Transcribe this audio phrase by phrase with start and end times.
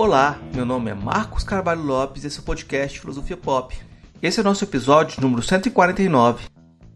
[0.00, 3.78] Olá, meu nome é Marcos Carvalho Lopes e esse é o podcast Filosofia Pop.
[4.22, 6.46] Esse é o nosso episódio número 149.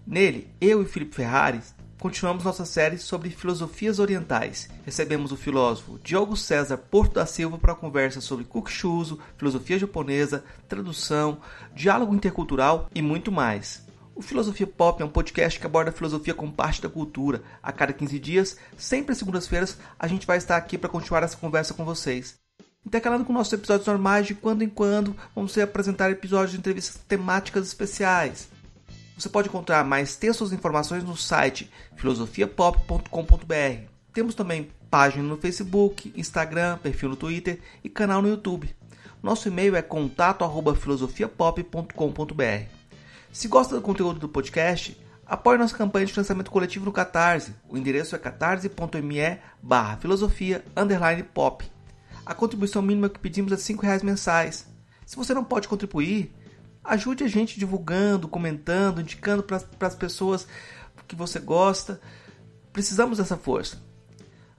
[0.07, 1.61] Nele, eu e Felipe Ferrari
[2.01, 4.71] continuamos nossa série sobre filosofias orientais.
[4.87, 11.37] Recebemos o filósofo Diogo César Porto da Silva para conversa sobre Kukshuzo, filosofia japonesa, tradução,
[11.75, 13.85] diálogo intercultural e muito mais.
[14.15, 17.43] O Filosofia Pop é um podcast que aborda a filosofia como parte da cultura.
[17.63, 21.37] A cada 15 dias, sempre às segundas-feiras, a gente vai estar aqui para continuar essa
[21.37, 22.43] conversa com vocês.
[22.87, 27.67] Intercalando com nossos episódios normais, de quando em quando, vamos apresentar episódios de entrevistas temáticas
[27.67, 28.49] especiais.
[29.17, 33.89] Você pode encontrar mais textos e informações no site filosofiapop.com.br.
[34.13, 38.75] Temos também página no Facebook, Instagram, perfil no Twitter e canal no YouTube.
[39.23, 42.69] Nosso e-mail é contato@filosofiapop.com.br.
[43.33, 44.97] Se gosta do conteúdo do podcast,
[45.27, 47.55] apoie nossa campanha de financiamento coletivo no Catarse.
[47.69, 50.63] O endereço é catarse.me barra filosofia
[51.33, 51.74] pop.
[52.25, 54.67] A contribuição mínima que pedimos é R$ reais mensais.
[55.05, 56.33] Se você não pode contribuir,
[56.85, 60.47] Ajude a gente divulgando, comentando, indicando para as pessoas
[61.09, 61.99] que você gosta.
[62.75, 63.83] Precisamos dessa força.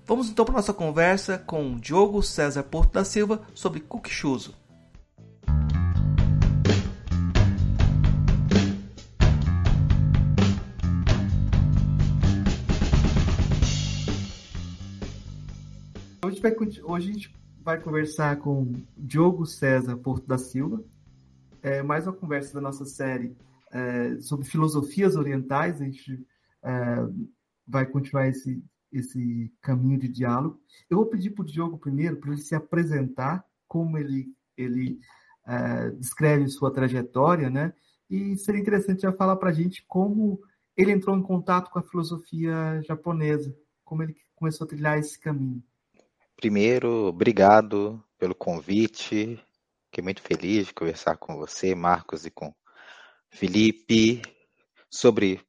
[0.07, 3.79] Vamos então para nossa conversa com Diogo César Porto da Silva sobre
[16.41, 20.85] vai, hoje a gente vai conversar com Diogo César Porto da Silva,
[21.63, 23.35] é, mais uma conversa da nossa série
[23.72, 25.81] é, sobre filosofias orientais.
[25.81, 26.23] A gente
[26.63, 26.72] é,
[27.67, 30.61] vai continuar esse, esse caminho de diálogo.
[30.88, 35.00] Eu vou pedir para o Diogo primeiro para ele se apresentar, como ele, ele
[35.47, 37.73] é, descreve sua trajetória, né?
[38.07, 40.39] E seria interessante já falar para a gente como
[40.77, 45.63] ele entrou em contato com a filosofia japonesa, como ele começou a trilhar esse caminho.
[46.35, 49.41] Primeiro, obrigado pelo convite.
[49.85, 52.53] Fiquei muito feliz de conversar com você, Marcos, e com
[53.29, 54.22] Felipe
[54.90, 55.41] sobre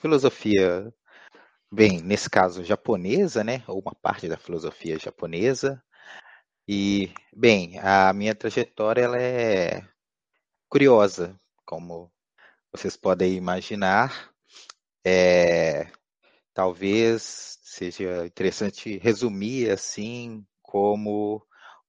[0.00, 0.92] filosofia,
[1.72, 5.82] bem, nesse caso japonesa, né, ou uma parte da filosofia japonesa.
[6.68, 9.86] E, bem, a minha trajetória ela é
[10.68, 12.12] curiosa, como
[12.72, 14.32] vocês podem imaginar.
[15.06, 15.86] É,
[16.52, 21.44] talvez seja interessante resumir assim como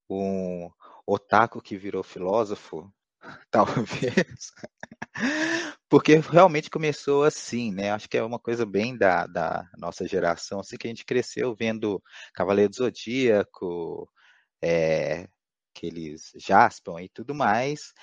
[0.09, 0.69] um
[1.05, 2.91] otaku que virou filósofo,
[3.51, 4.51] talvez.
[5.89, 7.91] Porque realmente começou assim, né?
[7.91, 11.55] Acho que é uma coisa bem da, da nossa geração, assim que a gente cresceu
[11.55, 12.01] vendo
[12.33, 14.09] Cavaleiro do Zodíaco,
[14.61, 15.27] é,
[15.75, 17.93] aqueles Jaspion e tudo mais.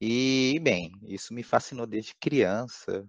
[0.00, 3.06] E, bem, isso me fascinou desde criança.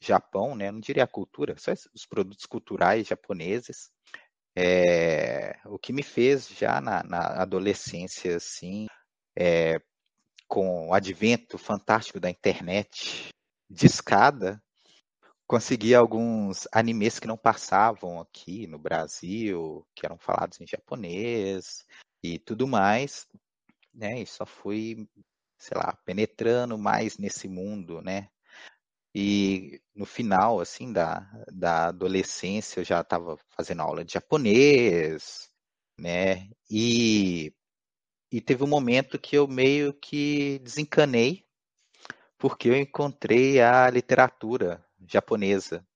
[0.00, 0.70] Japão, né?
[0.70, 3.90] Não diria a cultura, só os produtos culturais japoneses.
[4.56, 8.86] É, o que me fez já na, na adolescência, assim,
[9.36, 9.80] é,
[10.48, 13.28] com o advento fantástico da internet
[13.70, 14.60] de escada,
[15.46, 21.84] consegui alguns animes que não passavam aqui no Brasil, que eram falados em japonês
[22.22, 23.26] e tudo mais,
[23.94, 24.20] né?
[24.20, 25.08] E só fui,
[25.58, 28.28] sei lá, penetrando mais nesse mundo, né?
[29.14, 31.20] E no final, assim, da,
[31.52, 35.50] da adolescência, eu já estava fazendo aula de japonês,
[35.98, 36.48] né?
[36.70, 37.52] E,
[38.32, 41.44] e teve um momento que eu meio que desencanei,
[42.38, 45.86] porque eu encontrei a literatura japonesa.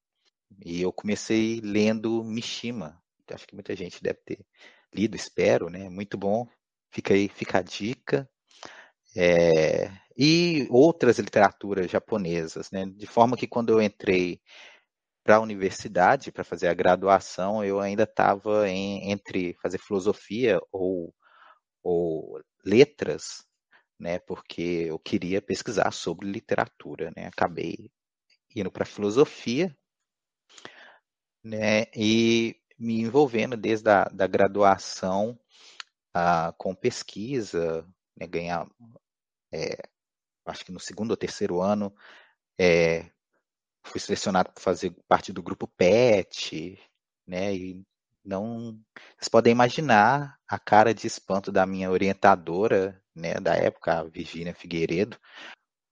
[0.65, 3.03] E eu comecei lendo Mishima.
[3.31, 4.47] Acho que muita gente deve ter
[4.93, 5.89] lido, espero, né?
[5.89, 6.47] Muito bom.
[6.91, 8.29] Fica aí, fica a dica.
[9.17, 12.87] É, e outras literaturas japonesas, né?
[12.87, 14.41] De forma que quando eu entrei
[15.25, 21.15] para a universidade para fazer a graduação, eu ainda estava entre fazer filosofia ou,
[21.83, 23.45] ou letras,
[23.99, 24.19] né?
[24.21, 27.29] Porque eu queria pesquisar sobre literatura, né?
[27.29, 27.91] Acabei
[28.55, 29.77] indo para filosofia,
[31.43, 31.85] né?
[31.95, 35.39] E me envolvendo desde a da graduação
[36.15, 38.27] ah, com pesquisa, né?
[38.27, 38.67] ganhar
[39.55, 39.79] é,
[40.47, 41.95] acho que no segundo ou terceiro ano,
[42.59, 43.11] é,
[43.85, 46.79] fui selecionado para fazer parte do grupo PET,
[47.27, 47.55] né?
[47.55, 47.83] E
[48.25, 48.81] não,
[49.17, 54.55] vocês podem imaginar a cara de espanto da minha orientadora, né, da época, a Virginia
[54.55, 55.19] Figueiredo,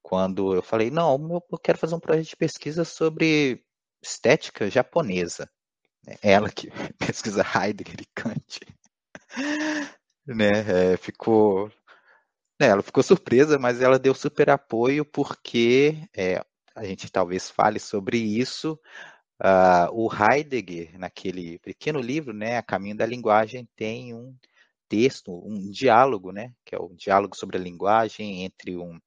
[0.02, 3.64] quando eu falei, não, eu quero fazer um projeto de pesquisa sobre
[4.02, 5.48] estética japonesa.
[6.22, 6.68] Ela que
[6.98, 8.60] pesquisa Heidegger e Kant,
[10.26, 11.70] né, é, ficou
[12.62, 16.44] é, ela ficou surpresa, mas ela deu super apoio porque é,
[16.74, 18.78] a gente talvez fale sobre isso.
[19.40, 24.36] Uh, o Heidegger, naquele pequeno livro, né, A Caminho da Linguagem, tem um
[24.88, 29.00] texto, um diálogo, né, que é o diálogo sobre a linguagem entre um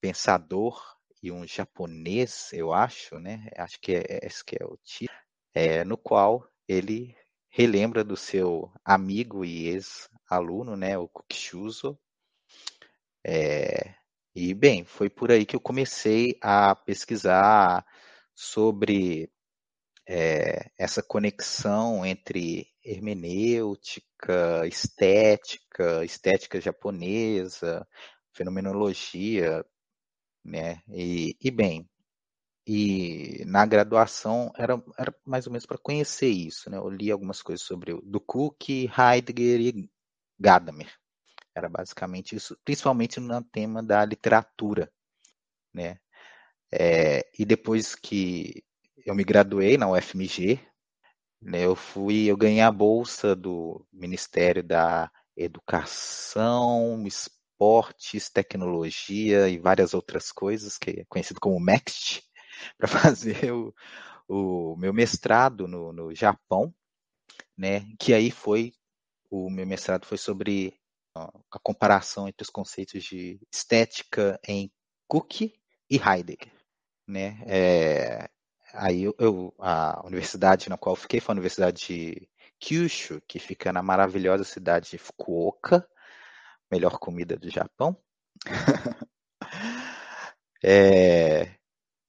[0.00, 0.78] pensador
[1.22, 5.18] e um japonês, eu acho, né, acho que é, esse que é o título,
[5.54, 7.16] é, no qual ele
[7.48, 11.98] relembra do seu amigo e ex-aluno, né, o Kukshuzo.
[13.24, 13.94] É,
[14.34, 17.84] e, bem, foi por aí que eu comecei a pesquisar
[18.34, 19.30] sobre
[20.08, 27.86] é, essa conexão entre hermenêutica, estética, estética japonesa,
[28.34, 29.64] fenomenologia,
[30.44, 30.82] né?
[30.88, 31.88] E, e bem,
[32.66, 36.78] e na graduação era, era mais ou menos para conhecer isso, né?
[36.78, 39.90] Eu li algumas coisas sobre o do Cook, Heidegger e
[40.40, 40.97] Gadamer.
[41.58, 44.90] Era basicamente isso, principalmente no tema da literatura,
[45.74, 45.98] né?
[46.72, 48.62] É, e depois que
[49.04, 50.60] eu me graduei na UFMG,
[51.40, 59.94] né, eu fui, eu ganhei a bolsa do Ministério da Educação, Esportes, Tecnologia e várias
[59.94, 62.22] outras coisas, que é conhecido como MEXT,
[62.78, 63.74] para fazer o,
[64.28, 66.72] o, meu mestrado no, no Japão,
[67.56, 67.84] né?
[67.98, 68.72] Que aí foi
[69.30, 70.77] o meu mestrado foi sobre
[71.50, 74.70] a comparação entre os conceitos de estética em
[75.06, 76.52] Cook e Heidegger,
[77.06, 77.42] né?
[77.46, 78.28] É,
[78.72, 82.28] aí eu, eu, a universidade na qual fiquei foi a Universidade de
[82.60, 85.88] Kyushu, que fica na maravilhosa cidade de Fukuoka,
[86.70, 87.96] melhor comida do Japão.
[90.62, 91.54] é,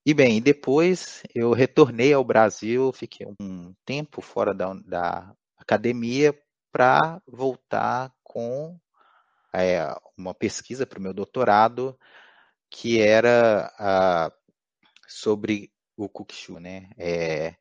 [0.06, 6.38] e bem, depois eu retornei ao Brasil, fiquei um tempo fora da, da academia
[6.72, 8.80] para voltar com
[9.54, 9.84] é,
[10.18, 11.98] uma pesquisa para o meu doutorado
[12.70, 13.72] que era
[15.08, 16.90] sobre o Kukshu, né?
[16.98, 17.56] É,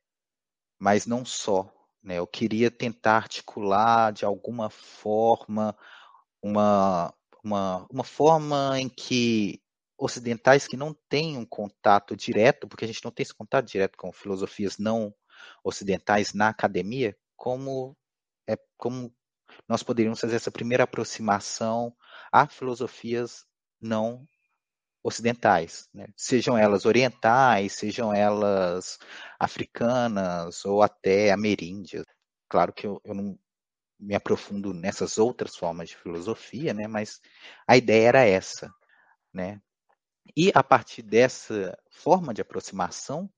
[0.79, 1.73] mas não só.
[2.03, 2.19] Né?
[2.19, 5.77] Eu queria tentar articular de alguma forma
[6.43, 7.13] uma,
[7.43, 9.61] uma, uma forma em que
[9.99, 13.97] ocidentais que não têm um contato direto, porque a gente não tem esse contato direto
[13.99, 15.13] com filosofias não
[15.65, 17.97] ocidentais na academia, como
[18.49, 19.13] é como
[19.69, 21.95] nós poderíamos fazer essa primeira aproximação
[22.33, 23.47] a filosofias
[23.81, 24.27] não
[25.03, 26.07] ocidentais, né?
[26.17, 28.99] sejam elas orientais, sejam elas
[29.39, 32.05] africanas ou até ameríndias.
[32.49, 33.39] Claro que eu, eu não
[33.99, 36.87] me aprofundo nessas outras formas de filosofia, né?
[36.87, 37.21] mas
[37.67, 38.71] a ideia era essa.
[39.33, 39.61] Né?
[40.37, 43.31] E a partir dessa forma de aproximação,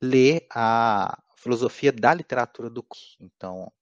[0.00, 2.84] ler a filosofia da literatura do
[3.20, 3.72] então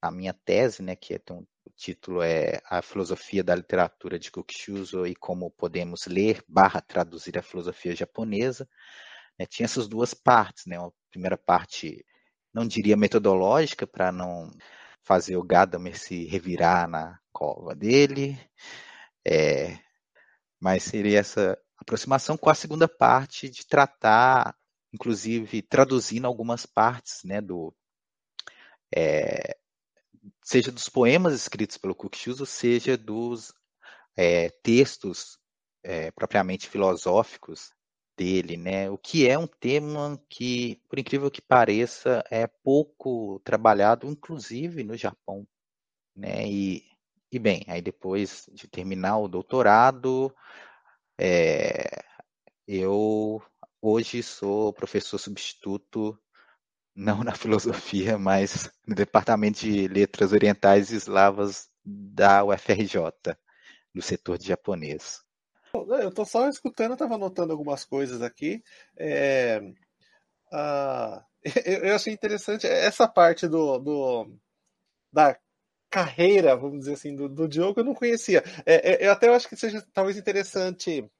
[0.00, 4.30] a minha tese, né, que é, então, o título é a filosofia da literatura de
[4.30, 8.68] Kokushuzo e como podemos ler barra traduzir a filosofia japonesa,
[9.38, 12.04] né, tinha essas duas partes, né, a primeira parte
[12.52, 14.50] não diria metodológica para não
[15.02, 18.38] fazer o Gadamer se revirar na cova dele,
[19.26, 19.78] é,
[20.58, 24.54] mas seria essa aproximação com a segunda parte de tratar,
[24.92, 27.74] inclusive traduzindo algumas partes, né, do
[28.94, 29.56] é,
[30.50, 33.54] seja dos poemas escritos pelo Kukshuzo, seja dos
[34.16, 35.38] é, textos
[35.80, 37.72] é, propriamente filosóficos
[38.16, 38.90] dele, né?
[38.90, 44.96] O que é um tema que, por incrível que pareça, é pouco trabalhado, inclusive no
[44.96, 45.46] Japão,
[46.16, 46.44] né?
[46.48, 46.82] E,
[47.30, 50.34] e bem, aí depois de terminar o doutorado,
[51.16, 52.02] é,
[52.66, 53.40] eu
[53.80, 56.18] hoje sou professor substituto,
[57.00, 63.00] não na filosofia, mas no Departamento de Letras Orientais e Eslavas da UFRJ,
[63.94, 65.22] do setor de japonês.
[65.72, 68.62] Eu estou só escutando, estava anotando algumas coisas aqui.
[68.98, 69.62] É,
[71.64, 74.36] eu, eu, achei interessante essa parte do, do
[75.10, 75.38] da
[75.88, 78.44] carreira, vamos dizer assim, do, do Diogo, eu não conhecia.
[78.66, 81.10] É, é, eu até acho que seja talvez interessante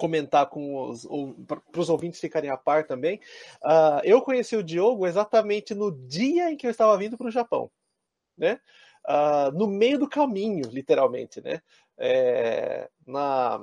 [0.00, 1.06] comentar com os
[1.46, 3.20] para os ouvintes ficarem a par também.
[3.62, 7.30] Uh, eu conheci o Diogo exatamente no dia em que eu estava vindo para o
[7.30, 7.70] Japão,
[8.36, 8.58] né?
[9.06, 11.60] Uh, no meio do caminho, literalmente, né?
[11.98, 13.60] É, na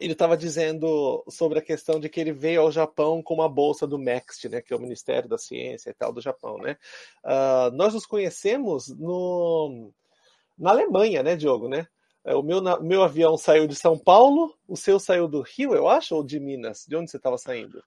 [0.00, 3.84] ele estava dizendo sobre a questão de que ele veio ao Japão com uma bolsa
[3.84, 6.76] do MEXT, né, que é o Ministério da Ciência e tal do Japão, né?
[7.24, 9.92] Uh, nós nos conhecemos no,
[10.56, 11.88] na Alemanha, né, Diogo, né?
[12.24, 15.88] É, o meu, meu avião saiu de São Paulo, o seu saiu do Rio, eu
[15.88, 16.84] acho, ou de Minas?
[16.86, 17.82] De onde você estava saindo?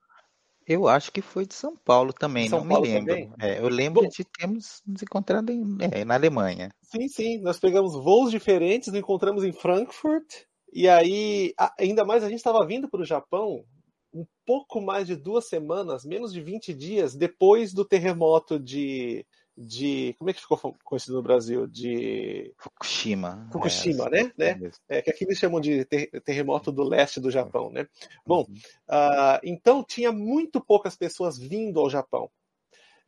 [0.66, 3.34] Eu acho que foi de São Paulo também, São não Paulo me lembro.
[3.40, 6.70] É, eu lembro Bom, de termos nos encontrado em, é, na Alemanha.
[6.82, 7.42] Sim, sim.
[7.42, 12.66] Nós pegamos voos diferentes, nos encontramos em Frankfurt e aí, ainda mais, a gente estava
[12.66, 13.66] vindo para o Japão
[14.14, 19.26] um pouco mais de duas semanas, menos de 20 dias depois do terremoto de,
[19.62, 20.16] de.
[20.18, 21.68] Como é que ficou conhecido no Brasil?
[21.68, 22.54] De.
[22.58, 23.48] Fukushima.
[23.52, 24.32] Fukushima, é, né?
[24.38, 24.72] É, né?
[24.90, 25.86] É, que aqui eles chamam de
[26.26, 27.88] terremoto do leste do Japão, né?
[28.26, 32.30] Bom, uh, então tinha muito poucas pessoas vindo ao Japão.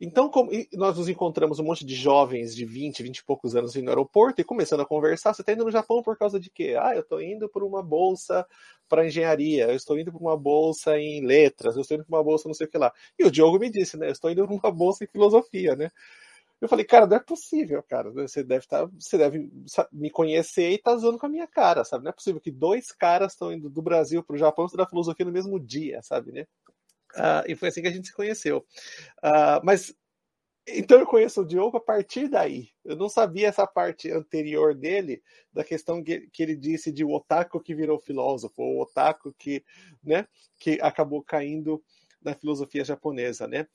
[0.00, 3.74] Então, como, nós nos encontramos um monte de jovens de 20, 20 e poucos anos
[3.74, 5.32] no aeroporto e começando a conversar.
[5.32, 6.76] Você está indo no Japão por causa de quê?
[6.78, 8.46] Ah, eu estou indo por uma bolsa
[8.88, 12.24] para engenharia, eu estou indo por uma bolsa em letras, eu estou indo por uma
[12.24, 12.92] bolsa não sei o que lá.
[13.18, 14.08] E o Diogo me disse, né?
[14.08, 15.90] Eu estou indo por uma bolsa em filosofia, né?
[16.60, 18.10] Eu falei, cara, não é possível, cara.
[18.10, 19.50] Você deve tá, você deve
[19.92, 22.04] me conhecer e tá zoando com a minha cara, sabe?
[22.04, 25.26] Não é possível que dois caras estão indo do Brasil para o Japão estudar filosofia
[25.26, 26.46] no mesmo dia, sabe, né?
[27.14, 28.58] Uh, e foi assim que a gente se conheceu.
[29.22, 29.94] Uh, mas
[30.66, 32.70] então eu conheço o Diogo a partir daí.
[32.84, 37.12] Eu não sabia essa parte anterior dele, da questão que, que ele disse de o
[37.12, 39.62] otaku que virou filósofo, o otaku que,
[40.02, 40.26] né,
[40.58, 41.82] que acabou caindo
[42.22, 43.68] na filosofia japonesa, né?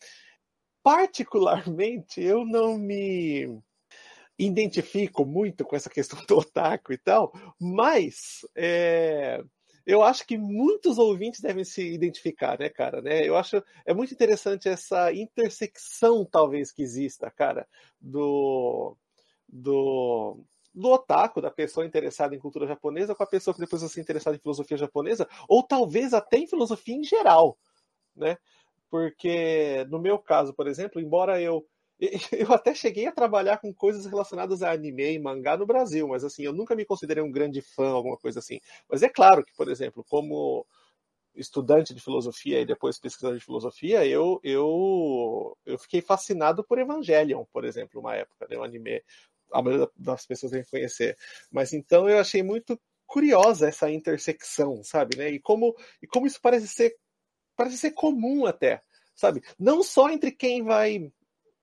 [0.83, 3.62] Particularmente, eu não me
[4.38, 9.43] identifico muito com essa questão do otaku e tal, mas é,
[9.86, 13.01] eu acho que muitos ouvintes devem se identificar, né, cara?
[13.01, 13.27] Né?
[13.27, 17.67] Eu acho é muito interessante essa intersecção, talvez, que exista, cara,
[18.00, 18.95] do,
[19.48, 23.89] do, do otaku, da pessoa interessada em cultura japonesa, com a pessoa que depois vai
[23.89, 27.57] se interessada em filosofia japonesa, ou talvez até em filosofia em geral,
[28.15, 28.38] né?
[28.89, 31.65] Porque no meu caso, por exemplo, embora eu
[32.31, 36.24] eu até cheguei a trabalhar com coisas relacionadas a anime e mangá no Brasil, mas
[36.24, 38.60] assim, eu nunca me considerei um grande fã, alguma coisa assim.
[38.89, 40.65] Mas é claro que, por exemplo, como
[41.36, 47.46] estudante de filosofia e depois pesquisador de filosofia, eu, eu, eu fiquei fascinado por Evangelion,
[47.51, 49.01] por exemplo, uma época, né, um anime,
[49.51, 51.17] a maioria das pessoas devem conhecer.
[51.51, 55.29] Mas então eu achei muito curiosa essa intersecção, sabe, né?
[55.31, 56.96] E como, e como isso parece ser
[57.60, 58.82] parece ser comum até,
[59.13, 59.44] sabe?
[59.60, 61.12] Não só entre quem vai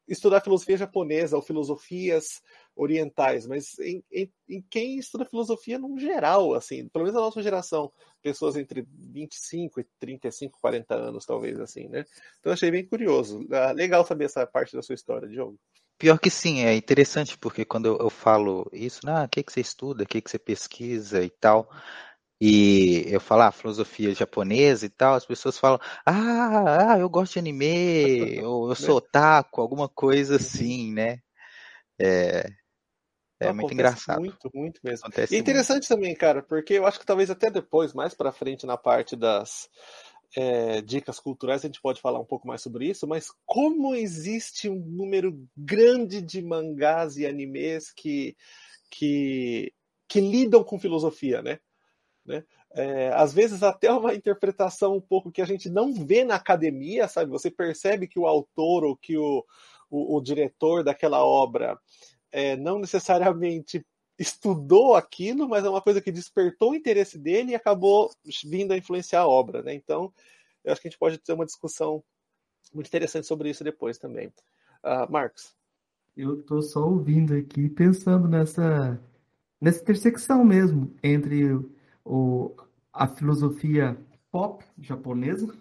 [0.06, 2.42] estudar filosofia japonesa ou filosofias
[2.76, 7.42] orientais, mas em, em, em, quem estuda filosofia no geral, assim, pelo menos a nossa
[7.42, 7.90] geração,
[8.22, 12.04] pessoas entre 25 e 35, 40 anos, talvez, assim, né?
[12.38, 13.46] Então achei bem curioso.
[13.50, 15.58] Ah, legal saber essa parte da sua história, Diogo.
[15.98, 19.50] Pior que sim, é interessante porque quando eu, eu falo isso, ah, o que, que
[19.50, 21.70] você estuda, o que, que você pesquisa e tal,
[22.40, 27.34] e eu falo ah, filosofia japonesa e tal, as pessoas falam, ah, ah eu gosto
[27.34, 30.38] de anime, ou eu sou otaku, alguma coisa uhum.
[30.38, 31.20] assim, né?
[31.98, 32.46] É,
[33.40, 34.20] é muito engraçado.
[34.20, 35.06] Muito, muito mesmo.
[35.06, 35.88] Acontece e interessante muito.
[35.88, 39.68] também, cara, porque eu acho que talvez até depois, mais para frente na parte das
[40.36, 44.68] é, dicas culturais, a gente pode falar um pouco mais sobre isso, mas como existe
[44.68, 48.36] um número grande de mangás e animes que,
[48.90, 49.72] que,
[50.08, 51.58] que lidam com filosofia, né?
[52.26, 52.44] Né?
[52.72, 57.08] É, às vezes até uma interpretação um pouco que a gente não vê na academia,
[57.08, 57.30] sabe?
[57.30, 59.44] Você percebe que o autor ou que o,
[59.88, 61.78] o, o diretor daquela obra
[62.32, 63.86] é, não necessariamente
[64.18, 68.10] estudou aquilo, mas é uma coisa que despertou o interesse dele e acabou
[68.44, 69.74] vindo a influenciar a obra, né?
[69.74, 70.12] Então,
[70.64, 72.02] eu acho que a gente pode ter uma discussão
[72.74, 74.28] muito interessante sobre isso depois também.
[74.82, 75.54] Uh, Marcos.
[76.16, 78.98] Eu estou só ouvindo aqui, pensando nessa,
[79.60, 81.54] nessa intersecção mesmo entre
[82.06, 82.54] o,
[82.92, 83.98] a filosofia
[84.30, 85.52] pop japonesa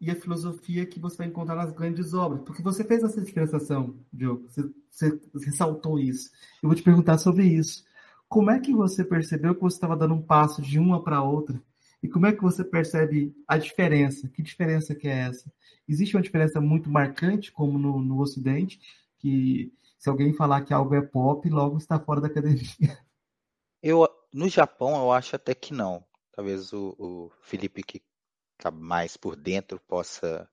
[0.00, 2.42] e a filosofia que você vai encontrar nas grandes obras.
[2.42, 6.30] Porque você fez essa diferenciação, Diogo, você, você ressaltou isso.
[6.62, 7.84] Eu vou te perguntar sobre isso.
[8.28, 11.62] Como é que você percebeu que você estava dando um passo de uma para outra?
[12.02, 14.28] E como é que você percebe a diferença?
[14.28, 15.52] Que diferença que é essa?
[15.86, 18.80] Existe uma diferença muito marcante, como no, no Ocidente,
[19.18, 22.98] que se alguém falar que algo é pop, logo está fora da academia.
[24.32, 26.04] No Japão, eu acho até que não.
[26.32, 28.02] Talvez o, o Felipe, que
[28.58, 30.48] está mais por dentro, possa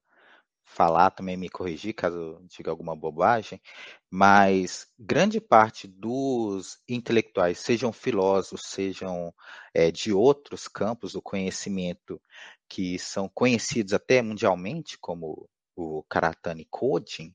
[0.65, 3.61] falar também, me corrigir caso diga alguma bobagem,
[4.11, 9.33] mas grande parte dos intelectuais, sejam filósofos, sejam
[9.73, 12.21] é, de outros campos do conhecimento,
[12.67, 17.33] que são conhecidos até mundialmente, como o Karatani Kodin,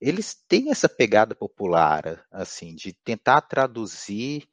[0.00, 4.48] eles têm essa pegada popular, assim, de tentar traduzir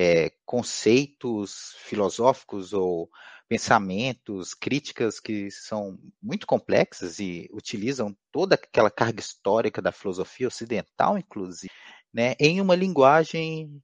[0.00, 3.10] é, conceitos filosóficos ou
[3.48, 11.18] pensamentos, críticas que são muito complexas e utilizam toda aquela carga histórica da filosofia ocidental,
[11.18, 11.72] inclusive,
[12.14, 13.82] né, em uma linguagem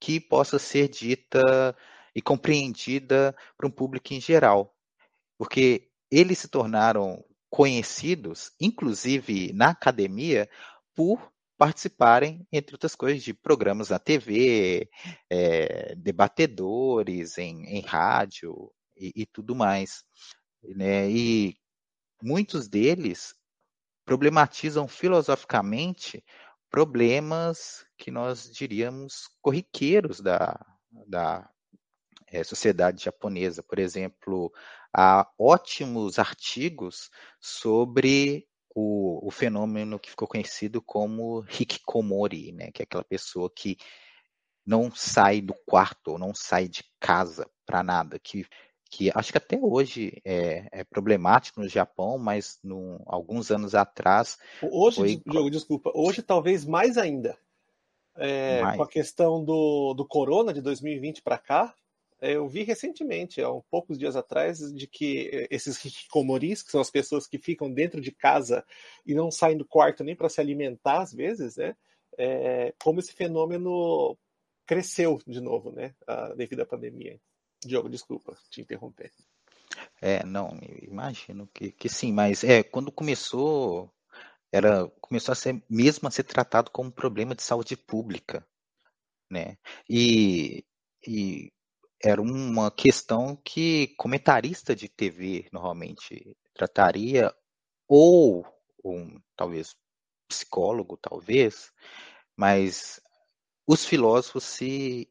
[0.00, 1.76] que possa ser dita
[2.16, 4.74] e compreendida para um público em geral.
[5.38, 10.50] Porque eles se tornaram conhecidos, inclusive na academia,
[10.96, 14.88] por participarem, entre outras coisas, de programas na TV,
[15.30, 20.04] é, debatedores em, em rádio e, e, tudo mais.
[20.62, 21.10] Né?
[21.10, 21.56] E
[22.22, 23.34] muitos deles
[24.04, 26.24] problematizam filosoficamente
[26.70, 30.58] problemas que nós diríamos corriqueiros da,
[31.06, 31.48] da
[32.26, 33.62] é, sociedade japonesa.
[33.62, 34.52] Por exemplo,
[34.92, 42.84] há ótimos artigos sobre o, o, fenômeno que ficou conhecido como hikikomori, né, que é
[42.84, 43.76] aquela pessoa que
[44.66, 48.46] não sai do quarto ou não sai de casa para nada, que,
[48.90, 54.38] que acho que até hoje é, é problemático no Japão, mas no, alguns anos atrás.
[54.62, 55.22] Hoje, foi...
[55.26, 57.38] Diogo, desculpa, hoje talvez mais ainda.
[58.16, 58.76] É, mais.
[58.76, 61.74] Com a questão do, do corona de 2020 para cá,
[62.32, 66.90] eu vi recentemente, há poucos dias atrás, de que é, esses hikikomoris, que são as
[66.90, 68.64] pessoas que ficam dentro de casa
[69.04, 71.76] e não saem do quarto nem para se alimentar às vezes, né?
[72.16, 74.16] É, como esse fenômeno
[74.66, 75.94] cresceu de novo, né?
[76.36, 77.20] devido à pandemia.
[77.64, 79.12] Diogo, desculpa te interromper.
[80.00, 83.92] É, não, imagino que, que sim, mas é quando começou
[84.52, 88.46] era começou a ser mesmo a ser tratado como um problema de saúde pública,
[89.28, 89.58] né?
[89.88, 90.64] E,
[91.06, 91.52] e
[92.04, 97.34] era uma questão que comentarista de TV normalmente trataria
[97.88, 98.46] ou
[98.84, 99.74] um talvez
[100.28, 101.72] psicólogo talvez,
[102.36, 103.00] mas
[103.66, 105.08] os filósofos se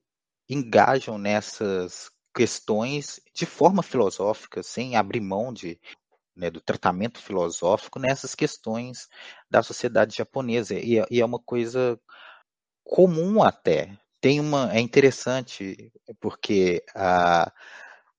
[0.48, 5.80] engajam nessas questões de forma filosófica, sem abrir mão de,
[6.36, 9.08] né, do tratamento filosófico nessas questões
[9.50, 10.76] da sociedade japonesa.
[10.76, 12.00] E, é, e, é uma coisa
[12.84, 13.98] comum até.
[14.24, 17.52] Tem uma, é interessante porque a,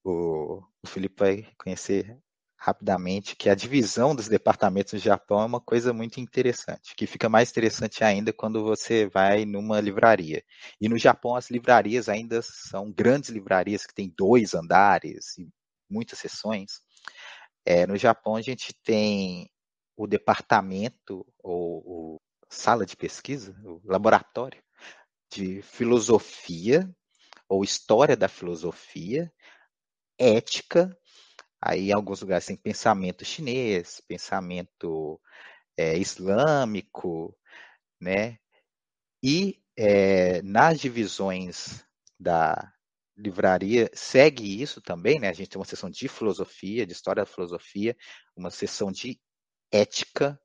[0.04, 2.18] o, o Felipe vai conhecer
[2.58, 7.26] rapidamente que a divisão dos departamentos no Japão é uma coisa muito interessante, que fica
[7.30, 10.44] mais interessante ainda quando você vai numa livraria.
[10.78, 15.48] E no Japão as livrarias ainda são grandes livrarias que têm dois andares e
[15.88, 16.82] muitas seções.
[17.64, 19.48] É, no Japão a gente tem
[19.96, 24.63] o departamento ou, ou sala de pesquisa, o laboratório
[25.34, 26.88] de filosofia
[27.48, 29.32] ou história da filosofia,
[30.18, 30.96] ética
[31.66, 35.18] Aí, em alguns lugares, tem pensamento chinês, pensamento
[35.78, 37.34] é, islâmico,
[38.00, 38.38] né?
[39.22, 41.84] E é, nas divisões
[42.20, 42.72] da
[43.16, 45.30] livraria segue isso também, né?
[45.30, 47.96] A gente tem uma seção de filosofia, de história da filosofia,
[48.36, 49.18] uma seção de
[49.72, 50.38] ética,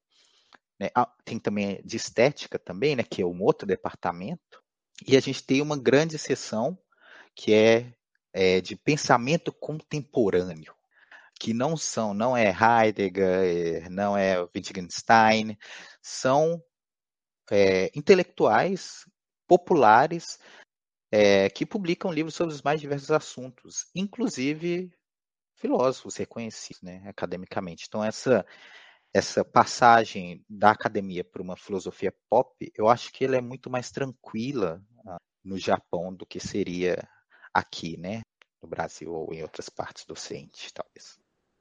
[0.80, 0.90] né?
[0.96, 3.04] Ah, tem também de estética também, né?
[3.04, 4.59] Que é um outro departamento.
[5.08, 6.78] E a gente tem uma grande seção
[7.36, 7.94] que é,
[8.34, 10.74] é de pensamento contemporâneo
[11.40, 15.58] que não são, não é Heidegger, não é Wittgenstein,
[16.02, 16.62] são
[17.50, 19.06] é, intelectuais
[19.48, 20.38] populares
[21.10, 24.92] é, que publicam livros sobre os mais diversos assuntos, inclusive
[25.56, 27.86] filósofos reconhecidos né, academicamente.
[27.88, 28.46] Então, essa,
[29.14, 33.90] essa passagem da academia para uma filosofia pop, eu acho que ela é muito mais
[33.92, 34.84] tranquila
[35.44, 37.08] no Japão do que seria
[37.54, 38.22] aqui, né?
[38.62, 41.18] No Brasil ou em outras partes do Ocidente, talvez.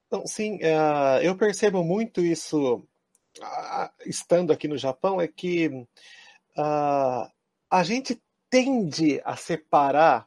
[0.06, 7.30] Então, sim, uh, eu percebo muito isso uh, estando aqui no Japão, é que uh,
[7.70, 10.26] a gente tende a separar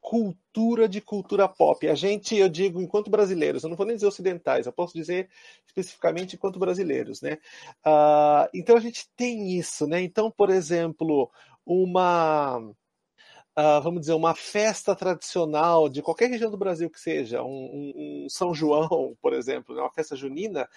[0.00, 1.88] cultura de cultura pop.
[1.88, 5.30] A gente, eu digo, enquanto brasileiros, eu não vou nem dizer ocidentais, eu posso dizer
[5.66, 7.38] especificamente enquanto brasileiros, né?
[7.86, 10.02] Uh, então a gente tem isso, né?
[10.02, 11.30] Então, por exemplo,
[11.64, 12.60] uma
[13.58, 18.26] uh, vamos dizer, uma festa tradicional de qualquer região do Brasil que seja, um, um,
[18.28, 20.68] São João, por exemplo, né, uma festa junina,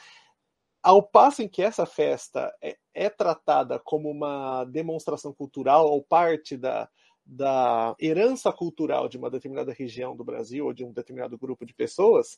[0.83, 6.55] ao passo em que essa festa é, é tratada como uma demonstração cultural ou parte
[6.55, 6.87] da,
[7.25, 11.73] da herança cultural de uma determinada região do Brasil ou de um determinado grupo de
[11.73, 12.37] pessoas,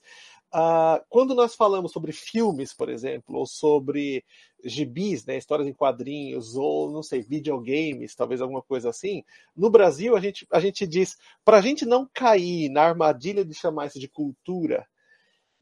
[0.54, 4.24] uh, quando nós falamos sobre filmes, por exemplo, ou sobre
[4.64, 9.24] gibis, né, histórias em quadrinhos, ou não sei, videogames, talvez alguma coisa assim,
[9.56, 13.54] no Brasil a gente, a gente diz, para a gente não cair na armadilha de
[13.54, 14.88] chamar isso de cultura,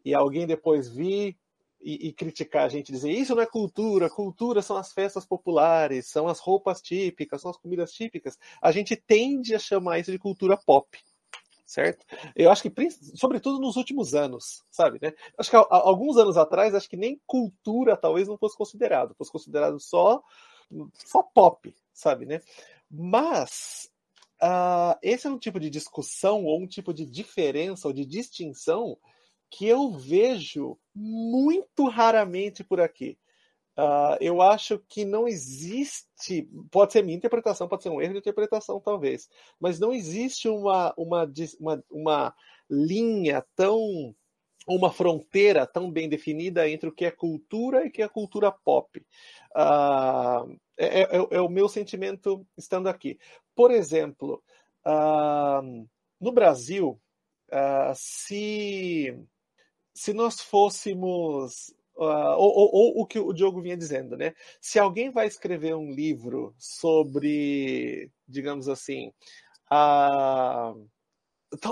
[0.04, 1.36] e alguém depois vir
[1.86, 6.08] e, e, criticar a gente, dizer isso não é cultura, cultura são as festas populares,
[6.08, 10.18] são as roupas típicas, são as comidas típicas, a gente tende a chamar isso de
[10.18, 10.98] cultura pop.
[11.64, 12.06] Certo?
[12.36, 12.72] Eu acho que,
[13.16, 15.14] sobretudo nos últimos anos, sabe, né?
[15.36, 19.80] Acho que alguns anos atrás, acho que nem cultura talvez não fosse considerado, fosse considerado
[19.80, 20.22] só,
[20.94, 22.40] só pop, sabe, né?
[22.90, 23.90] Mas
[24.44, 28.96] uh, esse é um tipo de discussão ou um tipo de diferença ou de distinção
[29.50, 33.18] que eu vejo muito raramente por aqui.
[33.78, 38.20] Uh, eu acho que não existe, pode ser minha interpretação, pode ser um erro de
[38.20, 39.28] interpretação, talvez,
[39.60, 41.30] mas não existe uma, uma,
[41.60, 42.36] uma, uma
[42.70, 44.16] linha tão
[44.68, 48.52] uma fronteira tão bem definida entre o que é cultura e o que é cultura
[48.52, 49.00] pop.
[49.56, 53.20] Uh, é, é, é, o meu sentimento estando aqui.
[53.54, 54.44] Por exemplo,
[54.86, 55.88] uh,
[56.20, 57.00] no Brasil,
[57.94, 59.16] se,
[59.96, 61.74] se nós fôssemos.
[61.96, 64.34] Uh, ou, ou, ou, o que o Diogo vinha dizendo, né?
[64.60, 69.14] Se alguém vai escrever um livro sobre, digamos assim,
[69.72, 70.74] a.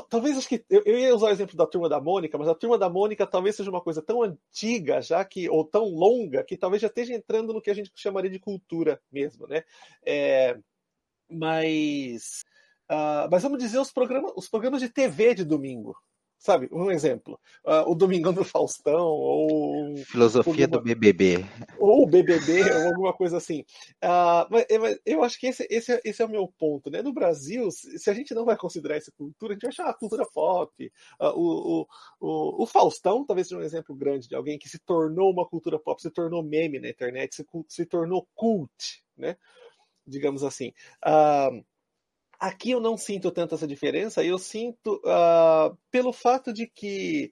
[0.10, 2.78] Talvez acho que eu, ia usar o exemplo da turma da Mônica, mas a turma
[2.78, 6.82] da Mônica talvez seja uma coisa tão antiga já que ou tão longa que talvez
[6.82, 9.64] já esteja entrando no que a gente chamaria de cultura mesmo, né?
[10.06, 10.58] É,
[11.30, 12.46] mas
[12.92, 15.96] Uh, mas vamos dizer os programas, os programas de TV de domingo.
[16.44, 17.40] Sabe, um exemplo.
[17.66, 19.96] Uh, o Domingão do Faustão, ou.
[20.00, 21.38] Filosofia alguma, do BBB.
[21.80, 23.62] Ou BBB, ou alguma coisa assim.
[24.04, 26.92] Uh, mas, mas, eu acho que esse, esse, esse, é o meu ponto.
[26.92, 27.02] Né?
[27.02, 29.94] No Brasil, se a gente não vai considerar essa cultura, a gente vai achar a
[29.94, 30.92] cultura pop.
[31.18, 31.88] Uh, o, o,
[32.20, 35.80] o, o, Faustão talvez seja um exemplo grande de alguém que se tornou uma cultura
[35.80, 39.38] pop, se tornou meme na internet, se, se tornou cult, né?
[40.06, 40.74] digamos assim.
[41.06, 41.64] Uh,
[42.44, 47.32] Aqui eu não sinto tanto essa diferença, eu sinto uh, pelo fato de que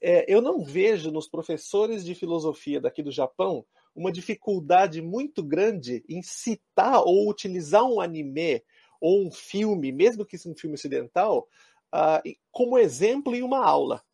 [0.00, 6.04] é, eu não vejo nos professores de filosofia daqui do Japão uma dificuldade muito grande
[6.08, 8.62] em citar ou utilizar um anime
[9.00, 11.48] ou um filme, mesmo que seja um filme ocidental,
[11.92, 14.04] uh, como exemplo em uma aula,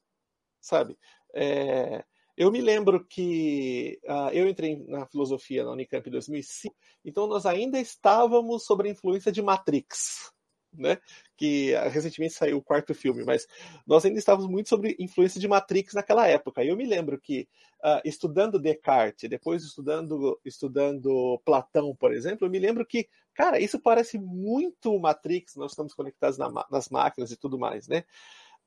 [0.59, 0.99] sabe?
[1.35, 2.03] É,
[2.41, 6.75] eu me lembro que uh, eu entrei na filosofia na Unicamp em 2005,
[7.05, 10.33] então nós ainda estávamos sob a influência de Matrix,
[10.73, 10.97] né?
[11.37, 13.47] Que ah, recentemente saiu o quarto filme, mas
[13.87, 16.65] nós ainda estávamos muito sobre influência de Matrix naquela época.
[16.65, 17.47] Eu me lembro que
[17.85, 23.79] uh, estudando Descartes, depois estudando estudando Platão, por exemplo, eu me lembro que, cara, isso
[23.79, 25.57] parece muito Matrix.
[25.57, 28.03] Nós estamos conectados na, nas máquinas e tudo mais, né?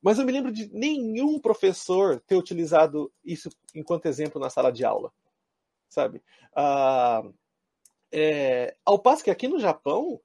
[0.03, 4.83] Mas eu me lembro de nenhum professor ter utilizado isso enquanto exemplo na sala de
[4.83, 5.13] aula,
[5.87, 6.21] sabe?
[6.53, 7.23] Ah,
[8.11, 10.19] é, ao passo que aqui no Japão,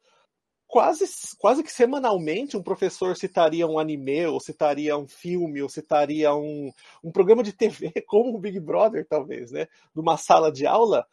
[0.66, 1.04] quase,
[1.38, 6.72] quase que semanalmente um professor citaria um anime, ou citaria um filme, ou citaria um,
[7.02, 9.68] um programa de TV, como o Big Brother, talvez, né?
[9.94, 11.06] Numa sala de aula,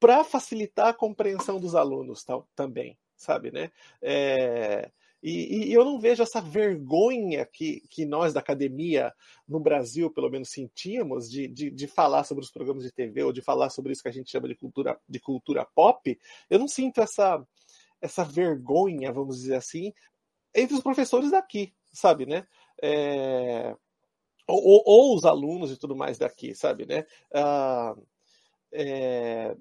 [0.00, 3.70] para facilitar a compreensão dos alunos tal, também, sabe, né?
[4.02, 4.90] É,
[5.22, 9.12] e, e, eu não vejo essa vergonha que, que nós da academia,
[9.46, 13.32] no Brasil, pelo menos, sentíamos de, de, de, falar sobre os programas de TV ou
[13.32, 16.18] de falar sobre isso que a gente chama de cultura, de cultura pop.
[16.50, 17.40] Eu não sinto essa,
[18.00, 19.92] essa vergonha, vamos dizer assim,
[20.54, 22.46] entre os professores daqui, sabe, né?
[22.82, 23.76] É...
[24.48, 27.06] Ou, ou, ou, os alunos e tudo mais daqui, sabe, né?
[27.32, 27.94] Ah,
[28.72, 29.54] é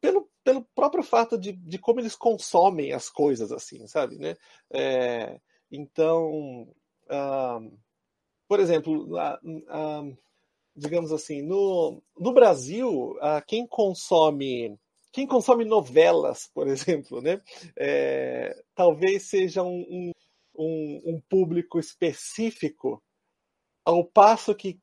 [0.00, 4.16] pelo, pelo próprio fato de, de como eles consomem as coisas, assim, sabe?
[4.16, 4.34] Né?
[4.72, 5.38] É,
[5.70, 6.62] então,
[7.04, 7.78] uh,
[8.48, 10.18] por exemplo, uh, uh,
[10.74, 13.14] digamos assim, no, no Brasil,
[13.46, 14.74] quem consome
[15.12, 17.42] quem consome novelas, por exemplo, né?
[17.76, 20.12] É, talvez seja um,
[20.56, 23.02] um, um, público específico,
[23.84, 24.80] ao passo que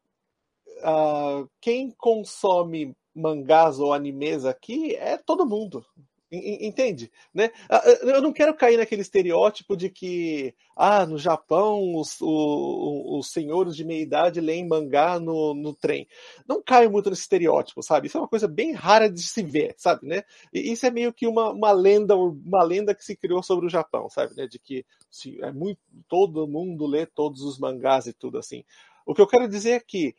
[1.60, 5.86] quem consome mangás ou animes aqui é todo mundo.
[6.32, 7.12] Entende?
[7.34, 7.52] Né?
[7.70, 13.32] Ah, ah, eu não quero cair naquele estereótipo de que ah, no Japão os, os,
[13.32, 16.08] senhores de meia idade leem mangá no, no trem.
[16.48, 18.08] Não caio muito nesse estereótipo, sabe?
[18.08, 20.08] Isso é uma coisa bem rara de se ver, sabe?
[20.08, 20.24] Né?
[20.52, 23.70] E isso é meio que uma, uma lenda, uma lenda que se criou sobre o
[23.70, 24.36] Japão, sabe?
[24.36, 24.48] Né?
[24.48, 28.64] De que se, é muito, todo mundo lê todos os mangás e tudo assim.
[29.06, 30.16] O que eu quero dizer é que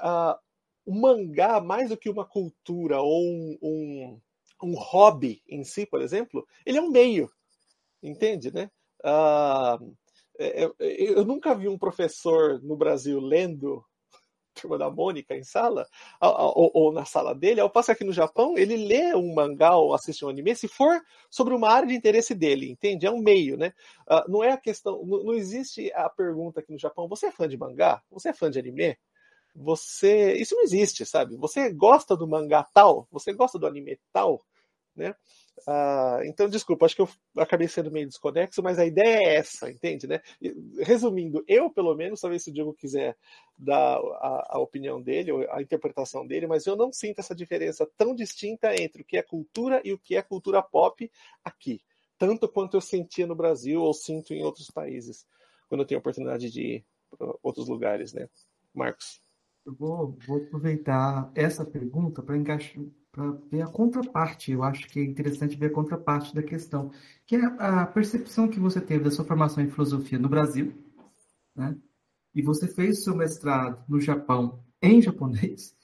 [0.00, 0.43] uh,
[0.84, 4.20] o mangá, mais do que uma cultura ou um, um,
[4.62, 7.30] um hobby em si, por exemplo, ele é um meio,
[8.02, 8.70] entende, né?
[9.04, 9.94] Uh,
[10.38, 13.84] eu, eu, nunca vi um professor no Brasil lendo
[14.54, 15.86] Turma da Mônica em sala,
[16.20, 19.76] ou, ou, na sala dele, ao passo que aqui no Japão, ele lê um mangá
[19.76, 23.04] ou assiste um anime se for sobre uma área de interesse dele, entende?
[23.04, 23.72] É um meio, né?
[24.08, 27.32] Uh, não é a questão, não, não existe a pergunta aqui no Japão, você é
[27.32, 28.00] fã de mangá?
[28.10, 28.96] Você é fã de anime?
[29.54, 30.34] Você.
[30.34, 31.36] Isso não existe, sabe?
[31.36, 34.42] Você gosta do mangá tal, você gosta do anime tal,
[34.96, 35.14] né?
[35.66, 39.70] Ah, então, desculpa, acho que eu acabei sendo meio desconexo, mas a ideia é essa,
[39.70, 40.20] entende, né?
[40.80, 43.16] Resumindo, eu, pelo menos, talvez se o Diego quiser
[43.56, 48.14] dar a, a opinião dele, a interpretação dele, mas eu não sinto essa diferença tão
[48.14, 51.10] distinta entre o que é cultura e o que é cultura pop
[51.44, 51.80] aqui,
[52.18, 55.26] tanto quanto eu sentia no Brasil ou sinto em outros países,
[55.68, 56.84] quando eu tenho a oportunidade de ir
[57.16, 58.28] para outros lugares, né?
[58.74, 59.23] Marcos.
[59.64, 64.52] Eu vou, vou aproveitar essa pergunta para encaixar, para ver a contraparte.
[64.52, 66.90] Eu acho que é interessante ver a contraparte da questão,
[67.26, 70.74] que é a percepção que você teve da sua formação em filosofia no Brasil,
[71.56, 71.76] né?
[72.34, 75.74] e você fez seu mestrado no Japão em japonês,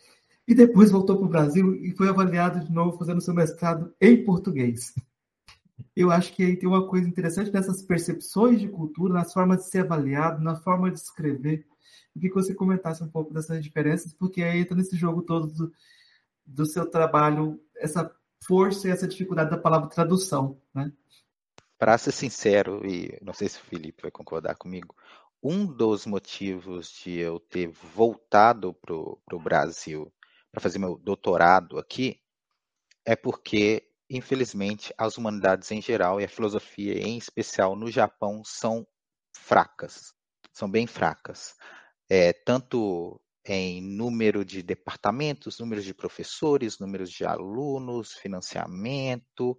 [0.47, 4.25] e depois voltou para o Brasil e foi avaliado de novo fazendo seu mestrado em
[4.25, 4.93] português.
[5.95, 9.71] Eu acho que aí tem uma coisa interessante nessas percepções de cultura, nas formas de
[9.71, 11.67] ser avaliado, na forma de escrever.
[12.15, 15.47] Eu queria que você comentasse um pouco dessas diferenças, porque aí entra nesse jogo todo
[15.49, 15.73] do,
[16.47, 18.15] do seu trabalho, essa
[18.45, 20.93] força e essa dificuldade da palavra tradução, né?
[21.79, 24.95] Para ser sincero, e não sei se o Felipe vai concordar comigo,
[25.43, 30.13] um dos motivos de eu ter voltado para o Brasil
[30.53, 32.21] para fazer meu doutorado aqui
[33.05, 38.87] é porque, infelizmente, as humanidades em geral e a filosofia em especial no Japão são
[39.35, 40.13] fracas,
[40.61, 41.57] são bem fracas.
[42.09, 49.59] É, tanto em número de departamentos, números de professores, números de alunos, financiamento,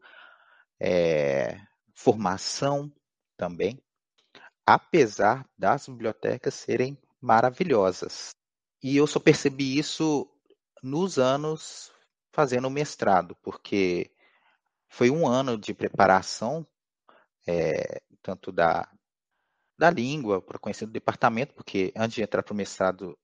[0.79, 1.59] é,
[1.95, 2.91] formação
[3.35, 3.81] também,
[4.65, 8.35] apesar das bibliotecas serem maravilhosas.
[8.83, 10.29] E eu só percebi isso
[10.83, 11.91] nos anos
[12.31, 14.11] fazendo o mestrado, porque
[14.87, 16.65] foi um ano de preparação,
[17.47, 18.87] é, tanto da,
[19.81, 23.17] da língua, para conhecer o departamento, porque antes de entrar para o mestrado,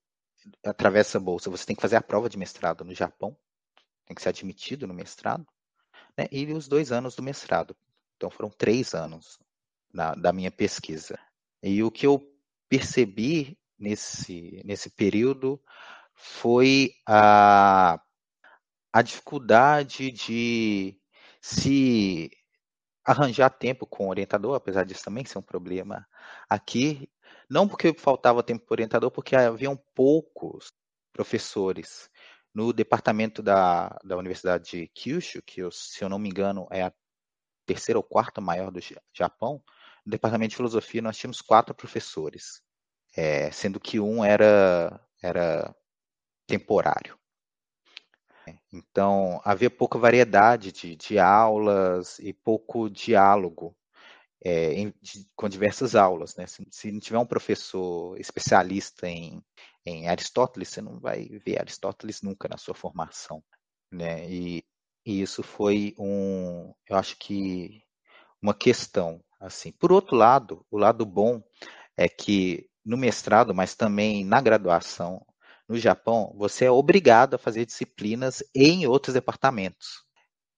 [0.65, 3.37] através da bolsa, você tem que fazer a prova de mestrado no Japão,
[4.07, 5.45] tem que ser admitido no mestrado,
[6.17, 7.77] né, e os dois anos do mestrado.
[8.15, 9.37] Então foram três anos
[9.93, 11.19] na, da minha pesquisa.
[11.61, 12.27] E o que eu
[12.67, 15.61] percebi nesse, nesse período
[16.15, 18.01] foi a,
[18.91, 20.99] a dificuldade de
[21.39, 22.31] se
[23.07, 26.05] arranjar tempo com o orientador, apesar disso também ser um problema
[26.49, 27.09] aqui.
[27.49, 30.73] Não porque faltava tempo para o orientador, porque haviam poucos
[31.13, 32.09] professores.
[32.53, 36.83] No departamento da, da Universidade de Kyushu, que eu, se eu não me engano é
[36.83, 36.93] a
[37.65, 38.79] terceira ou quarta maior do
[39.13, 39.63] Japão,
[40.05, 42.61] no departamento de filosofia nós tínhamos quatro professores,
[43.15, 45.73] é, sendo que um era, era
[46.47, 47.17] temporário.
[48.71, 53.75] Então, havia pouca variedade de, de aulas e pouco diálogo
[54.43, 56.35] é, em, de, com diversas aulas.
[56.35, 56.45] Né?
[56.47, 59.41] Se, se, não tiver um professor especialista em,
[59.85, 63.43] em Aristóteles, você não vai ver Aristóteles nunca na sua formação.
[63.91, 64.29] Né?
[64.29, 64.63] E,
[65.05, 67.81] e isso foi um, eu acho que
[68.41, 69.21] uma questão.
[69.39, 69.71] assim.
[69.71, 71.41] Por outro lado, o lado bom
[71.95, 75.25] é que no mestrado, mas também na graduação,
[75.67, 80.05] no Japão, você é obrigado a fazer disciplinas em outros departamentos.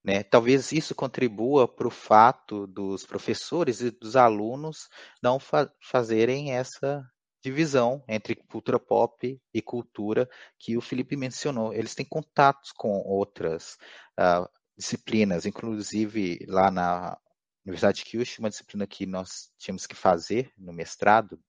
[0.04, 0.24] Né?
[0.24, 4.88] Talvez isso contribua para o fato dos professores e dos alunos
[5.22, 7.04] não fa fazerem essa
[7.42, 11.74] divisão entre cultura pop e cultura que o Felipe mencionou.
[11.74, 13.78] Eles têm contatos com outras
[14.20, 17.18] uh, disciplinas, inclusive lá na
[17.66, 21.40] Universidade de Kyushu, uma disciplina que nós tínhamos que fazer no mestrado,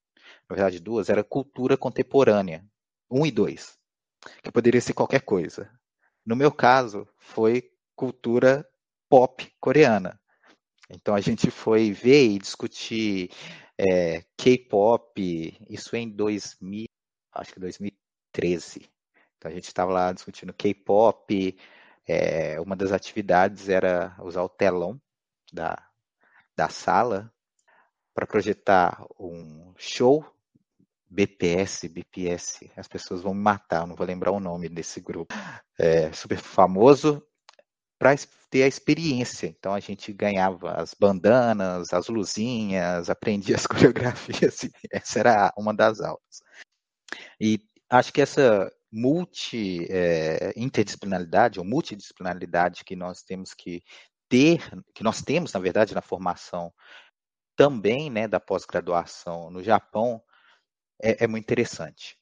[0.49, 2.64] na verdade duas, era cultura contemporânea,
[3.11, 3.79] um e dois,
[4.42, 5.70] que poderia ser qualquer coisa.
[6.25, 8.66] No meu caso, foi cultura
[9.09, 10.20] pop coreana.
[10.88, 13.31] Então a gente foi ver e discutir
[13.79, 16.87] é, K-pop, isso em 2000,
[17.33, 18.90] acho que 2013.
[19.37, 21.57] Então a gente estava lá discutindo K-pop.
[22.07, 25.01] É, uma das atividades era usar o telão
[25.53, 25.77] da,
[26.57, 27.33] da sala
[28.12, 30.25] para projetar um show
[31.11, 35.35] BPS, BPS, as pessoas vão me matar, não vou lembrar o nome desse grupo,
[35.79, 37.23] é, super famoso,
[37.99, 38.14] para
[38.49, 39.46] ter a experiência.
[39.46, 46.01] Então a gente ganhava as bandanas, as luzinhas, aprendia as coreografias, essa era uma das
[46.01, 46.42] aulas.
[47.40, 47.59] E
[47.90, 53.83] acho que essa multi é, interdisciplinaridade ou multidisciplinaridade que nós temos que
[54.29, 54.62] ter,
[54.94, 56.73] que nós temos, na verdade, na formação
[57.57, 60.23] também né, da pós-graduação no Japão,
[61.02, 62.16] é, é muito interessante.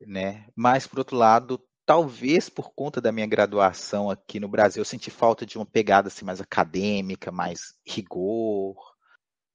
[0.00, 0.46] Né?
[0.54, 5.10] Mas, por outro lado, talvez por conta da minha graduação aqui no Brasil, eu senti
[5.10, 8.76] falta de uma pegada assim, mais acadêmica, mais rigor,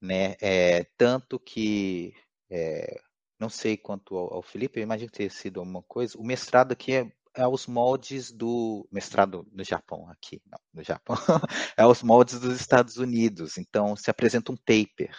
[0.01, 0.35] né?
[0.41, 2.13] É, tanto que,
[2.49, 2.99] é,
[3.39, 6.93] não sei quanto ao, ao, Felipe, eu imagino ter sido alguma coisa, o mestrado aqui
[6.93, 11.15] é, é aos moldes do mestrado no Japão, aqui, não, no Japão,
[11.77, 15.15] é aos moldes dos Estados Unidos, então se apresenta um paper?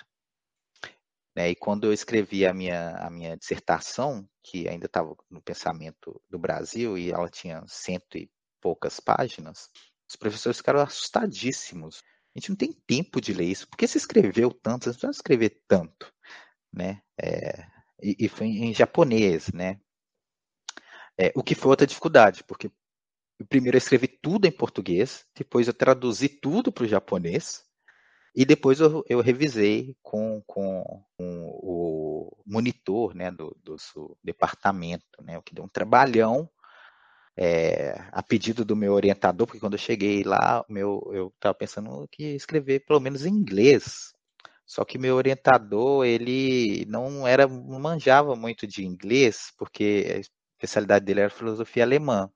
[1.49, 6.39] E quando eu escrevi a minha, a minha dissertação, que ainda estava no pensamento do
[6.39, 9.71] Brasil, e ela tinha cento e poucas páginas,
[10.09, 12.03] os professores ficaram assustadíssimos.
[12.35, 13.69] A gente não tem tempo de ler isso.
[13.69, 14.85] Por que você escreveu tanto?
[14.85, 16.13] Você não precisa escrever tanto.
[16.73, 17.01] Né?
[17.21, 17.67] É,
[18.03, 19.81] e, e, foi em japonês, né?
[21.19, 22.71] É, o que foi outra dificuldade, porque
[23.49, 27.65] primeiro eu escrevi tudo em português, depois eu traduzi tudo para o japonês,
[28.35, 33.77] e depois eu, eu revisei com, com, com o monitor né, do, do,
[34.23, 36.49] departamento, né, o que deu um trabalhão
[37.37, 42.07] é, a pedido do meu orientador, porque quando eu cheguei lá, meu, eu estava pensando
[42.13, 44.13] que escrever pelo menos em inglês.
[44.67, 50.19] Só que meu orientador, ele não era, manjava muito de inglês, porque a
[50.57, 52.31] especialidade dele era filosofia alemã.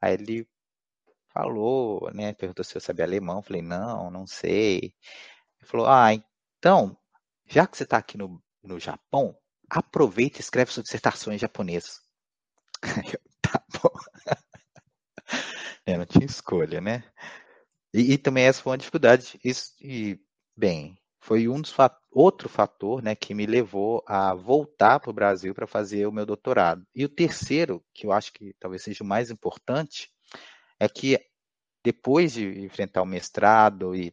[0.00, 0.46] Aí ele
[1.32, 4.78] falou, né, perguntou se eu sabia alemão, eu falei, não, não sei.
[5.60, 6.12] Ele falou, ah,
[6.58, 6.96] então,
[7.46, 9.36] já que você está aqui no, no Japão,
[9.68, 12.00] aproveita e escreve suas dissertações japonesas.
[13.42, 13.90] tá bom.
[15.86, 17.04] Eu não tinha escolha, né?
[17.92, 19.38] E, e, também essa foi uma dificuldade.
[19.44, 20.20] Isso, e,
[20.56, 21.74] bem, foi um dos
[22.10, 26.24] outro fator né, que me levou a voltar para o Brasil para fazer o meu
[26.24, 26.86] doutorado.
[26.94, 30.10] E o terceiro, que eu acho que talvez seja o mais importante,
[30.80, 31.20] é que
[31.84, 34.12] depois de enfrentar o mestrado e,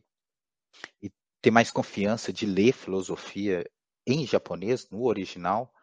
[1.02, 1.10] e
[1.42, 3.66] ter mais confiança de ler filosofia
[4.06, 5.74] em japonês, no original,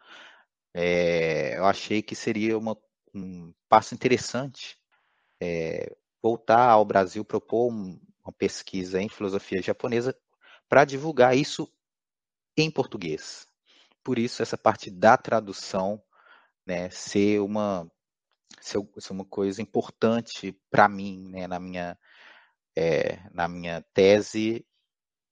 [0.73, 2.77] é, eu achei que seria uma,
[3.13, 4.77] um passo interessante
[5.41, 10.15] é, voltar ao Brasil, propor um, uma pesquisa em filosofia japonesa
[10.67, 11.71] para divulgar isso
[12.57, 13.47] em português.
[14.03, 16.01] Por isso, essa parte da tradução
[16.65, 17.89] né, ser, uma,
[18.61, 21.97] ser, ser uma coisa importante para mim, né, na, minha,
[22.75, 24.65] é, na minha tese,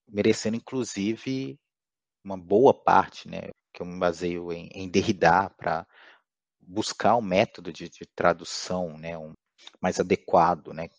[0.08, 1.60] merecendo inclusive
[2.24, 5.86] uma boa parte, né, que eu me baseio em, em Derrida para
[6.60, 9.34] buscar um método de, de tradução né, um,
[9.82, 10.90] mais adequado, né,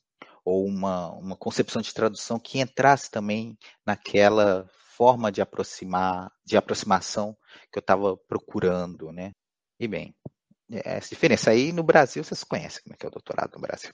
[0.45, 3.57] ou uma, uma concepção de tradução que entrasse também
[3.87, 7.37] naquela forma de aproximar, de aproximação
[7.73, 9.33] que eu estava procurando, né?
[9.81, 10.31] E bem, é
[10.71, 13.91] essa diferença aí no Brasil vocês conhecem como é que é o doutorado no Brasil.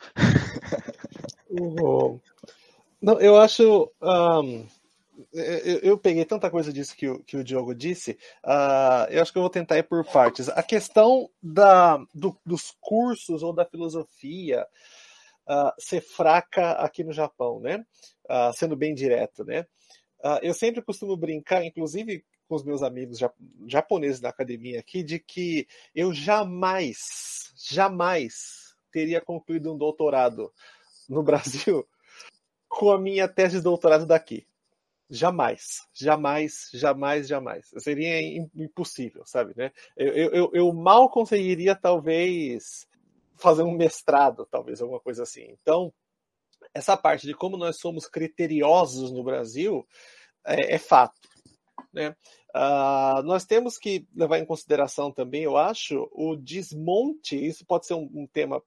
[1.51, 2.21] Uhum.
[3.03, 4.67] Não, eu acho um,
[5.33, 8.13] eu, eu, peguei tanta coisa disso que o, que o Diogo disse,
[8.45, 10.49] uh, eu acho que eu vou tentar ir por partes.
[10.49, 14.67] A questão da, do, dos cursos ou da filosofia
[15.49, 17.85] uh, ser fraca aqui no Japão, né?
[18.29, 19.67] Uh, sendo bem direto, né?
[20.43, 23.21] eu sempre costumo brincar, inclusive com os meus amigos
[23.65, 30.53] japoneses da academia aqui, de que eu jamais, jamais teria concluído um doutorado
[31.09, 31.87] no Brasil
[32.69, 34.45] com a minha tese de doutorado daqui.
[35.09, 37.71] Jamais, jamais, jamais, jamais.
[37.79, 38.21] Seria
[38.53, 39.71] impossível, sabe, né?
[39.97, 42.85] Eu, eu, eu mal conseguiria, talvez,
[43.37, 45.57] fazer um mestrado, talvez, alguma coisa assim.
[45.63, 45.93] Então,
[46.75, 49.87] essa parte de como nós somos criteriosos no Brasil
[50.45, 51.30] é, é fato,
[51.93, 52.15] né?
[52.55, 57.37] Uh, nós temos que levar em consideração também, eu acho, o desmonte.
[57.37, 58.63] Isso pode ser um, um tema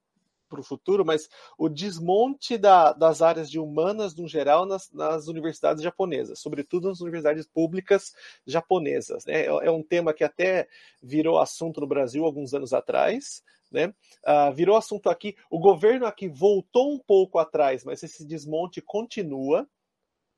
[0.54, 5.28] para o futuro, mas o desmonte da, das áreas de humanas, no geral, nas, nas,
[5.28, 8.14] universidades japonesas, sobretudo nas universidades públicas
[8.46, 9.26] japonesas.
[9.26, 9.42] Né?
[9.42, 10.68] É, é, um tema que até
[11.02, 13.44] virou assunto no Brasil alguns anos atrás.
[13.72, 13.88] Né?
[14.24, 15.36] Uh, virou assunto aqui.
[15.50, 19.68] O governo aqui voltou um pouco atrás, mas esse desmonte continua.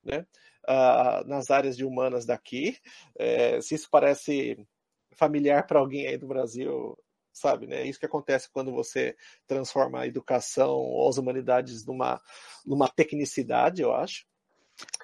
[0.01, 0.25] Né?
[0.67, 2.77] Uh, nas áreas de humanas daqui.
[3.17, 4.57] É, se isso parece
[5.15, 6.97] familiar para alguém aí do Brasil,
[7.31, 7.67] sabe?
[7.67, 7.81] Né?
[7.81, 12.21] É isso que acontece quando você transforma a educação ou as humanidades numa,
[12.65, 14.25] numa tecnicidade, eu acho.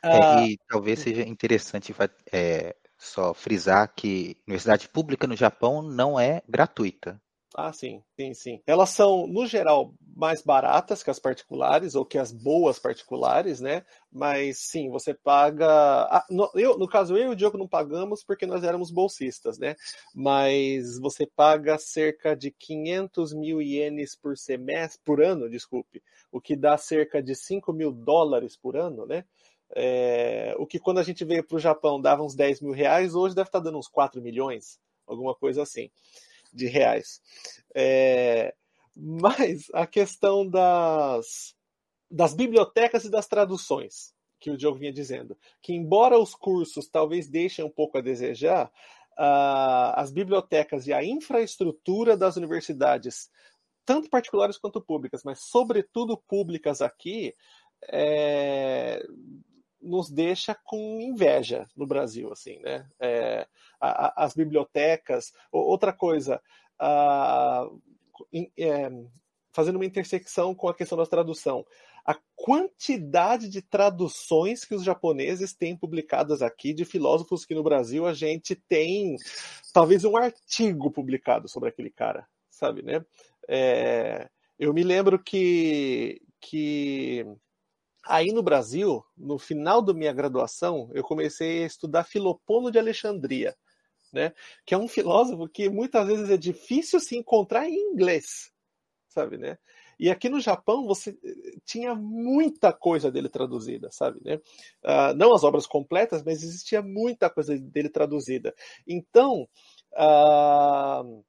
[0.03, 1.93] É, ah, e talvez seja interessante
[2.31, 7.21] é, só frisar que universidade pública no Japão não é gratuita.
[7.53, 8.61] Ah, sim, sim, sim.
[8.65, 13.83] Elas são, no geral, mais baratas que as particulares, ou que as boas particulares, né?
[14.09, 15.67] Mas sim, você paga.
[16.09, 19.57] Ah, no, eu, no caso, eu e o Diogo não pagamos porque nós éramos bolsistas,
[19.59, 19.75] né?
[20.15, 26.55] Mas você paga cerca de 500 mil ienes por semestre, por ano, desculpe, o que
[26.55, 29.25] dá cerca de 5 mil dólares por ano, né?
[29.75, 33.13] É, o que quando a gente veio para o Japão dava uns 10 mil reais,
[33.13, 35.89] hoje deve estar dando uns 4 milhões, alguma coisa assim
[36.53, 37.21] de reais.
[37.73, 38.53] É,
[38.95, 41.55] mas a questão das,
[42.09, 47.27] das bibliotecas e das traduções, que o Diogo vinha dizendo, que embora os cursos talvez
[47.27, 48.71] deixem um pouco a desejar,
[49.17, 53.29] uh, as bibliotecas e a infraestrutura das universidades,
[53.85, 57.35] tanto particulares quanto públicas, mas sobretudo públicas aqui,
[57.89, 59.03] é,
[59.81, 62.87] nos deixa com inveja no Brasil, assim, né?
[62.99, 63.47] É,
[63.79, 65.33] a, a, as bibliotecas.
[65.51, 66.41] Outra coisa,
[66.79, 67.67] a,
[68.57, 68.91] é,
[69.51, 71.65] fazendo uma intersecção com a questão da tradução,
[72.05, 78.07] a quantidade de traduções que os japoneses têm publicadas aqui de filósofos que no Brasil
[78.07, 79.15] a gente tem
[79.73, 83.05] talvez um artigo publicado sobre aquele cara, sabe, né?
[83.47, 87.23] É, eu me lembro que que
[88.05, 93.55] Aí no Brasil, no final da minha graduação, eu comecei a estudar Filopono de Alexandria,
[94.11, 94.33] né?
[94.65, 98.51] Que é um filósofo que muitas vezes é difícil se encontrar em inglês,
[99.07, 99.57] sabe, né?
[99.99, 104.37] E aqui no Japão você eh, tinha muita coisa dele traduzida, sabe, né?
[104.83, 108.51] Uh, não as obras completas, mas existia muita coisa dele traduzida.
[108.87, 109.47] Então,
[109.93, 111.23] uh,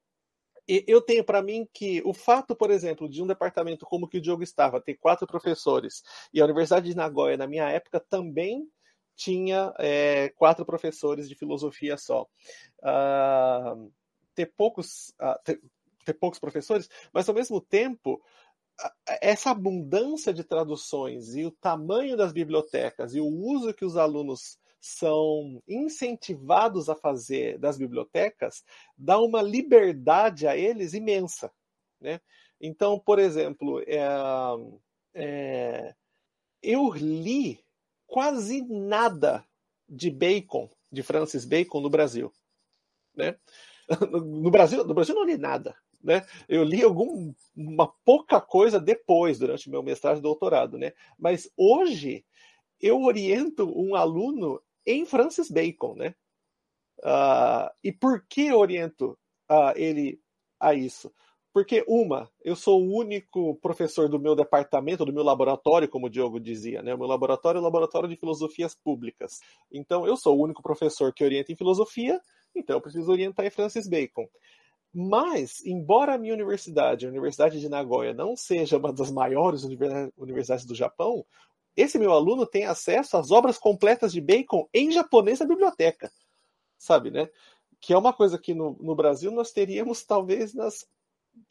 [0.67, 4.21] eu tenho para mim que o fato, por exemplo, de um departamento como que o
[4.21, 6.03] Diogo estava, ter quatro professores,
[6.33, 8.67] e a Universidade de Nagoya, na minha época, também
[9.15, 12.27] tinha é, quatro professores de filosofia só.
[12.79, 13.91] Uh,
[14.33, 15.61] ter poucos uh, ter,
[16.03, 18.21] ter, poucos professores, mas ao mesmo tempo
[19.21, 24.57] essa abundância de traduções e o tamanho das bibliotecas e o uso que os alunos
[24.85, 28.65] são incentivados a fazer das bibliotecas
[28.97, 31.49] dá uma liberdade a eles imensa,
[32.01, 32.19] né?
[32.59, 34.01] Então, por exemplo, é,
[35.13, 35.95] é,
[36.61, 37.63] eu li
[38.05, 39.45] quase nada
[39.87, 42.31] de Bacon, de Francis Bacon, no Brasil.
[43.15, 43.37] Né?
[44.11, 45.75] No Brasil, no Brasil não li nada.
[46.01, 46.25] Né?
[46.47, 50.77] Eu li algum, uma pouca coisa depois, durante meu mestrado e doutorado.
[50.77, 50.93] Né?
[51.17, 52.25] Mas hoje
[52.79, 55.95] eu oriento um aluno em Francis Bacon.
[55.95, 56.15] Né?
[56.99, 59.17] Uh, e por que oriento
[59.49, 60.19] uh, ele
[60.59, 61.11] a isso?
[61.53, 66.09] Porque, uma, eu sou o único professor do meu departamento, do meu laboratório, como o
[66.09, 66.95] Diogo dizia, né?
[66.95, 69.39] O meu laboratório é o laboratório de filosofias públicas.
[69.71, 72.19] Então, eu sou o único professor que orienta em filosofia,
[72.55, 74.27] então eu preciso orientar em Francis Bacon.
[74.91, 79.63] Mas, embora a minha universidade, a Universidade de Nagoya, não seja uma das maiores
[80.17, 81.23] universidades do Japão,
[81.75, 86.11] esse meu aluno tem acesso às obras completas de Bacon em japonês na biblioteca.
[86.77, 87.29] Sabe, né?
[87.79, 90.85] Que é uma coisa que no, no Brasil nós teríamos talvez nas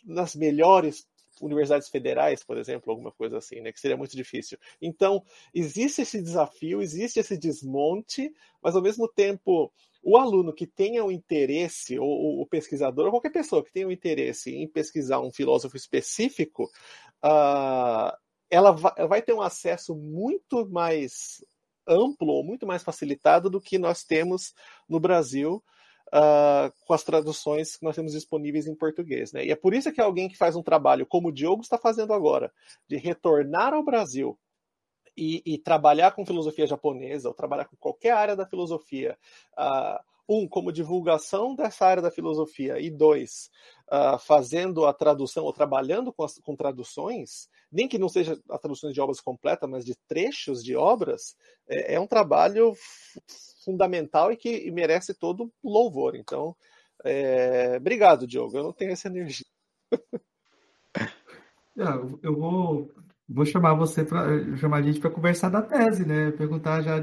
[0.04, 1.06] nas melhores
[1.40, 4.58] universidades federais, por exemplo, alguma coisa assim, né, que seria muito difícil.
[4.80, 11.04] Então, existe esse desafio, existe esse desmonte, mas ao mesmo tempo, o aluno que tenha
[11.04, 15.32] o interesse, ou o pesquisador, ou qualquer pessoa que tenha o interesse em pesquisar um
[15.32, 16.70] filósofo específico,
[17.24, 18.16] uh,
[18.53, 21.42] ela vai ter um acesso muito mais
[21.88, 24.55] amplo muito mais facilitado do que nós temos
[24.88, 25.62] no Brasil
[26.09, 29.32] uh, com as traduções que nós temos disponíveis em português.
[29.32, 29.46] Né?
[29.46, 32.12] E é por isso que alguém que faz um trabalho como o Diogo está fazendo
[32.12, 32.53] agora,
[32.88, 34.38] de retornar ao Brasil
[35.16, 39.18] e, e trabalhar com filosofia japonesa, ou trabalhar com qualquer área da filosofia,
[39.59, 43.51] uh, um, como divulgação dessa área da filosofia, e dois,
[43.93, 48.59] uh, fazendo a tradução ou trabalhando com, as, com traduções, nem que não seja a
[48.59, 51.37] tradução de obras completas, mas de trechos de obras,
[51.68, 52.74] é, é um trabalho
[53.64, 56.16] fundamental e que e merece todo louvor.
[56.16, 56.57] Então,
[57.05, 58.57] é, obrigado, Diogo.
[58.57, 59.47] Eu não tenho essa energia.
[62.22, 62.91] eu vou,
[63.28, 66.30] vou chamar você para chamar a gente para conversar da tese, né?
[66.33, 66.97] Perguntar já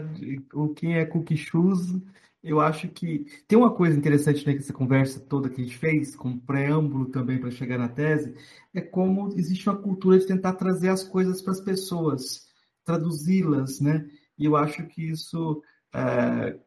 [0.53, 1.95] o que é cookie shoes.
[2.41, 5.77] Eu acho que tem uma coisa interessante né, que essa conversa toda que a gente
[5.77, 8.33] fez, como preâmbulo também para chegar na tese,
[8.73, 12.47] é como existe uma cultura de tentar trazer as coisas para as pessoas,
[12.85, 14.07] traduzi-las, né?
[14.37, 15.61] E eu acho que isso
[15.93, 16.57] é,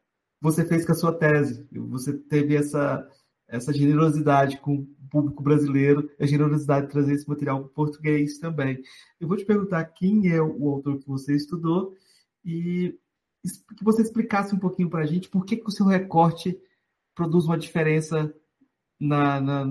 [0.41, 1.67] você fez com a sua tese.
[1.73, 3.09] Você teve essa,
[3.49, 8.39] essa generosidade com o público brasileiro, a generosidade de trazer esse material para o português
[8.39, 8.83] também.
[9.19, 11.95] Eu vou te perguntar quem é o autor que você estudou
[12.45, 12.99] e
[13.43, 16.59] que você explicasse um pouquinho para a gente por que, que o seu recorte
[17.15, 18.35] produz uma diferença
[18.99, 19.65] na, na,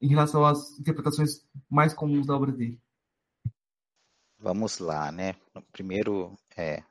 [0.00, 2.80] em relação às interpretações mais comuns da obra dele.
[4.38, 5.34] Vamos lá, né?
[5.72, 6.82] Primeiro, é,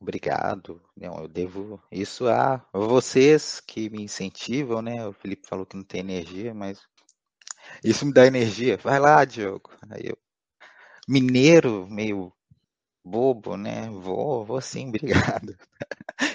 [0.00, 0.82] Obrigado.
[0.96, 5.06] Não, eu devo isso a vocês que me incentivam, né?
[5.06, 6.78] O Felipe falou que não tem energia, mas
[7.82, 8.76] isso me dá energia.
[8.76, 9.70] Vai lá, Diogo.
[9.90, 10.18] Aí eu,
[11.08, 12.32] mineiro, meio
[13.04, 13.88] bobo, né?
[13.90, 15.56] Vou, vou sim, obrigado.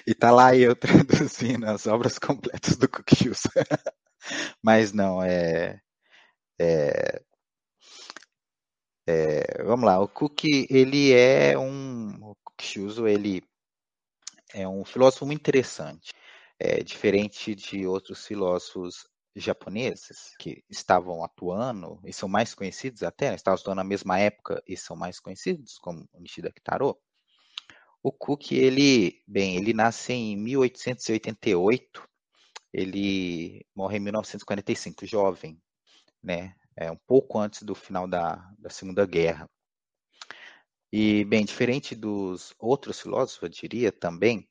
[0.07, 3.11] E tá lá eu traduzindo as obras completas do Cook
[4.63, 5.81] Mas não, é,
[6.59, 7.21] é,
[9.07, 12.35] é, vamos lá, o Cook, ele é um, o
[13.07, 13.41] ele
[14.53, 16.11] é um filósofo muito interessante,
[16.59, 23.35] é, diferente de outros filósofos japoneses que estavam atuando e são mais conhecidos até, né,
[23.35, 26.97] estavam atuando na mesma época e são mais conhecidos, como Nishida Kitaro.
[28.01, 32.07] O Cook, ele, bem, ele nasce em 1888,
[32.71, 35.61] ele morre em 1945, jovem,
[36.23, 36.55] né?
[36.75, 39.49] É um pouco antes do final da, da Segunda Guerra.
[40.91, 44.47] E, bem, diferente dos outros filósofos, eu diria também,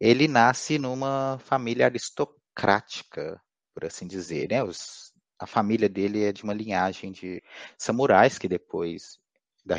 [0.00, 3.40] ele nasce numa família aristocrática,
[3.74, 4.48] por assim dizer.
[4.50, 4.62] Né?
[4.62, 7.42] Os, a família dele é de uma linhagem de
[7.76, 9.18] samurais que depois
[9.64, 9.76] da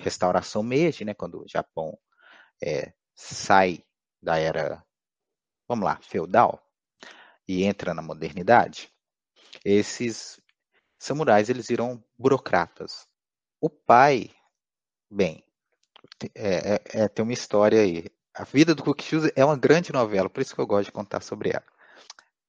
[0.00, 1.98] restauração Meiji, né, quando o Japão
[2.62, 3.84] é, sai
[4.22, 4.82] da era,
[5.68, 6.62] vamos lá, feudal,
[7.46, 8.92] e entra na modernidade,
[9.64, 10.40] esses
[10.98, 13.06] samurais eles viram burocratas.
[13.60, 14.30] O pai,
[15.10, 15.42] bem,
[16.34, 18.06] é, é, é, tem uma história aí.
[18.34, 21.22] A vida do Kukishuze é uma grande novela, por isso que eu gosto de contar
[21.22, 21.64] sobre ela.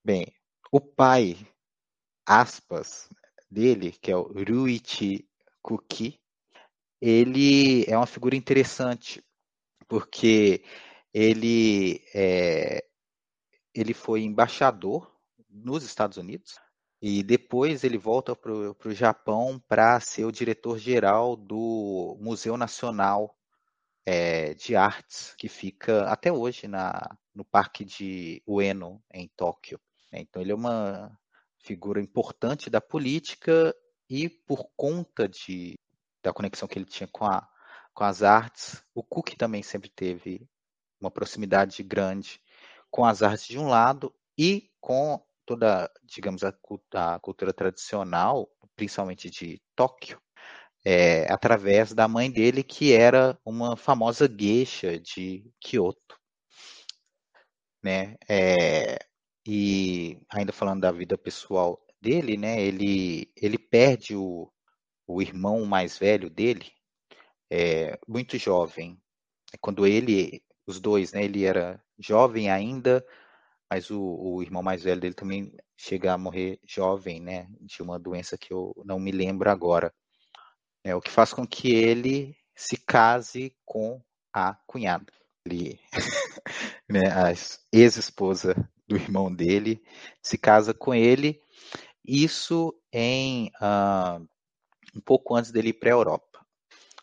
[0.04, 0.34] Bem,
[0.72, 1.36] o pai,
[2.26, 3.10] aspas,
[3.50, 5.28] dele, que é o Ruichi
[5.62, 6.20] Kuki,
[7.02, 9.24] ele é uma figura interessante,
[9.88, 10.64] porque
[11.14, 12.86] ele, é,
[13.74, 15.12] ele foi embaixador
[15.50, 16.60] nos Estados Unidos
[17.02, 23.36] e depois ele volta para o Japão para ser o diretor-geral do Museu Nacional
[24.06, 29.80] é, de Artes, que fica até hoje na, no Parque de Ueno, em Tóquio.
[30.12, 31.18] Então ele é uma
[31.60, 33.76] figura importante da política
[34.10, 35.76] e por conta de,
[36.24, 37.48] da conexão que ele tinha com, a,
[37.94, 40.48] com as artes, o Cook também sempre teve
[41.00, 42.42] uma proximidade grande
[42.90, 46.54] com as artes de um lado e com toda, digamos, a,
[46.94, 50.22] a cultura tradicional, principalmente de Tóquio,
[50.86, 56.20] é, através da mãe dele, que era uma famosa geisha de Kyoto.
[57.84, 58.16] Né?
[58.30, 59.09] É,
[59.52, 62.62] e ainda falando da vida pessoal dele, né?
[62.62, 64.48] Ele, ele perde o,
[65.08, 66.72] o irmão mais velho dele
[67.52, 69.02] é, muito jovem.
[69.60, 71.24] Quando ele, os dois, né?
[71.24, 73.04] Ele era jovem ainda,
[73.68, 77.48] mas o, o irmão mais velho dele também chega a morrer jovem, né?
[77.60, 79.92] De uma doença que eu não me lembro agora.
[80.84, 84.00] É o que faz com que ele se case com
[84.32, 85.12] a cunhada.
[85.44, 85.80] Ele,
[86.88, 87.34] né, a
[87.74, 88.56] ex-esposa
[88.90, 89.82] do irmão dele
[90.22, 91.40] se casa com ele.
[92.04, 94.28] Isso em uh,
[94.96, 96.46] um pouco antes dele ir para a Europa.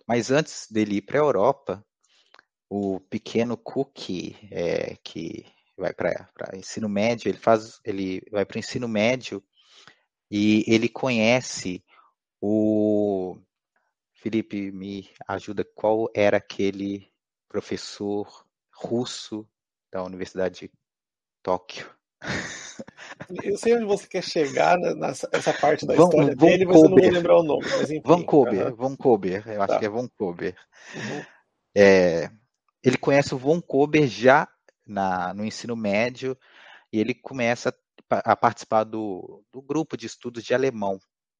[0.06, 1.86] Mas antes dele ir para a Europa,
[2.68, 4.10] o pequeno Cook,
[4.50, 9.42] é, que vai para ensino médio, ele faz, ele vai para o ensino médio
[10.30, 11.84] e ele conhece
[12.40, 13.38] o
[14.14, 17.08] Felipe me ajuda qual era aquele
[17.48, 19.48] professor russo
[19.92, 20.72] da Universidade de
[21.46, 21.88] Tóquio.
[23.44, 26.76] Eu sei onde você quer chegar nessa essa parte da Van, história Van dele, mas
[26.76, 27.62] eu não vou lembrar o nome.
[27.62, 28.74] Mas enfim, Vancouver, uhum.
[28.74, 29.78] Vancouver, eu acho tá.
[29.78, 30.56] que é Vancouver.
[30.92, 31.24] Uhum.
[31.76, 32.28] É,
[32.82, 34.48] ele conhece o Vancouver já
[34.84, 36.36] na, no ensino médio
[36.92, 37.72] e ele começa
[38.10, 40.98] a, a participar do, do, grupo de estudos de alemão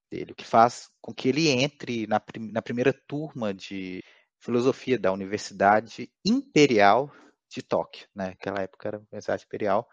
[0.08, 4.04] dele, o que faz com que ele entre na, na primeira turma de
[4.38, 7.10] filosofia da Universidade Imperial
[7.50, 8.28] de Tóquio, né?
[8.28, 9.88] Naquela época era a Universidade Imperial.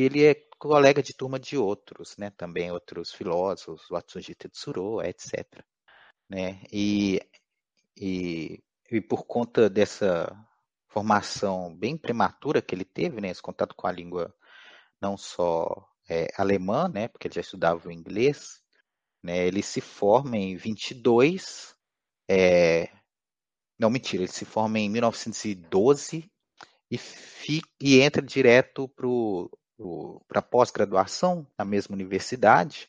[0.00, 2.30] Ele é colega de turma de outros, né?
[2.30, 5.64] Também outros filósofos, o Tetsuro, etc.
[6.28, 6.62] Né?
[6.72, 7.20] E,
[7.96, 10.34] e, e por conta dessa
[10.88, 13.28] formação bem prematura que ele teve, né?
[13.28, 14.34] Esse contato com a língua
[15.00, 17.08] não só é, alemã, né?
[17.08, 18.60] Porque ele já estudava o inglês,
[19.22, 19.46] né?
[19.46, 21.74] Ele se forma em 22,
[22.28, 22.90] é,
[23.78, 26.30] não, mentira, ele se forma em 1912
[26.90, 26.98] e,
[27.80, 28.88] e entra direto
[30.28, 32.88] para pós-graduação na mesma universidade,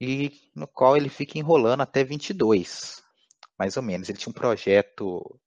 [0.00, 3.02] e no qual ele fica enrolando até 22,
[3.58, 4.08] mais ou menos.
[4.08, 5.40] Ele tinha um projeto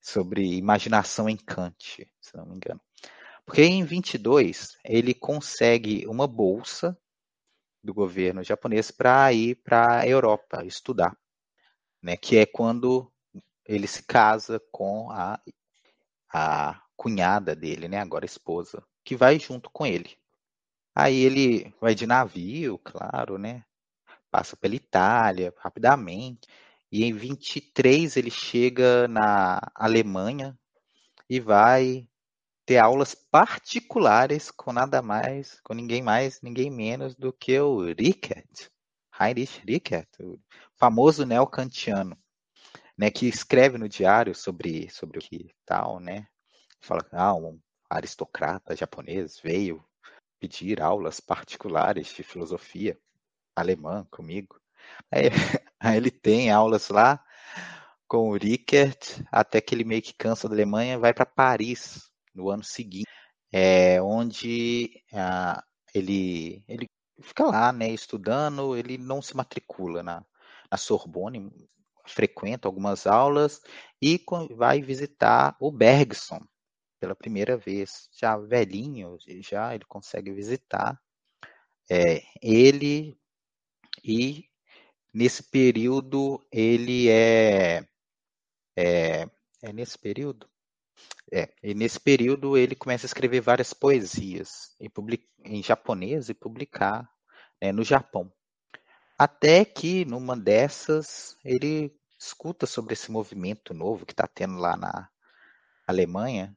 [0.00, 2.80] sobre imaginação em Kant, se não me engano.
[3.44, 6.96] Porque em 22 ele consegue uma bolsa
[7.82, 11.16] do governo japonês para ir para a Europa estudar,
[12.00, 12.16] né?
[12.16, 13.12] Que é quando
[13.66, 15.40] ele se casa com a,
[16.32, 17.98] a cunhada dele, né?
[17.98, 20.16] Agora esposa, que vai junto com ele.
[20.94, 23.64] Aí ele vai de navio, claro, né?
[24.30, 26.48] Passa pela Itália rapidamente.
[26.90, 30.58] E em 23 ele chega na Alemanha
[31.28, 32.06] e vai
[32.66, 38.70] ter aulas particulares com nada mais, com ninguém mais, ninguém menos do que o Rickert,
[39.18, 40.38] Heinrich Rickert, o
[40.76, 42.16] famoso neocantiano
[42.96, 46.26] né, que escreve no diário sobre, sobre o que tal, né?
[46.80, 47.60] Fala ah, um
[47.96, 49.84] aristocrata japonês veio
[50.40, 52.98] pedir aulas particulares de filosofia
[53.54, 54.60] alemã comigo.
[55.10, 55.28] Aí,
[55.78, 57.24] aí ele tem aulas lá
[58.08, 62.50] com o Rickert, até que ele meio que cansa da Alemanha vai para Paris no
[62.50, 63.06] ano seguinte,
[63.50, 65.62] é, onde ah,
[65.94, 66.90] ele, ele
[67.22, 70.24] fica lá, né, estudando, ele não se matricula na,
[70.70, 71.50] na Sorbonne,
[72.06, 73.60] frequenta algumas aulas
[74.00, 74.22] e
[74.56, 76.40] vai visitar o Bergson
[77.02, 78.08] pela primeira vez.
[78.12, 81.00] Já velhinho, já ele consegue visitar
[81.90, 83.18] é, ele
[84.04, 84.44] e
[85.14, 87.86] nesse período ele é,
[88.76, 89.28] é,
[89.62, 90.48] é nesse período
[91.32, 95.26] É, e nesse período ele começa a escrever várias poesias em, public...
[95.44, 97.08] em japonês e publicar
[97.60, 98.32] né, no Japão.
[99.18, 105.08] Até que numa dessas ele escuta sobre esse movimento novo que está tendo lá na
[105.86, 106.56] Alemanha,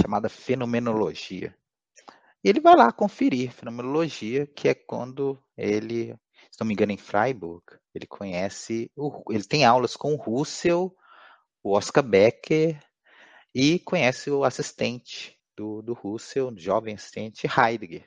[0.00, 1.56] chamada fenomenologia.
[2.42, 6.14] E ele vai lá conferir fenomenologia, que é quando ele,
[6.50, 7.64] se não me engano, em Freiburg,
[7.94, 10.94] ele conhece, o, ele tem aulas com o Russell,
[11.62, 12.78] o Oscar Becker
[13.54, 18.06] e conhece o assistente do, do Russell, o jovem assistente Heidegger.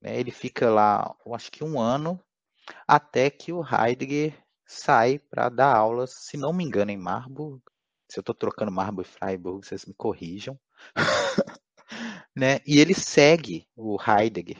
[0.00, 0.18] Né?
[0.18, 2.18] Ele fica lá, acho que um ano,
[2.86, 4.34] até que o Heidegger
[4.66, 7.60] sai para dar aulas, se não me engano, em Marburg.
[8.08, 10.58] Se eu estou trocando Marburg e Freiburg, vocês me corrijam.
[12.34, 12.60] né?
[12.66, 14.58] E ele segue o Heidegger.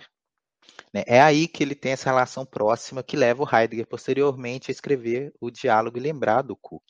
[0.92, 1.04] Né?
[1.06, 5.32] É aí que ele tem essa relação próxima que leva o Heidegger posteriormente a escrever
[5.40, 6.84] o Diálogo e Lembrar do Cook.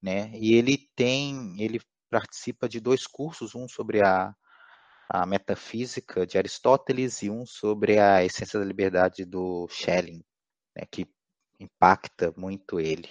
[0.00, 0.30] Né?
[0.34, 4.34] E ele tem, ele participa de dois cursos, um sobre a,
[5.08, 10.24] a metafísica de Aristóteles e um sobre a essência da liberdade do Schelling,
[10.74, 10.84] né?
[10.90, 11.06] que
[11.60, 13.10] impacta muito ele.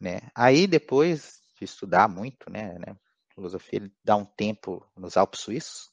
[0.00, 0.20] Né?
[0.34, 2.96] Aí depois de estudar muito, né, né
[3.34, 5.90] filosofia, ele dá um tempo nos Alpes Suíços,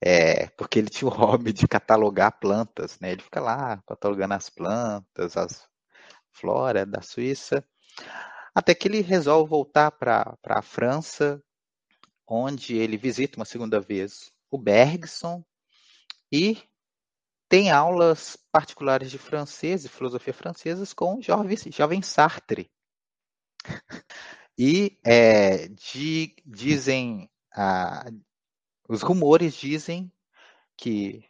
[0.00, 3.12] é, porque ele tinha o hobby de catalogar plantas, né?
[3.12, 5.68] Ele fica lá catalogando as plantas, as
[6.30, 7.66] flora da Suíça,
[8.54, 11.42] até que ele resolve voltar para a França,
[12.26, 15.44] onde ele visita uma segunda vez o Bergson
[16.30, 16.62] e
[17.48, 22.70] tem aulas particulares de francês e filosofia francesa com o jovem, jovem Sartre.
[24.58, 28.10] E é, de, dizem, ah,
[28.88, 30.10] os rumores dizem
[30.76, 31.24] que,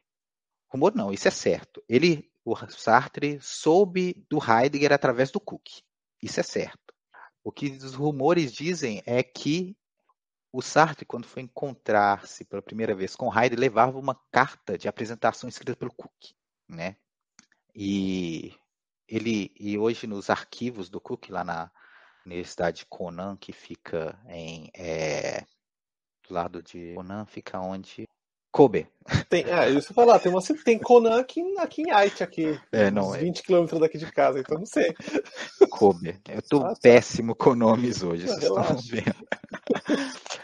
[0.69, 1.83] rumor não, isso é certo.
[1.89, 5.67] Ele, o Sartre, soube do Heidegger através do Cook.
[6.23, 6.95] Isso é certo.
[7.43, 9.77] O que os rumores dizem é que
[10.53, 15.49] o Sartre, quando foi encontrar-se pela primeira vez com Heidegger, levava uma carta de apresentação
[15.49, 16.33] escrita pelo Cook,
[16.69, 16.97] né?
[17.75, 18.55] E
[19.09, 21.71] ele e hoje nos arquivos do Cook lá na
[22.27, 25.45] Universidade de Conan, que fica em é,
[26.29, 28.09] do lado de Conan, fica onde
[28.51, 28.89] Kobe.
[29.29, 33.11] Tem, é, isso falar, tem uma tem Conan aqui, aqui em Haiti, aqui, é, não,
[33.11, 33.43] uns 20 é.
[33.43, 34.95] quilômetros daqui de casa, então não sei.
[35.71, 36.21] Kobe.
[36.29, 36.81] Eu tô ah, tá.
[36.83, 38.75] péssimo com nomes hoje, vocês relaxa.
[38.75, 39.27] estão vendo.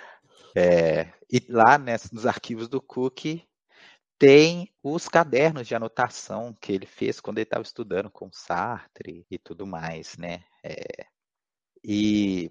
[0.54, 3.42] É, e lá nos arquivos do Cook
[4.18, 9.38] tem os cadernos de anotação que ele fez quando ele estava estudando com Sartre e
[9.38, 10.44] tudo mais, né?
[10.62, 11.06] É,
[11.84, 12.50] e,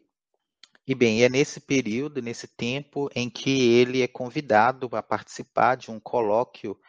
[0.87, 5.91] e bem, é nesse período, nesse tempo, em que ele é convidado a participar de
[5.91, 6.79] um colóquio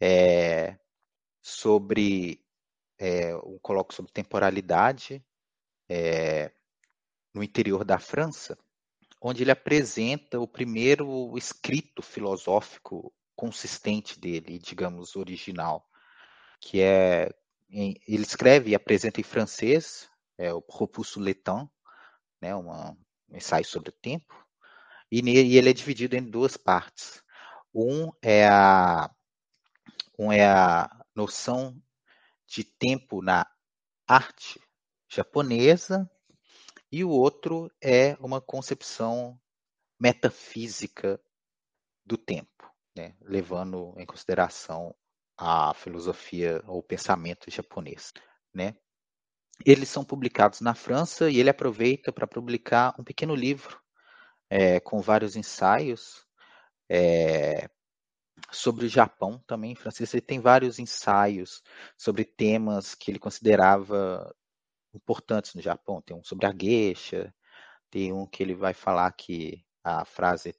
[0.00, 0.78] é,
[1.42, 2.44] sobre
[2.98, 5.24] é, um colóquio sobre temporalidade
[5.88, 6.52] é,
[7.34, 8.58] no interior da França
[9.20, 15.86] onde ele apresenta o primeiro escrito filosófico consistente dele, digamos, original,
[16.58, 17.30] que é
[17.72, 21.70] ele escreve e apresenta em francês, é o Propulso Letan,
[22.40, 22.92] né, uma,
[23.28, 24.34] um ensaio sobre o tempo,
[25.10, 27.22] e, e ele é dividido em duas partes.
[27.74, 29.10] Um é a
[30.18, 31.80] um é a noção
[32.46, 33.46] de tempo na
[34.06, 34.60] arte
[35.08, 36.10] japonesa
[36.92, 39.40] e o outro é uma concepção
[39.98, 41.20] metafísica
[42.04, 43.16] do tempo, né?
[43.20, 44.94] levando em consideração
[45.36, 48.12] a filosofia ou pensamento japonês.
[48.52, 48.76] Né?
[49.64, 53.80] Eles são publicados na França e ele aproveita para publicar um pequeno livro
[54.48, 56.26] é, com vários ensaios
[56.88, 57.68] é,
[58.50, 60.12] sobre o Japão também francês.
[60.12, 61.62] Ele tem vários ensaios
[61.96, 64.34] sobre temas que ele considerava
[64.94, 66.00] importantes no Japão.
[66.00, 67.34] Tem um sobre a geisha,
[67.90, 70.54] tem um que ele vai falar que a frase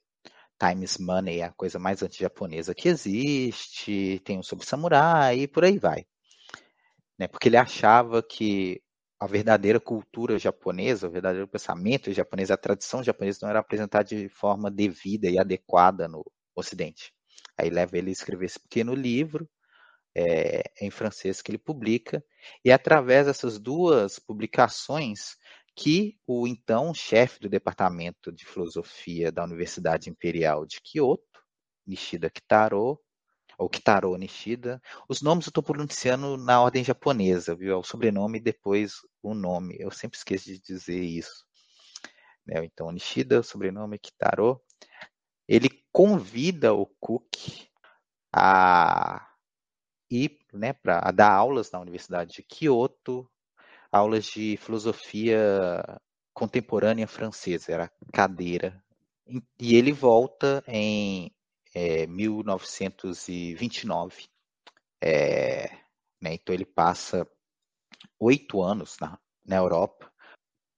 [0.58, 5.48] time is money é a coisa mais anti-japonesa que existe, tem um sobre samurai e
[5.48, 6.06] por aí vai.
[7.18, 7.26] Né?
[7.26, 8.81] Porque ele achava que
[9.22, 14.28] a verdadeira cultura japonesa, o verdadeiro pensamento japonês, a tradição japonesa não era apresentada de
[14.28, 16.24] forma devida e adequada no
[16.56, 17.12] Ocidente.
[17.56, 19.48] Aí leva ele a escrever esse pequeno livro,
[20.12, 22.22] é, em francês que ele publica,
[22.64, 25.36] e é através dessas duas publicações
[25.76, 31.22] que o então chefe do departamento de filosofia da Universidade Imperial de Kyoto,
[31.86, 32.98] Nishida Kitaro,
[33.62, 37.72] ou Kitaro Nishida, os nomes eu estou pronunciando na ordem japonesa, viu?
[37.72, 39.76] É o sobrenome e depois o nome.
[39.78, 41.46] Eu sempre esqueço de dizer isso.
[42.46, 42.64] Né?
[42.64, 44.60] Então, Nishida, sobrenome Kitaro.
[45.48, 47.36] Ele convida o Cook
[48.34, 49.28] a
[50.10, 53.30] ir né, para dar aulas na Universidade de Kyoto,
[53.90, 55.82] aulas de filosofia
[56.34, 58.82] contemporânea francesa, era cadeira
[59.58, 61.32] e ele volta em
[61.74, 64.28] é, 1929.
[65.02, 65.68] É,
[66.20, 67.28] né, então ele passa
[68.20, 70.12] oito anos na, na Europa.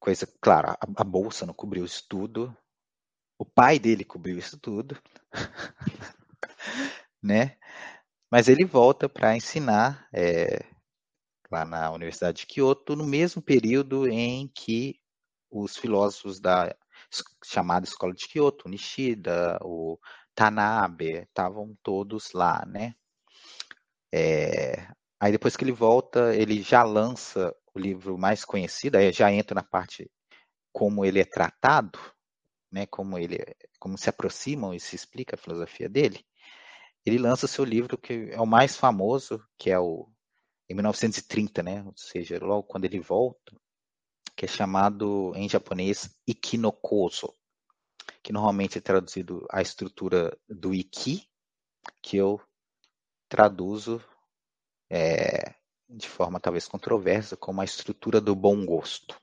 [0.01, 2.57] Coisa, claro, a, a bolsa não cobriu isso tudo.
[3.38, 5.01] O pai dele cobriu isso tudo.
[7.22, 7.57] né?
[8.30, 10.64] Mas ele volta para ensinar é,
[11.51, 15.01] lá na Universidade de Kyoto, no mesmo período em que
[15.51, 16.74] os filósofos da
[17.45, 19.99] chamada Escola de Kyoto, Nishida, o
[20.35, 22.95] Tanabe, estavam todos lá, né?
[24.12, 29.32] É, aí depois que ele volta, ele já lança o livro mais conhecido, aí já
[29.32, 30.11] entra na parte
[30.72, 31.99] como ele é tratado,
[32.70, 32.87] né?
[32.87, 33.39] Como ele,
[33.78, 36.24] como se aproximam e se explica a filosofia dele.
[37.07, 40.09] Ele lança seu livro que é o mais famoso, que é o
[40.68, 41.82] em 1930, né?
[41.85, 43.55] Ou seja, logo quando ele volta,
[44.37, 47.32] que é chamado em japonês Ikinokoso,
[48.22, 51.28] que normalmente é traduzido a estrutura do Iki,
[52.00, 52.40] que eu
[53.28, 54.02] traduzo
[54.90, 55.55] é,
[55.88, 59.20] de forma talvez controversa como a estrutura do bom gosto.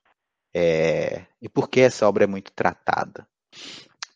[0.54, 3.26] É, e por que essa obra é muito tratada?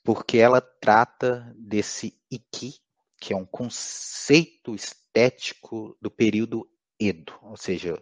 [0.04, 2.76] Porque ela trata desse Iki,
[3.20, 7.98] que é um conceito estético do período Edo, ou seja,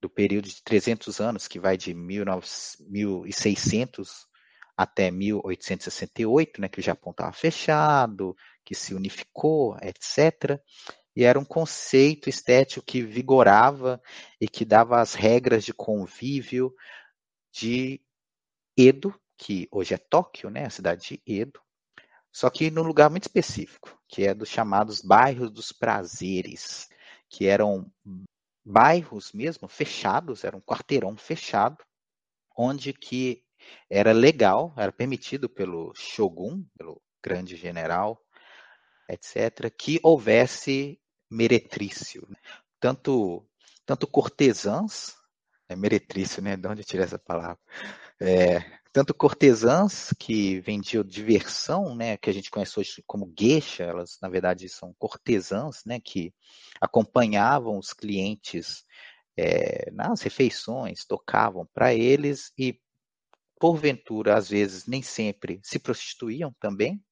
[0.00, 4.28] do período de 300 anos, que vai de 1600
[4.76, 10.60] até 1868, né, que o Japão estava fechado, que se unificou, etc.
[11.14, 14.00] E era um conceito estético que vigorava
[14.40, 16.74] e que dava as regras de convívio
[17.52, 18.00] de
[18.76, 21.60] Edo, que hoje é Tóquio, né, a cidade de Edo,
[22.36, 26.86] só que num lugar muito específico, que é dos chamados bairros dos prazeres,
[27.30, 27.90] que eram
[28.62, 31.82] bairros mesmo fechados, era um quarteirão fechado,
[32.54, 33.42] onde que
[33.88, 38.20] era legal, era permitido pelo shogun, pelo grande general,
[39.08, 41.00] etc., que houvesse
[41.30, 42.36] meretrício, né?
[42.80, 43.46] tanto
[43.84, 45.14] tanto cortesãs,
[45.68, 46.56] é meretrício, né?
[46.56, 47.58] De onde eu tirei essa palavra?
[48.20, 48.58] É,
[48.92, 54.28] tanto cortesãs que vendiam diversão, né, que a gente conhece hoje como geisha, elas na
[54.28, 56.32] verdade são cortesãs, né, que
[56.80, 58.84] acompanhavam os clientes
[59.36, 62.80] é, nas refeições, tocavam para eles e
[63.58, 67.02] porventura às vezes nem sempre se prostituíam também.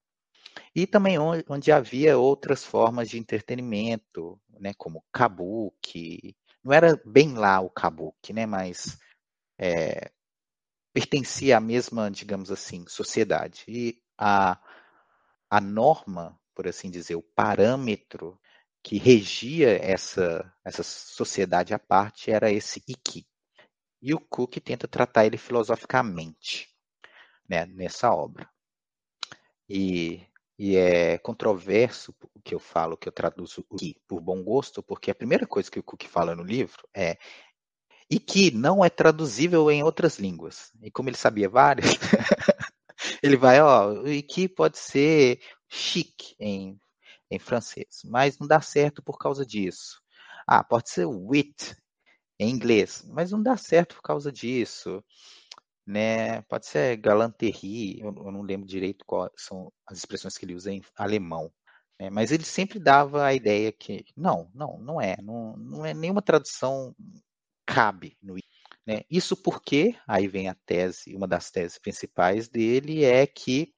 [0.73, 6.35] E também onde, havia outras formas de entretenimento, né, como kabuki.
[6.63, 8.97] Não era bem lá o kabuki, né, mas
[9.57, 10.11] é,
[10.93, 13.65] pertencia à mesma, digamos assim, sociedade.
[13.67, 14.57] E a,
[15.49, 18.39] a norma, por assim dizer, o parâmetro
[18.81, 23.25] que regia essa, essa sociedade à parte era esse Iki.
[24.05, 26.69] E o Cook tenta tratar ele filosoficamente
[27.49, 28.47] né, nessa obra.
[29.67, 30.21] E,
[30.59, 35.09] e é controverso o que eu falo, que eu traduzo aqui por bom gosto, porque
[35.09, 37.17] a primeira coisa que o Cook fala no livro é
[38.07, 40.71] e que não é traduzível em outras línguas.
[40.83, 41.87] E como ele sabia várias,
[43.23, 46.79] ele vai, ó, e que pode ser chic em,
[47.31, 49.99] em francês, mas não dá certo por causa disso.
[50.45, 51.75] Ah, pode ser wit
[52.39, 55.03] em inglês, mas não dá certo por causa disso.
[55.85, 56.41] Né?
[56.43, 60.81] Pode ser galanterie, eu, não lembro direito quais são as expressões que ele usa em
[60.97, 61.51] alemão.
[61.99, 62.09] Né?
[62.09, 66.21] Mas ele sempre dava a ideia que não, não, não é, não, não é nenhuma
[66.21, 66.95] tradução
[67.65, 68.37] cabe no
[68.85, 69.01] né?
[69.09, 73.73] Isso porque, aí vem a tese, uma das teses principais dele é que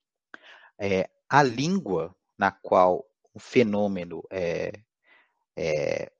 [0.79, 4.73] é, a língua na qual o fenômeno é,
[5.55, 6.11] é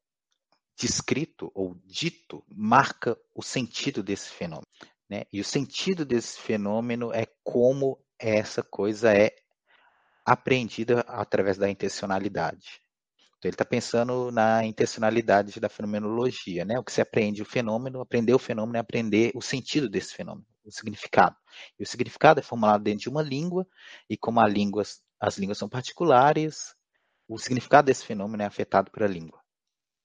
[0.78, 4.68] descrito ou dito marca o sentido desse fenômeno.
[5.10, 5.24] Né?
[5.34, 9.32] E o sentido desse fenômeno é como essa coisa é
[10.26, 12.82] apreendida através da intencionalidade.
[13.38, 16.80] Então, ele está pensando na intencionalidade da fenomenologia, né?
[16.80, 20.46] O que se aprende o fenômeno, aprender o fenômeno é aprender o sentido desse fenômeno,
[20.66, 21.36] o significado.
[21.80, 23.68] E o significado é formulado dentro de uma língua,
[24.10, 24.82] e como língua,
[25.20, 26.76] as línguas são particulares,
[27.28, 29.40] o significado desse fenômeno é afetado pela língua.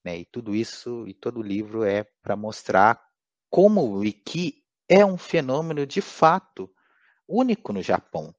[0.03, 0.19] Né?
[0.19, 3.01] E tudo isso, e todo o livro é para mostrar
[3.49, 6.69] como o Wiki é um fenômeno de fato
[7.27, 8.33] único no Japão.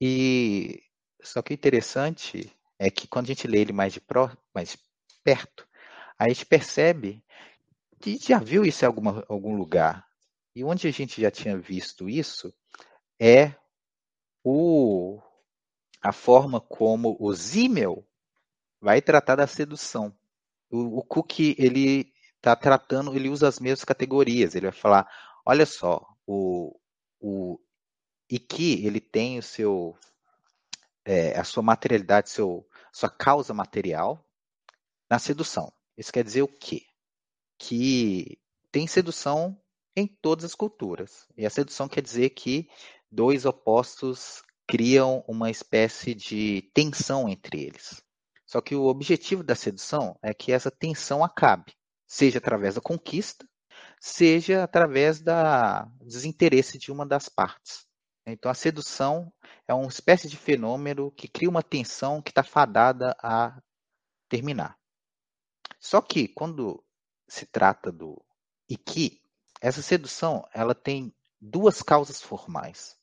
[0.00, 0.82] E
[1.22, 4.76] só que interessante é que quando a gente lê ele mais de, pró, mais
[5.24, 5.66] perto,
[6.18, 7.24] a gente percebe
[8.00, 10.06] que já viu isso em alguma, algum lugar.
[10.54, 12.54] E onde a gente já tinha visto isso
[13.20, 13.54] é
[14.44, 15.20] o,
[16.00, 18.06] a forma como o Zimmel
[18.80, 20.16] vai tratar da sedução.
[20.70, 24.54] O, o Cook, ele está tratando, ele usa as mesmas categorias.
[24.54, 25.08] Ele vai falar,
[25.44, 26.78] olha só, o,
[27.20, 27.58] o
[28.48, 29.96] que ele tem o seu
[31.04, 34.24] é, a sua materialidade, seu, sua causa material
[35.08, 35.72] na sedução.
[35.96, 36.82] Isso quer dizer o quê?
[37.58, 38.38] Que
[38.72, 39.56] tem sedução
[39.94, 41.26] em todas as culturas.
[41.36, 42.68] E a sedução quer dizer que
[43.10, 48.02] dois opostos criam uma espécie de tensão entre eles.
[48.46, 51.74] Só que o objetivo da sedução é que essa tensão acabe,
[52.06, 53.46] seja através da conquista,
[54.00, 57.84] seja através da desinteresse de uma das partes.
[58.24, 59.32] Então, a sedução
[59.66, 63.60] é uma espécie de fenômeno que cria uma tensão que está fadada a
[64.28, 64.76] terminar.
[65.78, 66.84] Só que, quando
[67.28, 68.20] se trata do
[68.68, 69.20] Iki,
[69.60, 72.96] essa sedução ela tem duas causas formais,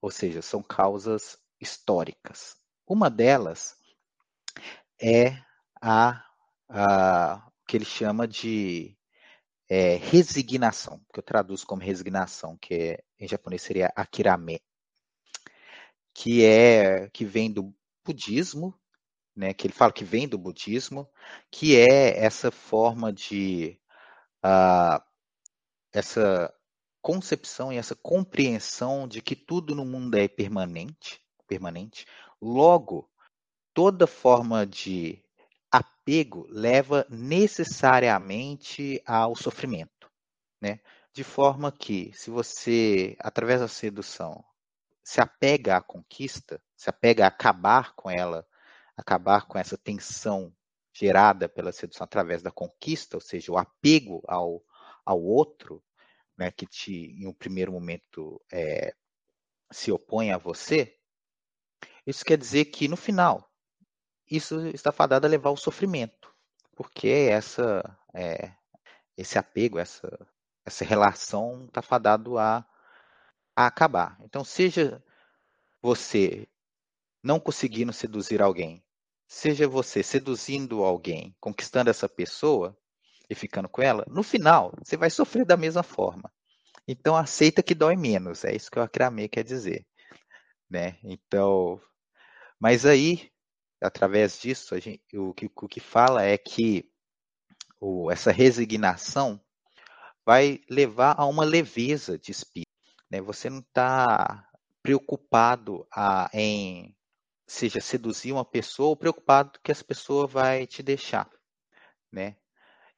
[0.00, 2.56] ou seja, são causas históricas.
[2.86, 3.76] Uma delas
[5.02, 5.42] é
[5.80, 6.24] a,
[6.68, 8.96] a que ele chama de
[9.68, 14.60] é, resignação, que eu traduzo como resignação, que é, em japonês seria akirame,
[16.14, 17.74] que é que vem do
[18.04, 18.78] budismo,
[19.34, 21.08] né, que ele fala que vem do budismo,
[21.50, 23.80] que é essa forma de
[24.44, 25.02] uh,
[25.92, 26.52] essa
[27.00, 32.06] concepção e essa compreensão de que tudo no mundo é permanente, permanente.
[32.40, 33.10] Logo,
[33.74, 35.22] toda forma de
[35.70, 40.10] apego leva necessariamente ao sofrimento,
[40.60, 40.80] né?
[41.14, 44.44] De forma que, se você, através da sedução,
[45.04, 48.46] se apega à conquista, se apega a acabar com ela,
[48.96, 50.54] acabar com essa tensão
[50.92, 54.62] gerada pela sedução através da conquista, ou seja, o apego ao,
[55.04, 55.82] ao outro,
[56.36, 58.94] né, que te, em um primeiro momento é,
[59.70, 60.98] se opõe a você,
[62.06, 63.51] isso quer dizer que no final
[64.36, 66.34] isso está fadado a levar ao sofrimento,
[66.74, 68.52] porque essa, é,
[69.16, 70.26] esse apego, essa,
[70.64, 72.64] essa relação está fadado a,
[73.54, 74.16] a acabar.
[74.22, 75.02] Então, seja
[75.82, 76.48] você
[77.22, 78.82] não conseguindo seduzir alguém,
[79.26, 82.76] seja você seduzindo alguém, conquistando essa pessoa
[83.28, 86.30] e ficando com ela, no final você vai sofrer da mesma forma.
[86.86, 89.86] Então aceita que dói menos, é isso que o acramê quer dizer,
[90.68, 90.98] né?
[91.02, 91.80] Então,
[92.60, 93.31] mas aí
[93.82, 96.88] através disso, gente, o, que, o que fala é que
[97.80, 99.40] o, essa resignação
[100.24, 102.70] vai levar a uma leveza de espírito.
[103.10, 103.20] Né?
[103.20, 104.48] Você não está
[104.82, 106.96] preocupado a, em,
[107.46, 111.28] seja, seduzir uma pessoa ou preocupado que essa pessoa vai te deixar.
[112.10, 112.36] Né?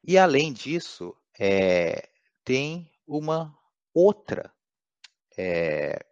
[0.03, 2.11] E além disso, é,
[2.45, 3.57] tem uma
[3.93, 4.53] outra,
[5.37, 6.05] é,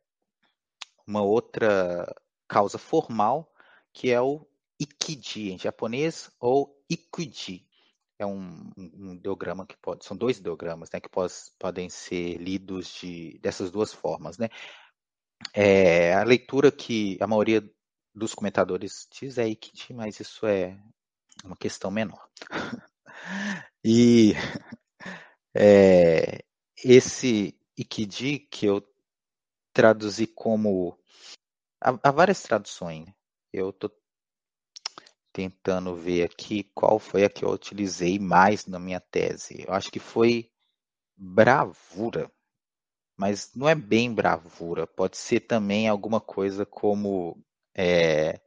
[1.06, 2.06] uma outra
[2.48, 3.52] causa formal,
[3.92, 4.46] que é o
[4.82, 7.66] Ikiji em japonês ou Ikuji.
[8.18, 12.94] É um, um ideograma que pode, são dois ideogramas, né, que pode, podem ser lidos
[13.00, 14.48] de, dessas duas formas, né.
[15.52, 17.62] É, a leitura que a maioria
[18.14, 20.78] dos comentadores diz é Ikiji, mas isso é
[21.44, 22.28] uma questão menor.
[23.84, 24.34] e
[25.54, 26.44] é,
[26.84, 28.82] esse Ikiji que eu
[29.72, 30.96] traduzi como
[31.80, 33.06] há, várias traduções.
[33.52, 33.90] Eu estou
[35.32, 39.64] tentando ver aqui qual foi a que eu utilizei mais na minha tese.
[39.66, 40.50] Eu acho que foi
[41.16, 42.30] bravura,
[43.16, 44.86] mas não é bem bravura.
[44.86, 47.42] Pode ser também alguma coisa como
[47.74, 48.40] é,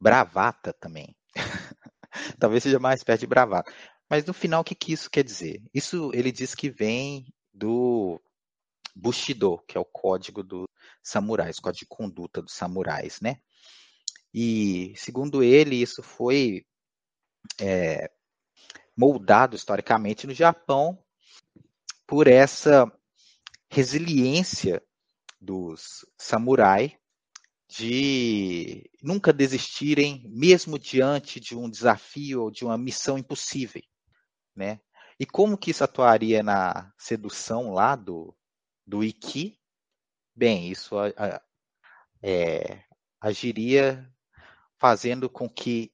[0.00, 1.14] bravata também.
[2.38, 3.72] Talvez seja mais perto de bravata.
[4.10, 5.62] Mas no final, o que, que isso quer dizer?
[5.72, 8.20] Isso ele diz que vem do
[8.94, 10.66] Bushido, que é o código dos
[11.02, 13.40] samurais, código de conduta dos samurais, né?
[14.34, 16.64] E, segundo ele, isso foi
[17.60, 18.10] é,
[18.96, 21.02] moldado historicamente no Japão
[22.06, 22.90] por essa
[23.70, 24.82] resiliência
[25.40, 26.92] dos samurais
[27.68, 33.82] de nunca desistirem, mesmo diante de um desafio ou de uma missão impossível,
[34.54, 34.78] né?
[35.18, 38.36] E como que isso atuaria na sedução lá do,
[38.86, 39.58] do Iki?
[40.34, 40.96] Bem, isso
[42.22, 42.84] é,
[43.20, 44.06] agiria
[44.82, 45.92] fazendo com que,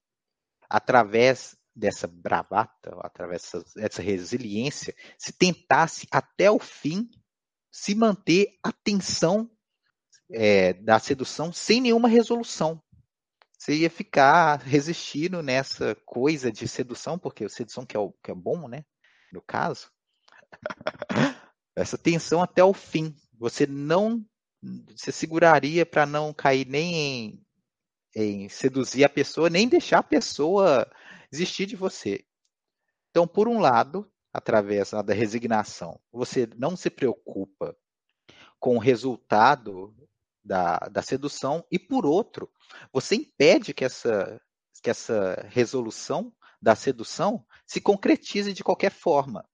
[0.66, 7.06] através dessa bravata, através dessa resiliência, se tentasse até o fim
[7.70, 9.50] se manter a tensão
[10.32, 12.82] é, da sedução sem nenhuma resolução.
[13.58, 18.34] Você ia ficar resistindo nessa coisa de sedução, porque sedução que é, o, que é
[18.34, 18.86] bom, né?
[19.30, 19.92] No caso.
[21.76, 23.14] Essa tensão até o fim.
[23.38, 24.24] Você não.
[24.96, 27.47] Você seguraria para não cair nem em
[28.22, 30.90] em seduzir a pessoa, nem deixar a pessoa
[31.32, 32.24] existir de você.
[33.10, 37.76] Então, por um lado, através da resignação, você não se preocupa
[38.58, 39.94] com o resultado
[40.44, 42.50] da, da sedução, e por outro,
[42.92, 44.40] você impede que essa,
[44.82, 49.48] que essa resolução da sedução se concretize de qualquer forma.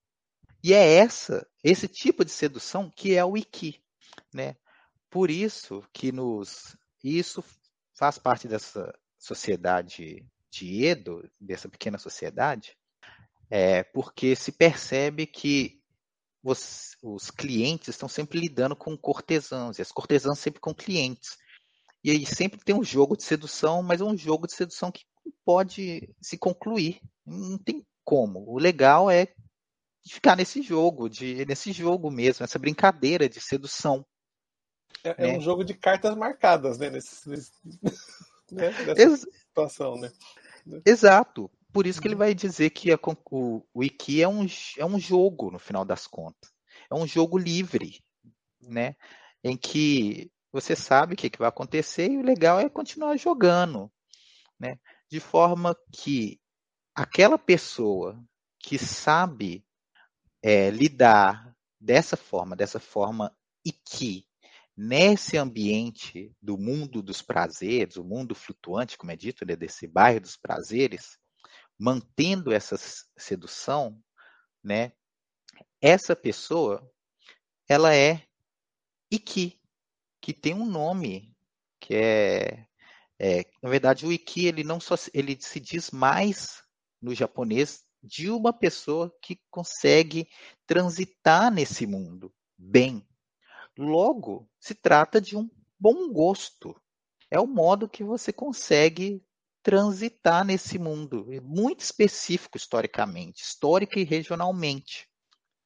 [0.62, 3.82] E é essa, esse tipo de sedução que é o Iki,
[4.32, 4.56] né?
[5.10, 7.44] Por isso que nos isso
[7.94, 12.76] faz parte dessa sociedade de Edo, dessa pequena sociedade,
[13.50, 15.80] é porque se percebe que
[16.42, 21.38] os, os clientes estão sempre lidando com cortesãos, e as cortesãs sempre com clientes.
[22.02, 25.04] E aí sempre tem um jogo de sedução, mas é um jogo de sedução que
[25.44, 27.00] pode se concluir.
[27.24, 28.44] Não tem como.
[28.46, 29.28] O legal é
[30.06, 34.04] ficar nesse jogo, de, nesse jogo mesmo, essa brincadeira de sedução.
[35.04, 35.38] É, é né?
[35.38, 36.88] um jogo de cartas marcadas, né?
[36.90, 37.52] Nesse, nesse,
[38.50, 38.70] né?
[38.70, 40.10] Nessa Ex situação, né?
[40.86, 41.50] Exato.
[41.72, 42.98] Por isso que ele vai dizer que a,
[43.30, 44.46] o, o Iki é um,
[44.78, 46.50] é um jogo, no final das contas.
[46.90, 48.00] É um jogo livre,
[48.62, 48.96] né?
[49.42, 53.92] Em que você sabe o que, que vai acontecer e o legal é continuar jogando,
[54.58, 54.78] né?
[55.10, 56.40] De forma que
[56.94, 58.18] aquela pessoa
[58.58, 59.66] que sabe
[60.42, 63.36] é, lidar dessa forma, dessa forma
[63.66, 64.24] e que
[64.76, 70.20] nesse ambiente do mundo dos prazeres, o mundo flutuante, como é dito, né, desse bairro
[70.20, 71.18] dos prazeres,
[71.78, 72.76] mantendo essa
[73.16, 74.00] sedução,
[74.62, 74.92] né?
[75.80, 76.90] Essa pessoa,
[77.68, 78.26] ela é
[79.10, 79.60] Iki,
[80.20, 81.34] que tem um nome
[81.78, 82.66] que é,
[83.18, 86.62] é na verdade o Iki ele não só ele se diz mais
[87.00, 90.26] no japonês de uma pessoa que consegue
[90.66, 93.06] transitar nesse mundo bem.
[93.76, 96.74] Logo, se trata de um bom gosto.
[97.30, 99.24] É o modo que você consegue
[99.62, 105.08] transitar nesse mundo, muito específico historicamente, histórica e regionalmente.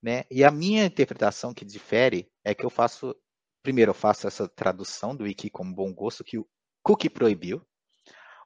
[0.01, 0.25] Né?
[0.31, 3.15] E a minha interpretação que difere é que eu faço,
[3.63, 6.49] primeiro eu faço essa tradução do Wiki como bom gosto que o
[6.83, 7.61] Cook proibiu,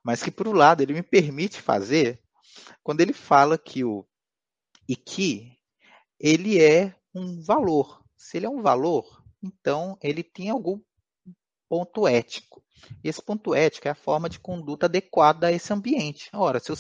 [0.02, 2.20] mas que por um lado ele me permite fazer
[2.82, 4.06] quando ele fala que o
[4.88, 5.58] Iki
[6.18, 8.02] ele é um valor.
[8.16, 10.80] Se ele é um valor, então ele tem algum
[11.68, 12.62] ponto ético.
[13.02, 16.28] Esse ponto ético é a forma de conduta adequada a esse ambiente.
[16.32, 16.76] Ora, se eu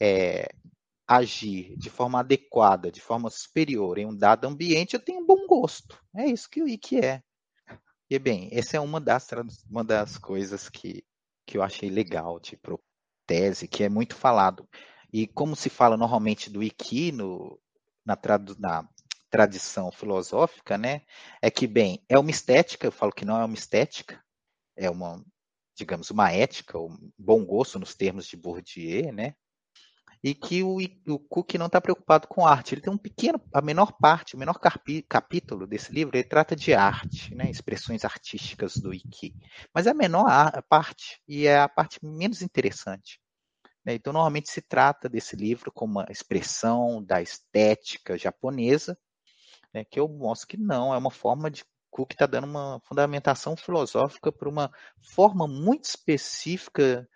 [0.00, 0.48] é,
[1.06, 5.46] agir de forma adequada, de forma superior em um dado ambiente, eu tenho um bom
[5.46, 6.00] gosto.
[6.14, 7.22] É isso que o IK é.
[8.08, 9.28] E bem, essa é uma das,
[9.68, 11.04] uma das coisas que,
[11.44, 12.58] que eu achei legal de
[13.26, 14.68] tese, que é muito falado.
[15.12, 17.60] E como se fala normalmente do IK no,
[18.04, 18.16] na,
[18.58, 18.88] na
[19.36, 21.02] tradição filosófica, né,
[21.42, 24.22] é que, bem, é uma estética, eu falo que não é uma estética,
[24.74, 25.22] é uma,
[25.76, 29.34] digamos, uma ética, um bom gosto nos termos de Bourdieu, né?
[30.24, 32.74] E que o, o Cook não está preocupado com arte.
[32.74, 34.58] Ele tem um pequeno, a menor parte, o menor
[35.08, 37.50] capítulo desse livro, ele trata de arte, né?
[37.50, 39.34] expressões artísticas do Iki.
[39.72, 40.26] Mas é a menor
[40.68, 43.20] parte e é a parte menos interessante.
[43.84, 43.94] Né?
[43.94, 48.98] Então, normalmente se trata desse livro como uma expressão da estética japonesa,
[49.72, 49.84] né?
[49.84, 54.30] que eu mostro que não, é uma forma de Cook está dando uma fundamentação filosófica
[54.30, 57.08] para uma forma muito específica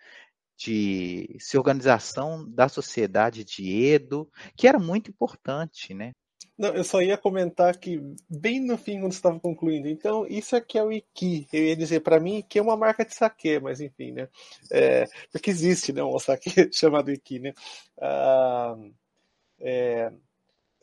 [0.57, 6.13] de se organização da sociedade de Edo, que era muito importante, né?
[6.57, 7.99] Não, eu só ia comentar que
[8.29, 11.47] bem no fim, quando estava concluindo, então isso aqui é o Iki.
[11.51, 14.27] Eu ia dizer para mim que é uma marca de saque, mas enfim, né?
[14.71, 17.53] É, porque existe, né, um saque chamado Iki, né?
[17.99, 18.75] Ah,
[19.59, 20.11] é,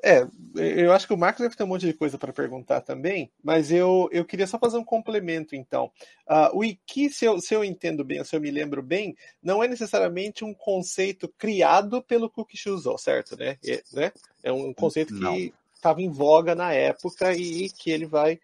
[0.03, 3.30] é, eu acho que o Marcos deve ter um monte de coisa para perguntar também,
[3.42, 5.90] mas eu, eu queria só fazer um complemento, então.
[6.28, 9.62] Uh, o Iki, se eu, se eu entendo bem, se eu me lembro bem, não
[9.62, 13.36] é necessariamente um conceito criado pelo Kukishuzo, certo?
[13.36, 13.59] Né?
[13.66, 14.12] É, né?
[14.42, 18.38] é um conceito que estava em voga na época e que ele vai.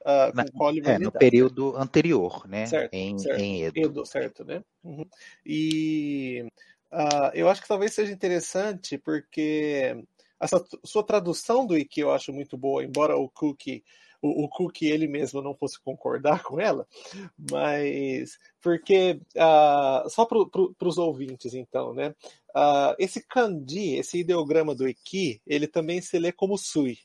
[0.00, 2.66] Uh, na, é, no período anterior, né?
[2.66, 3.40] Certo, em, certo.
[3.40, 3.80] em Edo.
[3.80, 4.06] Edo.
[4.06, 4.64] Certo, né?
[4.82, 5.04] Uhum.
[5.44, 6.46] E
[6.90, 10.02] uh, eu acho que talvez seja interessante porque
[10.40, 13.82] essa sua tradução do Iki eu acho muito boa, embora o Cook,
[14.22, 16.86] o, o Cook ele mesmo não fosse concordar com ela,
[17.50, 22.14] mas porque uh, só para pro, os ouvintes então, né?
[22.50, 26.98] Uh, esse kanji, esse ideograma do Iki, ele também se lê como sui,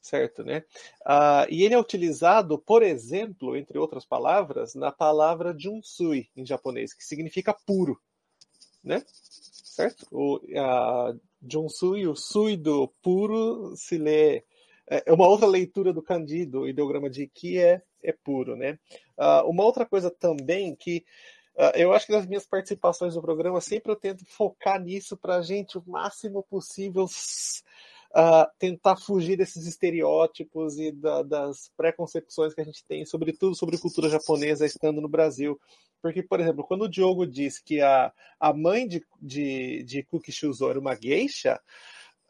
[0.00, 0.64] certo, né?
[1.02, 6.94] Uh, e ele é utilizado, por exemplo, entre outras palavras, na palavra junsui em japonês,
[6.94, 8.00] que significa puro,
[8.84, 9.02] né?
[9.78, 10.08] Certo?
[10.10, 14.42] O, uh, Jonsui, o Sui do puro se lê.
[14.90, 18.76] É, é uma outra leitura do kanji, do ideograma de que é, é puro, né?
[19.16, 21.04] Uh, uma outra coisa também que
[21.54, 25.36] uh, eu acho que nas minhas participações no programa sempre eu tento focar nisso para
[25.36, 32.60] a gente o máximo possível uh, tentar fugir desses estereótipos e da, das preconcepções que
[32.60, 35.56] a gente tem, sobretudo sobre cultura japonesa estando no Brasil.
[36.02, 40.32] Porque, por exemplo, quando o Diogo diz que a, a mãe de, de, de Kuki
[40.32, 41.60] Shuzo era uma geisha,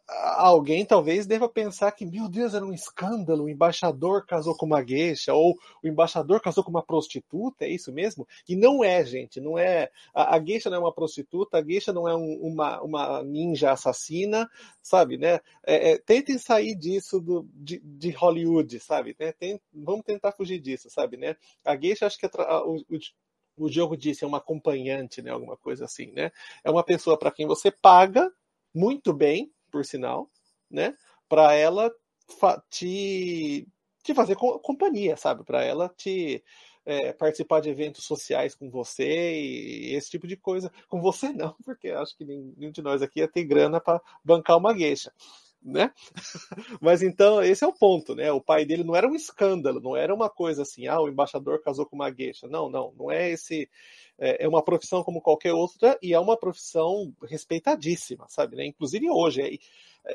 [0.09, 4.81] alguém talvez deva pensar que, meu Deus, era um escândalo, o embaixador casou com uma
[4.81, 8.27] gueixa, ou o embaixador casou com uma prostituta, é isso mesmo?
[8.49, 9.91] E não é, gente, não é.
[10.15, 13.71] A, a gueixa não é uma prostituta, a gueixa não é um, uma, uma ninja
[13.73, 14.49] assassina,
[14.83, 15.41] sabe, né?
[15.67, 19.33] É, é, tentem sair disso do, de, de Hollywood, sabe, né?
[19.33, 21.37] Tem, vamos tentar fugir disso, sabe, né?
[21.65, 22.99] A gueixa, acho que o, o
[23.59, 25.31] o jogo disse, é uma acompanhante, né?
[25.31, 26.31] Alguma coisa assim, né?
[26.65, 28.31] É uma pessoa para quem você paga
[28.75, 30.31] muito bem, por sinal,
[30.71, 30.97] né?
[31.29, 31.93] Para ela
[32.71, 33.67] te,
[34.03, 35.45] te fazer companhia, sabe?
[35.45, 36.43] Para ela te
[36.85, 40.73] é, participar de eventos sociais com você e esse tipo de coisa.
[40.89, 44.57] Com você não, porque acho que nenhum de nós aqui ia ter grana para bancar
[44.57, 45.13] uma gueixa.
[45.61, 45.93] Né?
[46.81, 48.31] Mas então, esse é o ponto, né?
[48.31, 51.61] O pai dele não era um escândalo, não era uma coisa assim, ah, o embaixador
[51.61, 52.47] casou com uma gueixa.
[52.47, 53.69] Não, não, não é esse
[54.19, 58.57] é, é uma profissão como qualquer outra e é uma profissão respeitadíssima, sabe?
[58.57, 58.67] Né?
[58.67, 59.43] Inclusive hoje.
[59.43, 59.59] É,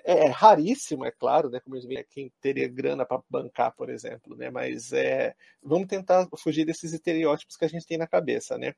[0.04, 1.60] é, é raríssimo, é claro, né?
[1.60, 4.50] Como é quem teria grana para bancar, por exemplo, né?
[4.50, 8.74] Mas é, vamos tentar fugir desses estereótipos que a gente tem na cabeça, né?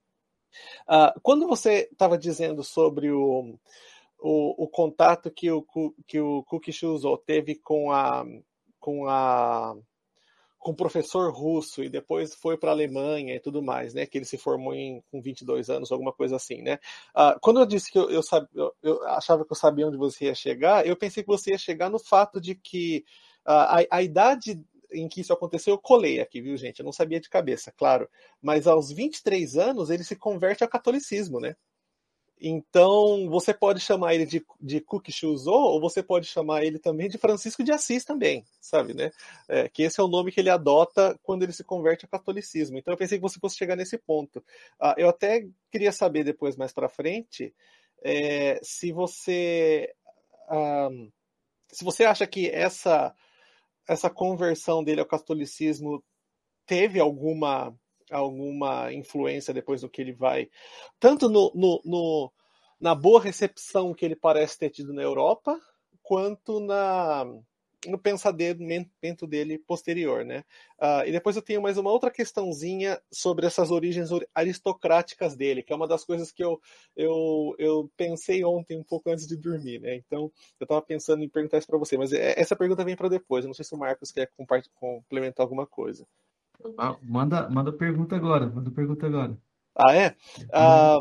[0.87, 3.57] Uh, quando você estava dizendo sobre o,
[4.19, 5.65] o, o, contato que o,
[6.07, 8.25] que o Cookie Shuzo teve com a,
[8.79, 9.75] com a
[10.65, 14.07] com professor russo e depois foi para a Alemanha e tudo mais, né?
[14.07, 16.79] Que ele se formou em, com 22 anos, alguma coisa assim, né?
[17.15, 18.21] Uh, quando eu disse que eu, eu,
[18.55, 21.57] eu, eu, achava que eu sabia onde você ia chegar, eu pensei que você ia
[21.59, 23.05] chegar no fato de que
[23.45, 24.59] uh, a, a idade
[24.91, 26.79] em que isso aconteceu, eu colei aqui, viu, gente?
[26.79, 28.09] Eu não sabia de cabeça, claro.
[28.41, 31.55] Mas aos 23 anos ele se converte ao catolicismo, né?
[32.39, 37.17] Então, você pode chamar ele de, de Shuzo, ou você pode chamar ele também de
[37.17, 39.11] Francisco de Assis também, sabe, né?
[39.47, 42.77] É, que esse é o nome que ele adota quando ele se converte ao catolicismo.
[42.77, 44.43] Então, eu pensei que você fosse chegar nesse ponto.
[44.79, 47.53] Ah, eu até queria saber depois, mais para frente,
[48.03, 49.93] é, se você...
[50.49, 50.89] Ah,
[51.71, 53.13] se você acha que essa,
[53.87, 56.03] essa conversão dele ao catolicismo
[56.65, 57.75] teve alguma
[58.11, 60.49] alguma influência depois do que ele vai.
[60.99, 62.31] Tanto no, no, no,
[62.79, 65.59] na boa recepção que ele parece ter tido na Europa,
[66.03, 67.25] quanto na,
[67.87, 70.43] no pensamento dele posterior, né?
[70.79, 75.71] Uh, e depois eu tenho mais uma outra questãozinha sobre essas origens aristocráticas dele, que
[75.71, 76.59] é uma das coisas que eu,
[76.95, 79.95] eu, eu pensei ontem, um pouco antes de dormir, né?
[79.95, 83.09] Então, eu estava pensando em perguntar isso para você, mas é, essa pergunta vem para
[83.09, 83.43] depois.
[83.43, 84.29] Eu não sei se o Marcos quer
[84.75, 86.05] complementar alguma coisa.
[86.77, 89.37] Ah, manda, manda pergunta agora, manda pergunta agora.
[89.75, 90.15] Ah, é?
[90.53, 90.97] Ah,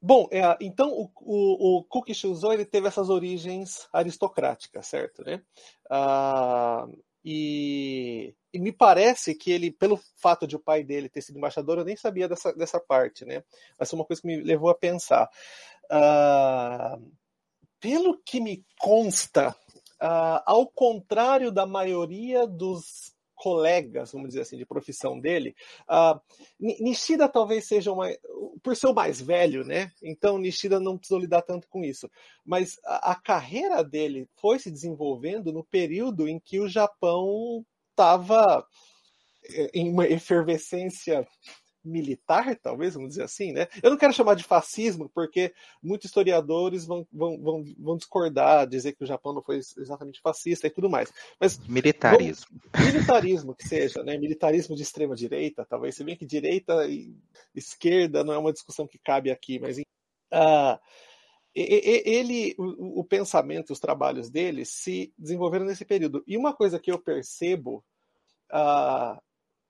[0.00, 5.24] bom, é, então o, o, o Kuki Shuzo, ele teve essas origens aristocráticas, certo?
[5.24, 5.42] Né?
[5.90, 6.86] Ah,
[7.24, 11.78] e, e, me parece que ele, pelo fato de o pai dele ter sido embaixador,
[11.78, 13.42] eu nem sabia dessa, dessa parte, né?
[13.78, 15.28] Mas é uma coisa que me levou a pensar.
[15.90, 16.98] Ah,
[17.80, 19.54] pelo que me consta,
[20.00, 23.11] ah, ao contrário da maioria dos
[23.42, 25.52] colegas, vamos dizer assim, de profissão dele,
[25.90, 26.20] uh,
[26.60, 28.08] Nishida talvez seja uma.
[28.62, 29.90] Por ser o mais velho, né?
[30.00, 32.08] Então Nishida não precisou lidar tanto com isso.
[32.44, 38.64] Mas a, a carreira dele foi se desenvolvendo no período em que o Japão estava
[39.50, 41.26] eh, em uma efervescência
[41.84, 43.66] militar, talvez, vamos dizer assim, né?
[43.82, 45.52] Eu não quero chamar de fascismo, porque
[45.82, 50.66] muitos historiadores vão, vão, vão, vão discordar, dizer que o Japão não foi exatamente fascista
[50.66, 51.12] e tudo mais.
[51.40, 52.60] Mas militarismo.
[52.78, 54.16] militarismo que seja, né?
[54.16, 57.14] Militarismo de extrema direita, talvez, se bem que direita e
[57.54, 60.78] esquerda não é uma discussão que cabe aqui, mas uh,
[61.54, 66.22] ele, o, o pensamento, os trabalhos dele se desenvolveram nesse período.
[66.26, 67.84] E uma coisa que eu percebo
[68.50, 69.20] uh,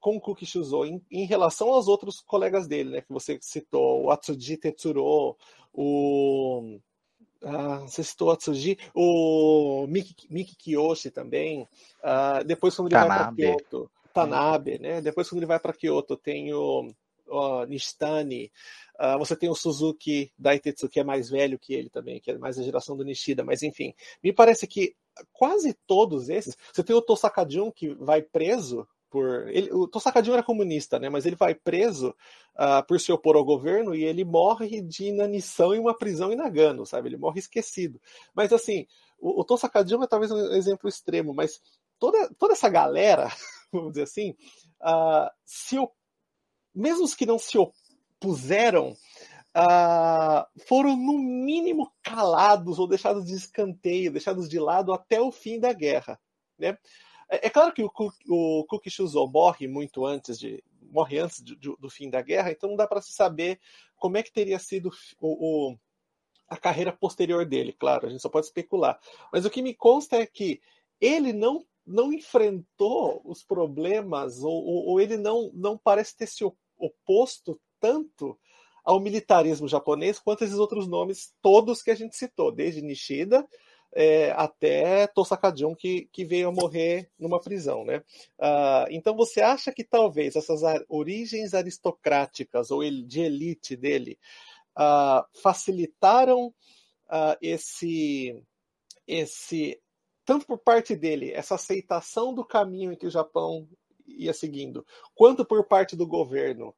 [0.03, 4.03] com o Kuki Shuzo em, em, relação aos outros colegas dele, né, que você citou,
[4.03, 5.37] o Atsuji Tetsuro,
[5.73, 6.79] o
[7.45, 11.69] ah, você citou o Atsuji, o Miki, Miki Kiyoshi também,
[12.03, 13.15] ah, depois quando ele Tanabe.
[13.15, 16.93] vai para Kyoto, Tanabe, né, depois quando ele vai para Kyoto tem o,
[17.29, 18.51] o Nishitani,
[18.99, 22.39] ah, você tem o Suzuki Daitetsu, que é mais velho que ele também, que é
[22.39, 24.97] mais a geração do Nishida, mas enfim, me parece que
[25.33, 30.33] quase todos esses, você tem o Tosaka Jun que vai preso por ele, o Tosakadinho
[30.33, 31.11] era comunista, né?
[31.11, 32.17] Mas ele vai preso
[32.55, 36.37] uh, por se opor ao governo e ele morre de inanição em uma prisão em
[36.37, 37.11] Nagano, sabe?
[37.11, 38.01] Ele morre esquecido.
[38.35, 38.87] Mas assim,
[39.19, 41.61] o, o Tosakadinho é talvez um exemplo extremo, mas
[41.99, 43.31] toda, toda essa galera,
[43.71, 44.31] vamos dizer assim,
[44.81, 45.77] uh, se
[46.75, 48.97] mesmo os que não se opuseram
[49.55, 55.61] uh, foram, no mínimo, calados ou deixados de escanteio, deixados de lado até o fim
[55.61, 56.19] da guerra.
[56.59, 56.79] Né?
[57.33, 57.91] É, é claro que o,
[58.29, 60.63] o Kuki Shuzo morre muito antes de.
[60.91, 63.59] morre antes de, de, do fim da guerra, então não dá para se saber
[63.97, 65.79] como é que teria sido o, o,
[66.47, 67.73] a carreira posterior dele.
[67.73, 69.01] Claro, a gente só pode especular.
[69.33, 70.61] Mas o que me consta é que
[71.01, 76.45] ele não não enfrentou os problemas ou, ou, ou ele não, não parece ter se
[76.79, 78.39] oposto tanto
[78.85, 83.45] ao militarismo japonês quanto esses outros nomes todos que a gente citou, desde Nishida
[83.95, 87.85] é, até Tosakajun, que, que veio a morrer numa prisão.
[87.85, 87.99] Né?
[88.39, 94.19] Uh, então você acha que talvez essas origens aristocráticas ou de elite dele
[94.79, 98.43] uh, facilitaram uh, esse,
[99.07, 99.81] esse,
[100.25, 103.69] tanto por parte dele, essa aceitação do caminho que o Japão
[104.07, 106.75] ia seguindo, quanto por parte do governo,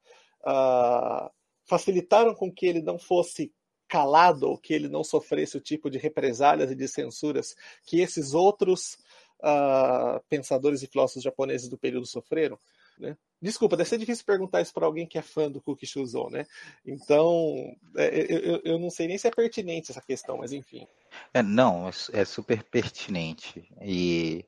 [1.64, 3.50] facilitaram com que ele não fosse
[3.94, 7.54] calado ou que ele não sofresse o tipo de represálias e de censuras
[7.86, 8.98] que esses outros
[9.38, 12.58] uh, pensadores e filósofos japoneses do período sofreram.
[12.98, 13.16] Né?
[13.40, 16.44] Desculpa, deve ser difícil perguntar isso para alguém que é fã do Kuki Shuzo, né?
[16.84, 17.54] Então,
[17.96, 20.88] é, eu, eu, não sei nem se é pertinente essa questão, mas enfim.
[21.32, 23.68] É, não, é super pertinente.
[23.80, 24.44] E,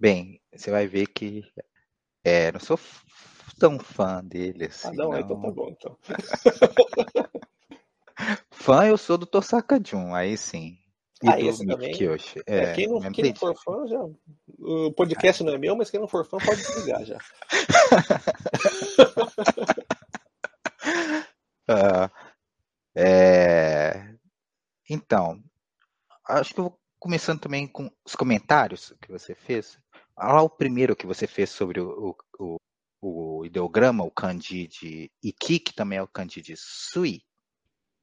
[0.00, 1.44] bem, você vai ver que
[2.24, 2.80] é, não sou
[3.58, 4.88] tão fã dele assim.
[4.88, 5.18] Ah, não, não.
[5.18, 5.98] então tá bom, então.
[8.64, 10.78] Fã eu sou do Tosaka Jun, aí sim.
[11.22, 11.92] E ah, esse também.
[11.92, 12.42] Kyoshi.
[12.46, 14.00] É, é, quem, não, quem não for fã, já.
[14.58, 17.18] O podcast não é meu, mas quem não for fã pode desligar já.
[21.68, 22.10] uh,
[22.96, 24.14] é...
[24.88, 25.42] Então,
[26.26, 29.78] acho que eu vou começando também com os comentários que você fez.
[30.16, 32.56] Olha lá o primeiro que você fez sobre o, o,
[33.02, 37.20] o ideograma, o kanji de Iki, que também é o kanji de Sui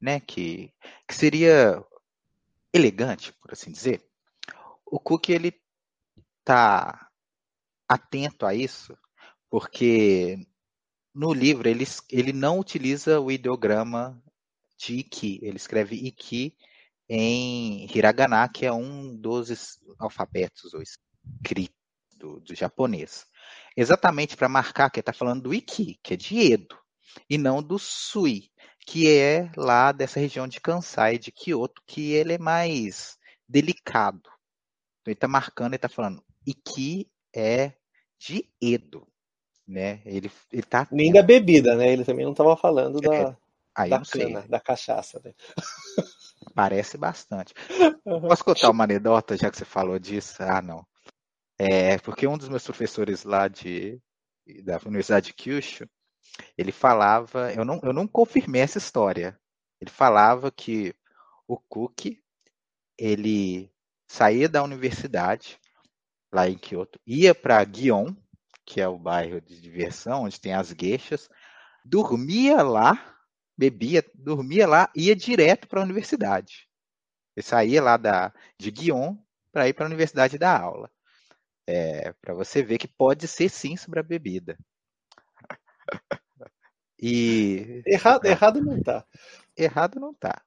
[0.01, 0.73] né, que,
[1.07, 1.83] que seria
[2.73, 4.03] elegante, por assim dizer,
[4.85, 5.53] o Cook ele
[6.43, 7.09] tá
[7.87, 8.97] atento a isso,
[9.49, 10.45] porque
[11.13, 14.21] no livro ele, ele não utiliza o ideograma
[14.77, 16.57] de Iki, ele escreve Iki
[17.07, 21.75] em hiragana, que é um dos alfabetos ou escrito
[22.15, 23.25] do, do japonês.
[23.75, 26.77] Exatamente para marcar que ele está falando do Iki, que é de Edo,
[27.29, 28.49] e não do Sui,
[28.85, 33.17] que é lá dessa região de Kansai, de Kyoto, que ele é mais
[33.47, 34.29] delicado.
[35.01, 37.73] Então ele está marcando, ele está falando, Iki é
[38.17, 39.07] de Edo,
[39.67, 40.01] né?
[40.05, 40.87] Ele, ele tá...
[40.91, 41.91] Nem da bebida, né?
[41.91, 43.37] Ele também não estava falando é, da,
[43.75, 45.21] Aí da cana, da cachaça.
[45.23, 45.33] Né?
[46.53, 47.53] Parece bastante.
[48.03, 50.35] Posso contar uma anedota, já que você falou disso?
[50.43, 50.85] Ah, não.
[51.57, 54.01] É, porque um dos meus professores lá de,
[54.63, 55.87] da Universidade de Kyushu,
[56.57, 59.39] ele falava, eu não, eu não confirmei essa história.
[59.79, 60.93] Ele falava que
[61.47, 62.17] o Cook
[62.97, 63.71] ele
[64.07, 65.59] saía da universidade
[66.31, 68.15] lá em Kyoto, ia para Gion,
[68.65, 71.29] que é o bairro de diversão onde tem as gueixas,
[71.83, 73.17] dormia lá,
[73.57, 76.69] bebia, dormia lá, ia direto para a universidade.
[77.35, 79.17] Ele saía lá da de Gion
[79.51, 80.89] para ir para a universidade dar aula.
[81.67, 84.57] É, para você ver que pode ser sim sobre a bebida.
[87.03, 89.03] E errado, errado não tá.
[89.57, 90.39] Errado não tá.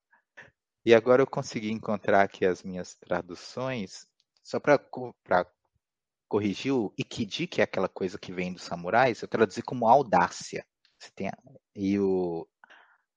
[0.84, 4.06] E agora eu consegui encontrar aqui as minhas traduções,
[4.40, 4.78] só para
[6.28, 10.64] corrigir o Ikiji, que é aquela coisa que vem dos samurais, eu traduzi como audácia.
[11.14, 11.30] Tem,
[11.74, 12.46] e o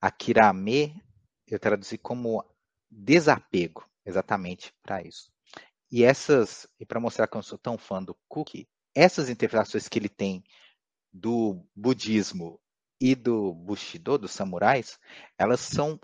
[0.01, 1.01] Akirame
[1.47, 2.43] eu traduzi como
[2.89, 5.31] desapego, exatamente para isso.
[5.91, 9.87] E essas, e para mostrar que eu não sou tão fã do Kuki, essas interpretações
[9.87, 10.43] que ele tem
[11.19, 12.59] do budismo
[12.99, 14.99] e do Bushido, dos samurais,
[15.37, 15.99] elas são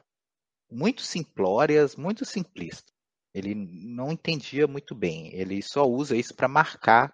[0.70, 2.94] muito simplórias, muito simplistas.
[3.34, 5.34] Ele não entendia muito bem.
[5.34, 7.14] Ele só usa isso para marcar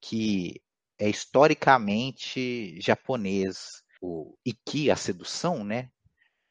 [0.00, 0.62] que
[0.98, 3.82] é historicamente japonês.
[4.00, 5.90] O Iki, a sedução, né?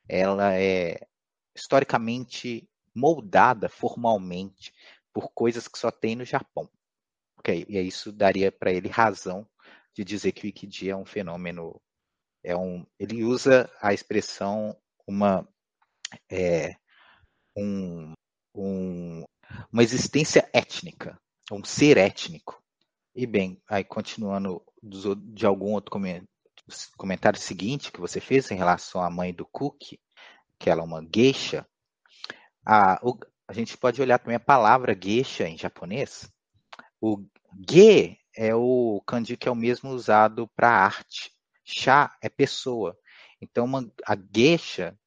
[0.09, 0.99] Ela é
[1.55, 4.73] historicamente moldada formalmente
[5.13, 6.69] por coisas que só tem no Japão.
[7.39, 7.65] Okay?
[7.69, 9.47] E isso daria para ele razão
[9.95, 11.81] de dizer que o Ikiji é um fenômeno,
[12.43, 14.75] é um, ele usa a expressão
[15.07, 15.47] uma,
[16.29, 16.75] é,
[17.55, 18.13] um,
[18.53, 19.23] um,
[19.71, 21.17] uma existência étnica,
[21.51, 22.61] um ser étnico.
[23.15, 25.91] E bem, aí continuando de algum outro
[26.97, 29.97] comentário seguinte que você fez em relação à mãe do Cook,
[30.59, 31.65] que ela é uma geisha,
[32.65, 33.17] a, o,
[33.47, 36.29] a gente pode olhar também a palavra geisha em japonês.
[36.99, 37.23] O
[37.69, 41.31] ge é o kanji que é o mesmo usado para arte.
[41.63, 42.97] Chá é pessoa.
[43.41, 44.97] Então, uma, a geisha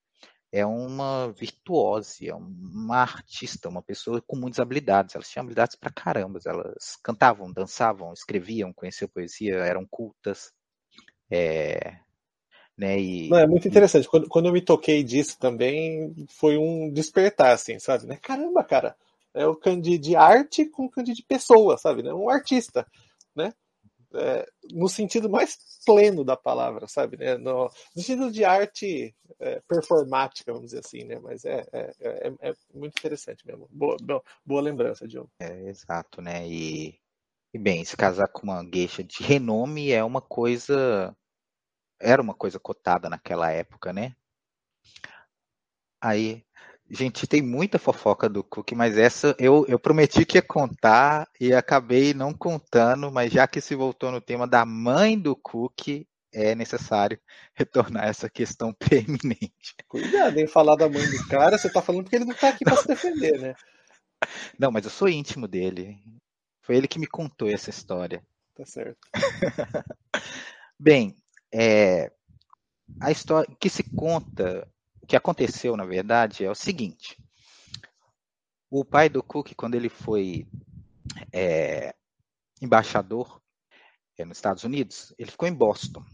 [0.51, 5.15] é uma virtuose, é uma artista, uma pessoa com muitas habilidades.
[5.15, 6.41] Elas tinham habilidades pra caramba.
[6.45, 10.53] Elas cantavam, dançavam, escreviam, conheciam poesia, eram cultas.
[11.31, 11.99] É,
[12.79, 14.09] né, e, Não, é muito interessante.
[14.09, 18.07] Quando, quando eu me toquei disso também, foi um despertar, assim, sabe?
[18.07, 18.17] Né?
[18.23, 18.97] Caramba, cara,
[19.35, 22.03] é o Candi de arte com o Candi de pessoa, sabe?
[22.03, 22.15] Né?
[22.15, 22.87] Um artista,
[23.39, 23.55] né?
[24.15, 27.19] É, no sentido mais pleno da palavra, sabe?
[27.19, 27.36] Né?
[27.36, 31.19] No, no sentido de arte é, performática, vamos dizer assim, né?
[31.19, 33.69] Mas é, é, é, é muito interessante mesmo.
[33.70, 35.31] Boa, boa, boa lembrança, Diogo.
[35.40, 36.47] É, exato, né?
[36.48, 36.98] E,
[37.52, 41.15] e bem, se casar com uma gueixa de renome é uma coisa.
[42.01, 44.15] Era uma coisa cotada naquela época, né?
[46.01, 46.44] Aí,
[46.90, 51.52] Gente, tem muita fofoca do Cook, mas essa eu, eu prometi que ia contar e
[51.52, 56.55] acabei não contando, mas já que se voltou no tema da mãe do Cook, é
[56.55, 57.20] necessário
[57.55, 59.74] retornar essa questão preeminente.
[59.86, 62.65] Cuidado em falar da mãe do cara, você tá falando porque ele não tá aqui
[62.65, 63.55] para se defender, né?
[64.59, 65.98] Não, mas eu sou íntimo dele.
[66.62, 68.23] Foi ele que me contou essa história.
[68.55, 68.98] Tá certo.
[70.81, 71.15] Bem,
[71.52, 72.10] é,
[73.01, 74.66] a história que se conta
[75.09, 77.17] que aconteceu, na verdade, é o seguinte.
[78.71, 80.47] O pai do Cook, quando ele foi
[81.33, 81.95] é,
[82.61, 83.41] embaixador
[84.19, 86.05] é, nos Estados Unidos, ele ficou em Boston.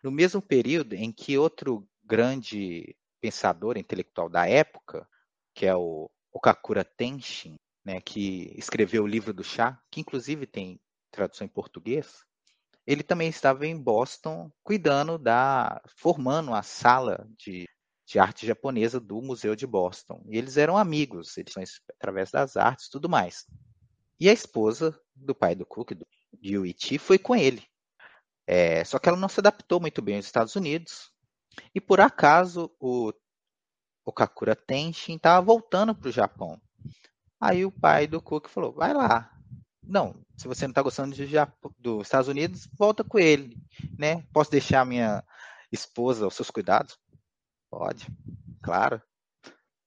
[0.00, 5.08] No mesmo período em que outro grande pensador intelectual da época,
[5.52, 10.80] que é o Okakura Tenshin, né, que escreveu o livro do chá, que inclusive tem
[11.10, 12.24] tradução em português,
[12.86, 17.68] ele também estava em Boston cuidando da formando a sala de
[18.10, 20.20] de arte japonesa do Museu de Boston.
[20.26, 21.62] E eles eram amigos, eles são
[21.96, 23.46] através das artes tudo mais.
[24.18, 26.04] E a esposa do pai do Cook, do
[26.44, 27.62] Yuichi, foi com ele.
[28.48, 31.12] É, só que ela não se adaptou muito bem aos Estados Unidos.
[31.72, 33.12] E por acaso o,
[34.04, 36.60] o Kakura Tenshin estava voltando para o Japão.
[37.40, 39.30] Aí o pai do Cook falou: vai lá.
[39.84, 43.56] Não, se você não está gostando de Japão, dos Estados Unidos, volta com ele.
[43.96, 44.26] Né?
[44.32, 45.22] Posso deixar minha
[45.70, 46.98] esposa aos seus cuidados?
[47.70, 48.06] Pode,
[48.62, 49.00] claro.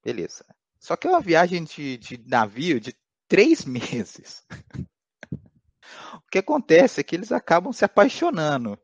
[0.04, 0.46] Beleza.
[0.80, 2.96] Só que é uma viagem de, de navio de
[3.28, 4.46] três meses.
[6.16, 8.80] o que acontece é que eles acabam se apaixonando.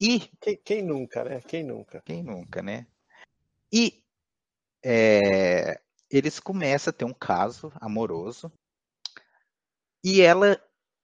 [0.00, 0.20] E.
[0.40, 1.40] Quem, quem nunca, né?
[1.40, 2.02] Quem nunca?
[2.02, 2.86] Quem nunca, né?
[3.72, 4.02] E
[4.84, 5.80] é,
[6.10, 8.52] eles começam a ter um caso amoroso.
[10.02, 10.60] E ela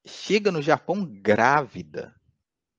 [0.07, 2.15] chega no Japão grávida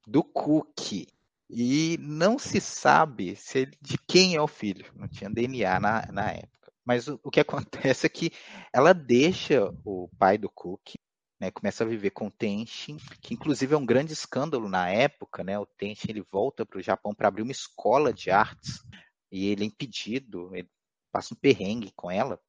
[0.07, 1.07] do Cookie.
[1.49, 4.91] E não se sabe se de quem é o filho.
[4.95, 6.71] Não tinha DNA na, na época.
[6.83, 8.31] Mas o, o que acontece é que
[8.73, 10.93] ela deixa o pai do Cook,
[11.39, 15.43] né, começa a viver com o Tenshin, que inclusive é um grande escândalo na época.
[15.43, 18.83] Né, o Tenshin ele volta para o Japão para abrir uma escola de artes.
[19.31, 20.69] E ele é impedido, ele
[21.11, 22.39] passa um perrengue com ela.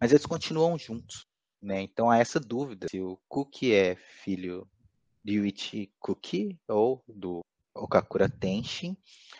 [0.00, 1.26] Mas eles continuam juntos.
[1.60, 1.82] Né?
[1.82, 4.68] Então há essa dúvida se o Cook é filho
[5.24, 7.40] de Yuichi Kuki ou do
[7.76, 8.96] Okakura Tenshin,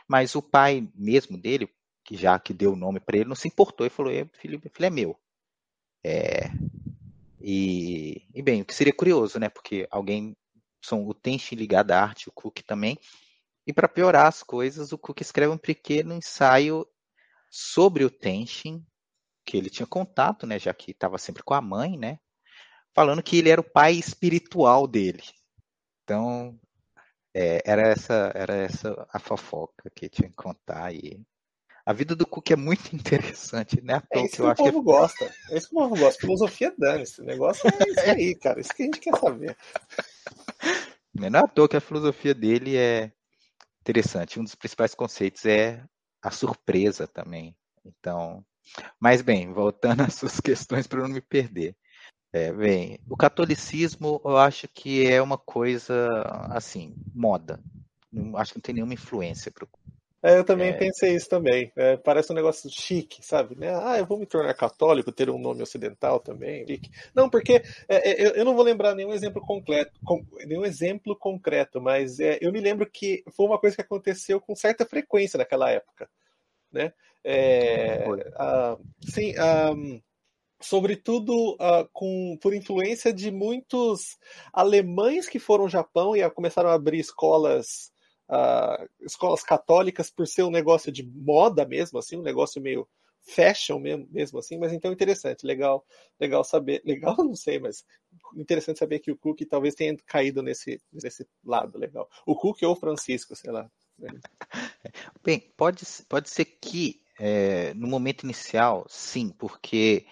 [0.09, 1.69] mas o pai mesmo dele,
[2.05, 4.87] que já que deu o nome para ele, não se importou e falou: filho, filho
[4.87, 5.19] é meu.
[6.05, 6.51] É,
[7.41, 9.49] e, e, bem, o que seria curioso, né?
[9.49, 10.37] Porque alguém,
[10.83, 12.99] são o Tenshin ligado à arte, o Cook também.
[13.67, 16.87] E para piorar as coisas, o Cook escreve um pequeno ensaio
[17.51, 18.85] sobre o Tenshin,
[19.45, 20.59] que ele tinha contato, né?
[20.59, 22.19] Já que estava sempre com a mãe, né?
[22.95, 25.23] Falando que ele era o pai espiritual dele.
[26.03, 26.59] Então,
[27.39, 31.21] é, era essa era essa a fofoca que tinha que contar aí.
[31.85, 34.03] A vida do Cook é muito interessante, né?
[34.11, 34.85] É isso que, que o povo que...
[34.85, 35.35] gosta.
[35.51, 36.21] É isso que o povo gosta.
[36.21, 38.59] Filosofia dane esse negócio é isso aí, cara.
[38.59, 39.55] Isso que a gente quer saber.
[41.13, 43.13] Não é à toa que a filosofia dele é
[43.83, 44.41] interessante.
[44.41, 45.85] Um dos principais conceitos é
[46.23, 47.55] a surpresa também.
[47.85, 48.43] Então,
[48.99, 51.77] mas bem, voltando às suas questões para não me perder.
[52.33, 57.61] É, bem, o catolicismo eu acho que é uma coisa assim, moda.
[58.13, 59.67] Não, acho que não tem nenhuma influência para
[60.27, 60.73] é, eu também é...
[60.73, 61.71] pensei isso também.
[61.77, 63.55] É, parece um negócio chique, sabe?
[63.55, 63.73] Né?
[63.73, 66.67] Ah, eu vou me tornar católico, ter um nome ocidental também.
[66.67, 66.91] Chique.
[67.15, 71.15] Não, porque é, é, eu, eu, não vou lembrar nenhum exemplo concreto, com, nenhum exemplo
[71.17, 75.39] concreto, mas é, eu me lembro que foi uma coisa que aconteceu com certa frequência
[75.39, 76.11] naquela época,
[76.73, 76.93] né?
[78.37, 79.73] Ah, sim, ah,
[80.61, 84.19] sobretudo uh, com, por influência de muitos
[84.53, 87.93] alemães que foram ao Japão e começaram a abrir escolas
[88.31, 92.89] uh, escolas católicas por ser um negócio de moda mesmo, assim, um negócio meio
[93.27, 95.85] fashion mesmo, mesmo assim, mas então interessante, legal,
[96.19, 97.85] legal saber, legal não sei, mas
[98.37, 102.09] interessante saber que o Cook talvez tenha caído nesse, nesse lado legal.
[102.25, 103.69] O Cook ou o Francisco, sei lá.
[105.25, 110.07] Bem, pode, pode ser que é, no momento inicial, sim, porque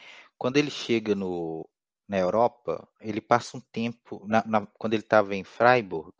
[0.45, 1.67] quando ele chega no,
[2.07, 6.13] na Europa, ele passa um tempo, na, na, quando ele estava em Freiburg,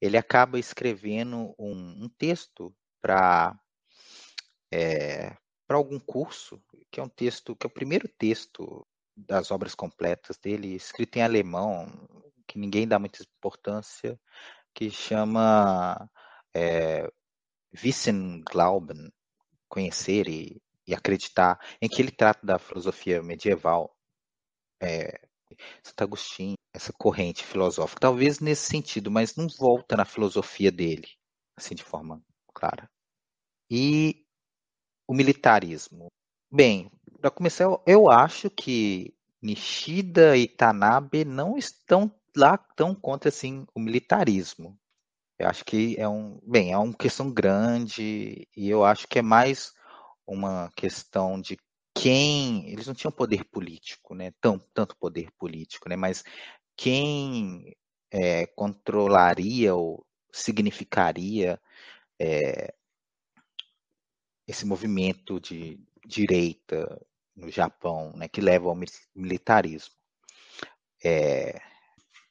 [0.00, 3.54] ele acaba escrevendo um, um texto para
[4.72, 5.36] é,
[5.66, 6.58] para algum curso,
[6.90, 11.22] que é um texto, que é o primeiro texto das obras completas dele, escrito em
[11.22, 11.92] alemão,
[12.46, 14.18] que ninguém dá muita importância,
[14.72, 16.08] que chama
[16.56, 17.06] é,
[17.84, 19.12] Wissen Glauben,
[19.68, 20.58] conhecer e,
[20.88, 23.94] e, acreditar, em que ele trata da filosofia medieval,
[24.82, 25.20] é,
[25.82, 31.06] Santo Agostinho, essa corrente filosófica, talvez nesse sentido, mas não volta na filosofia dele,
[31.56, 32.22] assim de forma
[32.54, 32.90] clara.
[33.70, 34.24] E
[35.06, 36.06] o militarismo.
[36.50, 36.90] Bem,
[37.20, 43.66] para começar, eu, eu acho que Nishida e Tanabe não estão lá tão contra assim
[43.74, 44.78] o militarismo.
[45.38, 49.22] Eu acho que é um, bem, é uma questão grande e eu acho que é
[49.22, 49.72] mais
[50.28, 51.58] uma questão de
[51.94, 54.32] quem, eles não tinham poder político, né?
[54.40, 55.96] Tão, tanto poder político, né?
[55.96, 56.22] Mas
[56.76, 57.76] quem
[58.10, 61.60] é, controlaria ou significaria
[62.20, 62.74] é,
[64.46, 67.00] esse movimento de direita
[67.34, 68.76] no Japão, né, que leva ao
[69.14, 69.94] militarismo.
[71.04, 71.60] É,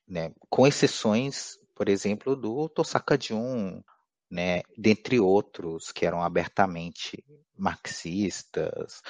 [0.07, 3.81] né, com exceções, por exemplo, do Tosaka Jun,
[4.29, 7.23] né, dentre outros que eram abertamente
[7.57, 9.01] marxistas.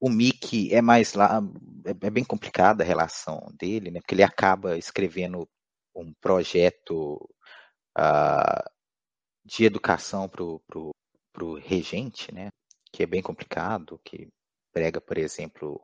[0.00, 1.42] O Miki é mais lá,
[1.84, 5.48] é, é bem complicada a relação dele, né, porque ele acaba escrevendo
[5.94, 7.28] um projeto
[7.98, 8.70] uh,
[9.44, 12.50] de educação para o regente, né,
[12.92, 14.28] que é bem complicado, que
[14.72, 15.80] prega, por exemplo,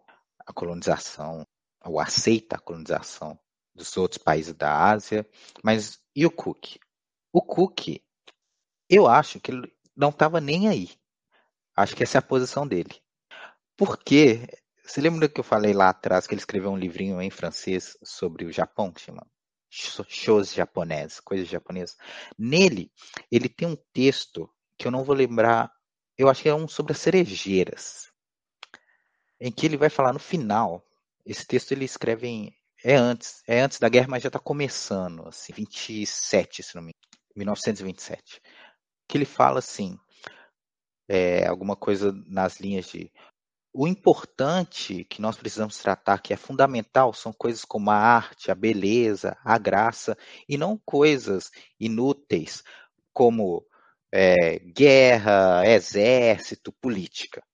[0.46, 1.44] a colonização,
[1.84, 3.38] ou aceita a colonização
[3.74, 5.28] dos outros países da Ásia.
[5.62, 6.78] Mas e o Cook?
[7.32, 8.00] O Cook,
[8.88, 10.90] eu acho que ele não estava nem aí.
[11.76, 12.94] Acho que essa é a posição dele.
[13.76, 14.46] Porque,
[14.84, 18.44] você lembra que eu falei lá atrás que ele escreveu um livrinho em francês sobre
[18.44, 19.26] o Japão, que chama
[19.70, 21.96] Shows Japoneses, coisas japonesas?
[22.38, 22.90] Nele,
[23.30, 24.48] ele tem um texto
[24.78, 25.70] que eu não vou lembrar,
[26.16, 28.10] eu acho que é um sobre as cerejeiras
[29.40, 30.84] em que ele vai falar no final.
[31.24, 32.54] Esse texto ele escreve em
[32.84, 36.90] é antes, é antes da guerra, mas já está começando, assim, 27, se não me
[36.90, 38.40] engano, 1927.
[39.08, 39.98] Que ele fala assim,
[41.08, 43.10] é, alguma coisa nas linhas de
[43.78, 48.54] o importante que nós precisamos tratar, que é fundamental, são coisas como a arte, a
[48.54, 50.16] beleza, a graça,
[50.48, 52.64] e não coisas inúteis
[53.12, 53.62] como
[54.10, 57.44] é, guerra, exército, política.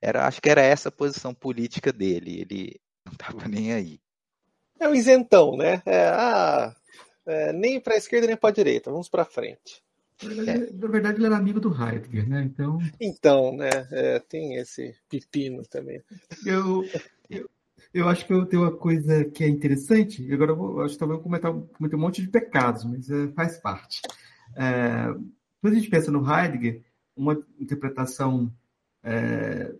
[0.00, 2.40] Era, acho que era essa a posição política dele.
[2.40, 4.00] Ele não estava nem aí.
[4.78, 5.82] É o isentão, né?
[5.84, 6.74] É, ah,
[7.26, 9.82] é, nem para a esquerda nem para a direita, vamos para frente.
[10.22, 10.72] É.
[10.72, 12.42] Na verdade, ele era amigo do Heidegger, né?
[12.42, 13.70] Então, então né?
[13.90, 16.02] É, tem esse pepino também.
[16.44, 16.84] Eu,
[17.28, 17.48] eu,
[17.92, 20.32] eu, acho que eu tenho uma coisa que é interessante.
[20.32, 21.68] Agora, eu vou, acho que talvez eu comentar um
[21.98, 24.02] monte de pecados, mas é, faz parte.
[24.56, 25.06] É,
[25.60, 26.82] quando a gente pensa no Heidegger,
[27.16, 28.52] uma interpretação
[29.02, 29.74] é,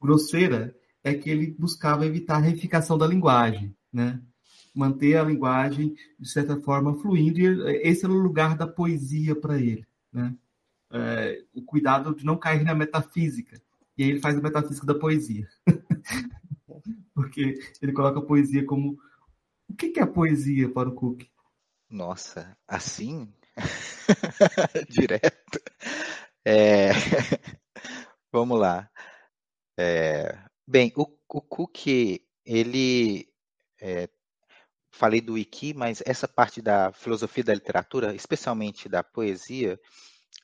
[0.00, 4.20] grosseira é que ele buscava evitar a reificação da linguagem, né?
[4.74, 9.58] Manter a linguagem, de certa forma, fluindo, e esse era o lugar da poesia para
[9.58, 9.86] ele.
[10.12, 10.34] Né?
[10.92, 13.60] É, o cuidado de não cair na metafísica.
[13.96, 15.48] E aí ele faz a metafísica da poesia.
[17.14, 18.98] Porque ele coloca a poesia como.
[19.68, 21.22] O que é a poesia para o Cook?
[21.88, 23.32] Nossa, assim?
[24.90, 25.60] Direto.
[26.44, 26.90] É...
[28.32, 28.90] Vamos lá.
[29.78, 31.86] É, bem, o, o Cook,
[32.44, 33.28] ele.
[33.80, 34.08] É,
[34.94, 39.78] falei do Wiki, mas essa parte da filosofia da literatura, especialmente da poesia,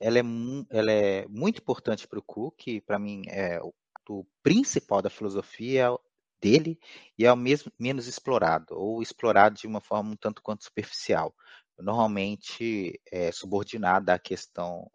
[0.01, 0.23] ela é,
[0.71, 3.73] ela é muito importante para o Cook, para mim é o,
[4.09, 5.89] o, principal da filosofia
[6.41, 6.79] dele
[7.17, 11.35] e é o mesmo, menos explorado, ou explorado de uma forma um tanto quanto superficial.
[11.79, 14.91] Normalmente é subordinada à questão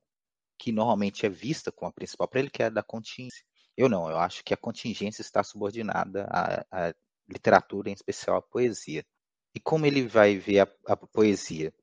[0.58, 3.46] que normalmente é vista como a principal para ele, que é a da contingência.
[3.78, 6.94] Eu não, eu acho que a contingência está subordinada à, à
[7.30, 9.06] literatura, em especial à poesia.
[9.56, 11.74] E como ele vai ver a, a poesia?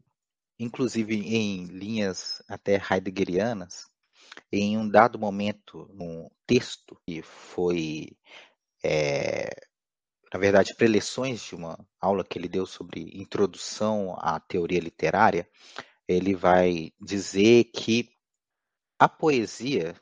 [0.59, 3.91] Inclusive em linhas até heideggerianas,
[4.53, 8.15] em um dado momento, num texto que foi,
[8.85, 9.49] é,
[10.33, 15.49] na verdade, preleções de uma aula que ele deu sobre introdução à teoria literária,
[16.07, 18.11] ele vai dizer que
[18.99, 19.95] a poesia,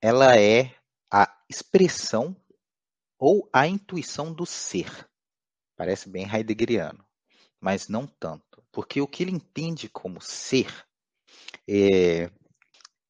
[0.00, 0.74] ela é
[1.10, 2.36] a expressão
[3.18, 5.09] ou a intuição do ser.
[5.80, 7.02] Parece bem heideggeriano,
[7.58, 8.62] mas não tanto.
[8.70, 10.70] Porque o que ele entende como ser
[11.66, 12.30] é,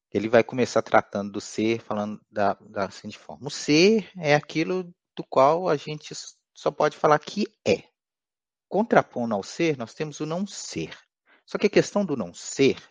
[0.09, 4.85] ele vai começar tratando do ser, falando da, da seguinte forma: o ser é aquilo
[5.13, 6.13] do qual a gente
[6.55, 7.83] só pode falar que é.
[8.69, 10.97] Contrapondo ao ser, nós temos o não ser.
[11.45, 12.81] Só que a questão do não ser,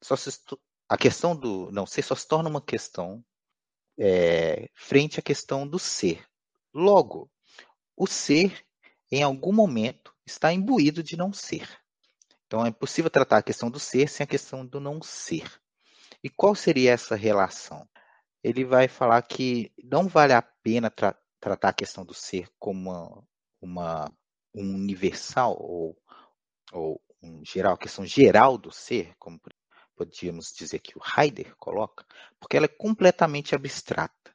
[0.00, 0.30] só se,
[0.88, 3.24] a questão do não ser só se torna uma questão
[3.98, 6.24] é, frente à questão do ser.
[6.72, 7.28] Logo,
[7.96, 8.64] o ser,
[9.10, 11.68] em algum momento, está imbuído de não ser.
[12.46, 15.60] Então, é impossível tratar a questão do ser sem a questão do não ser.
[16.22, 17.88] E qual seria essa relação?
[18.42, 22.90] Ele vai falar que não vale a pena tra tratar a questão do ser como
[22.90, 23.24] uma,
[23.62, 24.12] uma
[24.54, 25.96] um universal ou,
[26.72, 29.40] ou um geral, a questão geral do ser, como
[29.96, 32.04] podíamos dizer que o Heidegger coloca,
[32.38, 34.34] porque ela é completamente abstrata.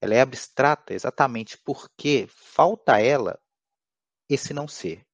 [0.00, 3.38] Ela é abstrata exatamente porque falta a ela
[4.28, 5.04] esse não ser.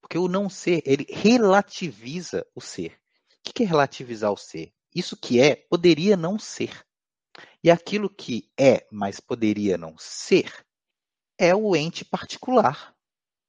[0.00, 2.98] Porque o não ser, ele relativiza o ser.
[3.46, 4.72] O que é relativizar o ser?
[4.94, 6.84] Isso que é, poderia não ser.
[7.62, 10.52] E aquilo que é, mas poderia não ser,
[11.38, 12.94] é o ente particular.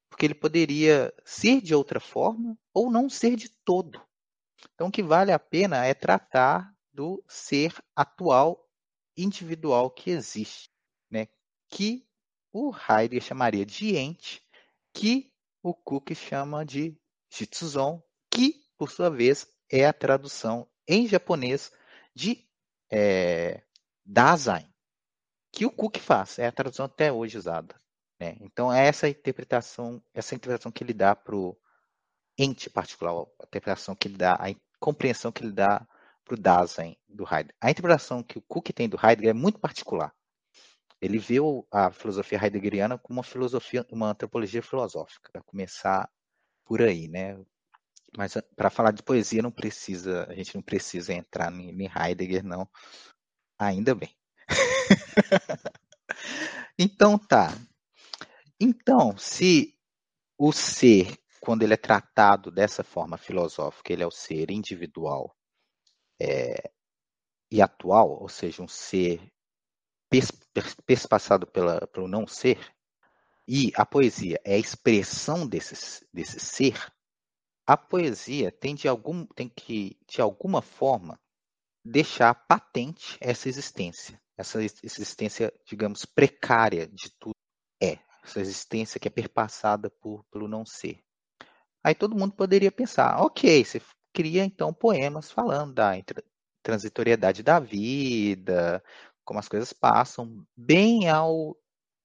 [0.09, 4.01] Porque ele poderia ser de outra forma ou não ser de todo.
[4.73, 8.65] Então, o que vale a pena é tratar do ser atual,
[9.17, 10.69] individual que existe,
[11.09, 11.27] né?
[11.69, 12.07] que
[12.51, 14.44] o Heidegger chamaria de ente,
[14.95, 15.29] que
[15.61, 16.97] o Cook chama de
[17.29, 18.01] Jitsuzon,
[18.31, 21.71] que, por sua vez, é a tradução em japonês
[22.15, 22.47] de
[22.89, 23.61] é,
[24.05, 24.65] Dasein,
[25.51, 27.75] que o Cook faz, é a tradução até hoje usada.
[28.19, 28.37] Né?
[28.39, 31.57] Então, é essa interpretação, essa interpretação que ele dá para o
[32.37, 35.85] ente particular, a interpretação que ele dá, a compreensão que ele dá
[36.23, 37.55] para o Dasein do Heidegger.
[37.59, 40.13] A interpretação que o Cook tem do Heidegger é muito particular.
[41.05, 41.35] Ele vê
[41.71, 46.09] a filosofia heideggeriana como uma filosofia, uma antropologia filosófica, para começar
[46.65, 47.39] por aí, né?
[48.17, 52.43] Mas ah, para falar de poesia não precisa, a gente não precisa entrar em Heidegger
[52.43, 52.67] não,
[53.59, 54.15] ainda bem.
[56.79, 57.49] então tá.
[58.59, 59.77] Então, se
[60.37, 65.35] o ser, quando ele é tratado dessa forma filosófica, ele é o ser individual
[66.19, 66.71] é,
[67.51, 69.31] e atual, ou seja, um ser
[70.85, 72.59] perspassado pela, pelo não ser,
[73.47, 76.91] e a poesia é a expressão desse, desse ser,
[77.65, 81.19] a poesia tem de, algum, tem que, de alguma forma,
[81.83, 87.35] deixar patente essa existência, essa existência, digamos, precária de tudo
[87.81, 91.03] é, essa existência que é perpassada por, pelo não ser.
[91.83, 93.79] Aí todo mundo poderia pensar, ok, você
[94.11, 95.91] cria então poemas falando da
[96.63, 98.83] transitoriedade da vida,
[99.25, 101.57] como as coisas passam, bem ao,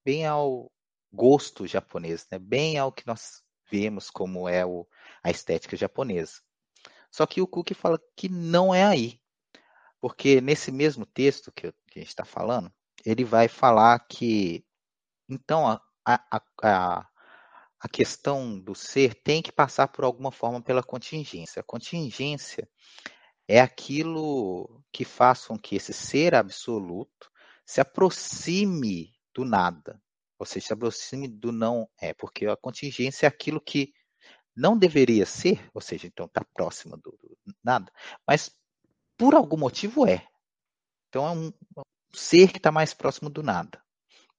[0.03, 0.71] bem ao
[1.13, 2.39] gosto japonês, né?
[2.39, 4.87] bem ao que nós vemos como é o,
[5.23, 6.41] a estética japonesa.
[7.11, 9.21] Só que o Cook fala que não é aí.
[9.99, 12.73] Porque nesse mesmo texto que, que a gente está falando,
[13.05, 14.65] ele vai falar que
[15.29, 17.07] então a, a, a,
[17.79, 21.59] a questão do ser tem que passar por alguma forma pela contingência.
[21.59, 22.67] A contingência
[23.51, 27.29] é aquilo que faz com que esse ser absoluto
[27.65, 30.01] se aproxime do nada,
[30.39, 33.93] ou seja, se aproxime do não é, porque a contingência é aquilo que
[34.55, 37.91] não deveria ser, ou seja, então está próximo do, do, nada,
[38.25, 38.55] mas
[39.17, 40.25] por algum motivo é.
[41.09, 41.47] Então é um,
[41.77, 41.81] um
[42.13, 43.83] ser que está mais próximo do nada.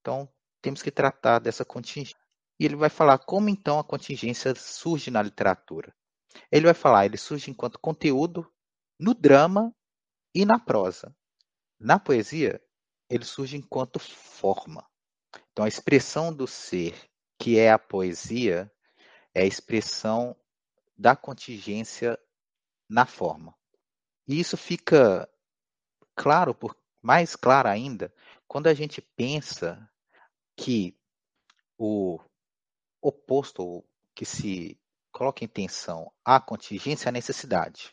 [0.00, 0.26] Então
[0.62, 2.16] temos que tratar dessa contingência.
[2.58, 5.94] E ele vai falar como então a contingência surge na literatura.
[6.50, 8.50] Ele vai falar, ele surge enquanto conteúdo
[9.02, 9.74] no drama
[10.32, 11.12] e na prosa.
[11.76, 12.62] Na poesia,
[13.10, 14.88] ele surge enquanto forma.
[15.50, 18.72] Então a expressão do ser, que é a poesia,
[19.34, 20.36] é a expressão
[20.96, 22.16] da contingência
[22.88, 23.52] na forma.
[24.28, 25.28] E isso fica
[26.14, 28.14] claro, por, mais claro ainda,
[28.46, 29.90] quando a gente pensa
[30.56, 30.96] que
[31.76, 32.20] o
[33.00, 33.84] oposto
[34.14, 34.80] que se
[35.10, 37.92] coloca em tensão à contingência é a necessidade.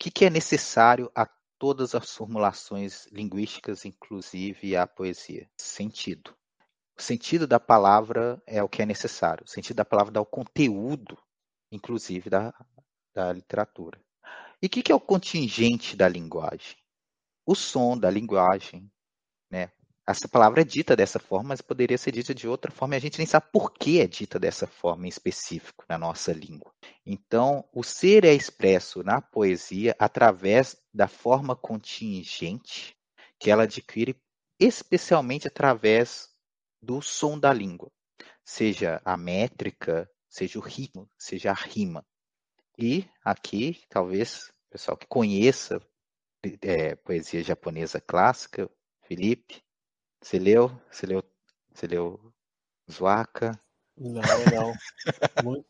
[0.00, 1.26] Que, que é necessário a
[1.58, 5.46] todas as formulações linguísticas, inclusive a poesia?
[5.58, 6.34] Sentido.
[6.98, 9.44] O sentido da palavra é o que é necessário.
[9.44, 11.18] O sentido da palavra dá o conteúdo,
[11.70, 12.54] inclusive, da,
[13.14, 14.02] da literatura.
[14.62, 16.78] E o que, que é o contingente da linguagem?
[17.44, 18.90] O som da linguagem.
[19.50, 19.70] Né?
[20.06, 23.00] Essa palavra é dita dessa forma, mas poderia ser dita de outra forma e a
[23.00, 26.72] gente nem sabe por que é dita dessa forma em específico na nossa língua.
[27.06, 32.96] Então, o ser é expresso na poesia através da forma contingente
[33.38, 34.16] que ela adquire,
[34.58, 36.28] especialmente através
[36.82, 37.90] do som da língua,
[38.44, 42.04] seja a métrica, seja o ritmo, seja a rima.
[42.76, 45.80] E aqui, talvez, pessoal que conheça
[46.62, 48.70] é, poesia japonesa clássica.
[49.02, 49.62] Felipe,
[50.22, 50.70] você leu?
[50.90, 51.22] Você leu?
[51.72, 52.32] Você leu
[52.90, 53.58] Zuaka?
[53.96, 54.74] Não, não.
[55.44, 55.66] muito,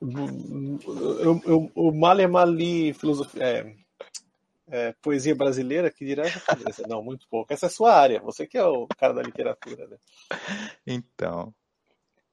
[0.00, 0.92] muito.
[1.20, 3.76] Eu, eu, eu mal mal li filosofia, é,
[4.68, 6.86] é, poesia brasileira, que dirá japonesa.
[6.86, 7.52] Não, muito pouco.
[7.52, 8.20] Essa é a sua área.
[8.20, 9.96] Você que é o cara da literatura, né?
[10.86, 11.54] Então.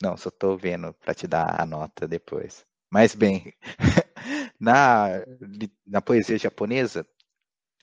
[0.01, 2.65] Não, só estou vendo para te dar a nota depois.
[2.89, 3.53] Mas bem,
[4.59, 5.07] na,
[5.85, 7.05] na poesia japonesa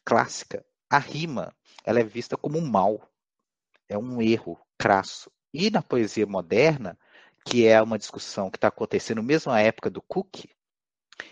[0.05, 1.53] clássica, a rima
[1.85, 3.11] ela é vista como um mal,
[3.95, 5.31] é um erro crasso.
[5.53, 6.99] E na poesia moderna,
[7.45, 10.45] que é uma discussão que está acontecendo mesmo na época do Cook,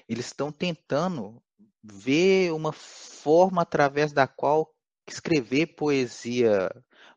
[0.08, 1.42] eles estão tentando
[1.82, 4.72] ver uma forma através da qual
[5.08, 6.70] escrever poesia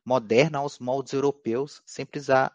[0.03, 2.51] moderna aos moldes europeus, sem precisar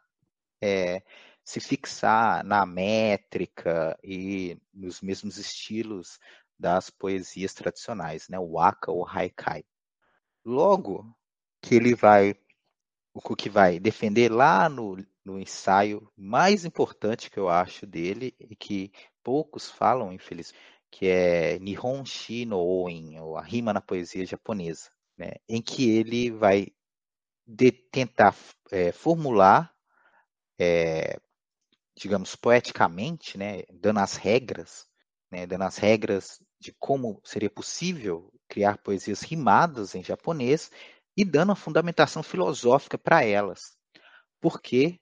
[0.61, 1.03] é,
[1.45, 6.19] se fixar na métrica e nos mesmos estilos
[6.59, 8.39] das poesias tradicionais, né?
[8.39, 9.65] o waka ou haikai.
[10.45, 11.17] Logo
[11.63, 12.35] que ele vai,
[13.13, 18.55] o Cook vai defender lá no, no ensaio mais importante que eu acho dele e
[18.55, 18.93] que
[19.23, 20.59] poucos falam, infelizmente,
[20.91, 26.31] que é Nihon Shi no ou a rima na poesia japonesa, né, em que ele
[26.31, 26.69] vai
[27.47, 28.35] de, tentar
[28.71, 29.73] é, formular,
[30.59, 31.19] é,
[31.97, 34.87] digamos, poeticamente, né, dando as regras,
[35.31, 40.71] né, dando as regras de como seria possível criar poesias rimadas em japonês
[41.21, 43.77] e dando a fundamentação filosófica para elas.
[44.41, 44.99] Porque,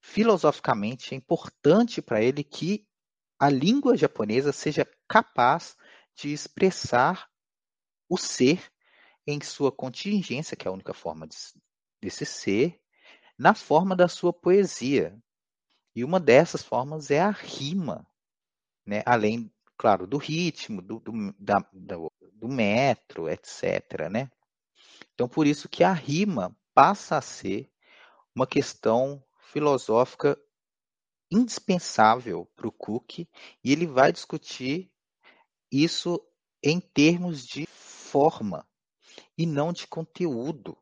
[0.00, 2.84] filosoficamente, é importante para ele que
[3.38, 5.76] a língua japonesa seja capaz
[6.16, 7.30] de expressar
[8.08, 8.68] o ser
[9.24, 11.36] em sua contingência, que é a única forma de,
[12.02, 12.80] desse ser,
[13.38, 15.16] na forma da sua poesia.
[15.94, 18.04] E uma dessas formas é a rima,
[18.84, 19.04] né?
[19.06, 19.48] além,
[19.78, 24.10] claro, do ritmo, do, do, da, do, do metro, etc.
[24.10, 24.28] Né?
[25.20, 27.70] Então, por isso que a rima passa a ser
[28.34, 29.22] uma questão
[29.52, 30.34] filosófica
[31.30, 33.28] indispensável para o Cook e
[33.62, 34.90] ele vai discutir
[35.70, 36.18] isso
[36.64, 38.66] em termos de forma
[39.36, 40.74] e não de conteúdo,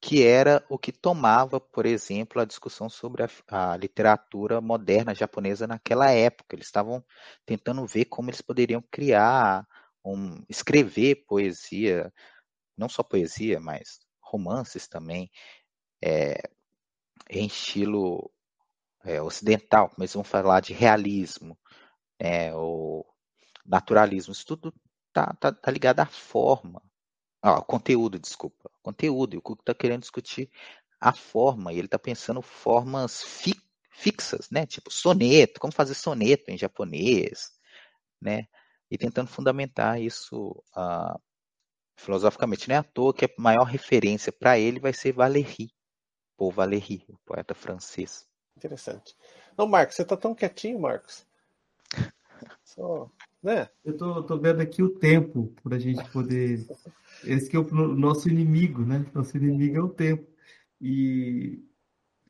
[0.00, 5.66] que era o que tomava, por exemplo, a discussão sobre a, a literatura moderna japonesa
[5.66, 6.56] naquela época.
[6.56, 7.04] Eles estavam
[7.44, 9.68] tentando ver como eles poderiam criar,
[10.02, 12.10] um, escrever poesia,
[12.76, 15.30] não só poesia, mas romances também,
[16.02, 16.50] é,
[17.30, 18.30] em estilo
[19.04, 21.58] é, ocidental, mas vamos falar de realismo,
[22.18, 23.06] é, ou
[23.64, 24.74] naturalismo, isso tudo
[25.12, 26.82] tá, tá, tá ligado à forma,
[27.42, 30.50] ah, conteúdo, desculpa, conteúdo, e o Cook está querendo discutir
[31.00, 33.54] a forma, e ele está pensando formas fi,
[33.90, 37.52] fixas, né, tipo soneto, como fazer soneto em japonês,
[38.20, 38.46] né,
[38.90, 41.20] e tentando fundamentar isso uh,
[41.96, 42.68] filosoficamente.
[42.68, 45.70] Não é à toa que a maior referência para ele vai ser Valéry,
[46.36, 48.26] Paul Valéry, o poeta francês.
[48.56, 49.14] Interessante.
[49.56, 51.26] Não, Marcos, você está tão quietinho, Marcos.
[52.64, 53.10] Só,
[53.42, 53.68] né?
[53.84, 56.66] Eu tô, tô vendo aqui o tempo para a gente poder.
[57.24, 59.04] Esse que é o nosso inimigo, né?
[59.14, 60.26] Nosso inimigo é o tempo.
[60.80, 61.64] E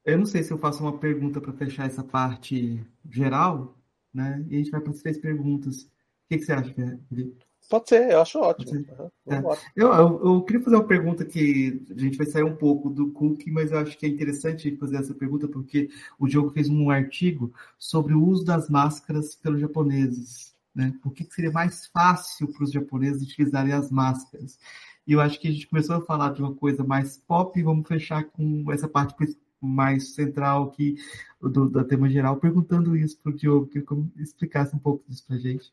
[0.05, 3.79] eu não sei se eu faço uma pergunta para fechar essa parte geral,
[4.13, 4.45] né?
[4.49, 5.83] E a gente vai para as três perguntas.
[5.85, 5.89] O
[6.29, 6.75] que, que você acha,
[7.09, 7.44] Felipe?
[7.69, 8.73] Pode ser, eu acho ótimo.
[8.73, 9.43] Uhum, é.
[9.75, 13.11] eu, eu, eu, queria fazer uma pergunta que a gente vai sair um pouco do
[13.11, 15.89] Cook, mas eu acho que é interessante fazer essa pergunta porque
[16.19, 20.55] o Diogo fez um artigo sobre o uso das máscaras pelos japoneses.
[20.75, 20.93] Né?
[21.03, 24.59] Por que, que seria mais fácil para os japoneses utilizarem as máscaras?
[25.07, 27.63] E eu acho que a gente começou a falar de uma coisa mais pop, e
[27.63, 29.15] vamos fechar com essa parte
[29.61, 30.97] mais central aqui
[31.41, 33.83] do, do tema geral, perguntando isso para o Diogo, que
[34.19, 35.73] explicasse um pouco disso para a gente.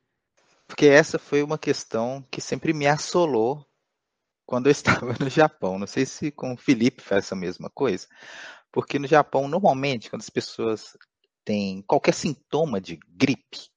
[0.72, 3.68] Porque essa foi uma questão que sempre me assolou
[4.46, 5.78] quando eu estava no Japão.
[5.78, 8.08] Não sei se com o Felipe faz essa mesma coisa.
[8.72, 10.98] Porque no Japão, normalmente, quando as pessoas
[11.44, 13.70] têm qualquer sintoma de gripe,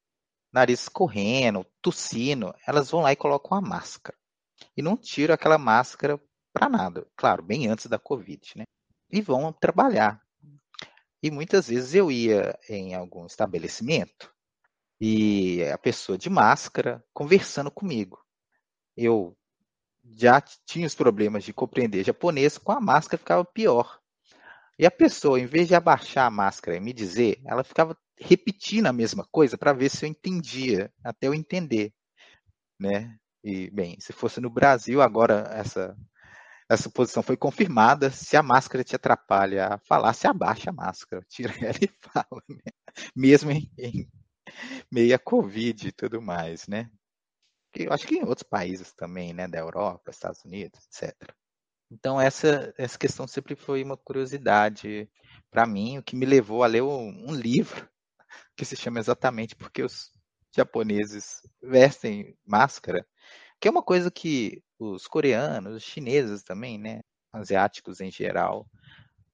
[0.53, 4.17] nariz escorrendo, tossindo, elas vão lá e colocam a máscara.
[4.77, 6.17] E não tiram aquela máscara
[6.53, 7.05] para nada.
[7.17, 8.65] Claro, bem antes da Covid, né?
[9.11, 10.23] E vão trabalhar.
[11.21, 14.33] E muitas vezes eu ia em algum estabelecimento
[15.01, 18.19] e a pessoa de máscara conversando comigo.
[18.97, 19.37] Eu
[20.05, 24.01] já tinha os problemas de compreender japonês, com a máscara ficava pior.
[24.79, 28.87] E a pessoa, em vez de abaixar a máscara e me dizer, ela ficava repetindo
[28.87, 31.93] a mesma coisa para ver se eu entendia, até eu entender,
[32.79, 33.17] né?
[33.43, 35.97] E bem, se fosse no Brasil, agora essa
[36.69, 38.11] essa posição foi confirmada.
[38.11, 42.43] Se a máscara te atrapalha a falar, se abaixa a máscara, tira ela e fala,
[42.49, 42.73] né?
[43.15, 44.09] mesmo em, em
[44.91, 46.91] meia Covid e tudo mais, né?
[47.77, 51.35] eu acho que em outros países também, né, da Europa, Estados Unidos, etc.
[51.91, 55.11] Então essa essa questão sempre foi uma curiosidade
[55.51, 57.89] para mim, o que me levou a ler um, um livro
[58.57, 60.13] que se chama exatamente porque os
[60.55, 63.05] japoneses vestem máscara,
[63.61, 67.01] que é uma coisa que os coreanos, os chineses também, né,
[67.33, 68.69] asiáticos em geral,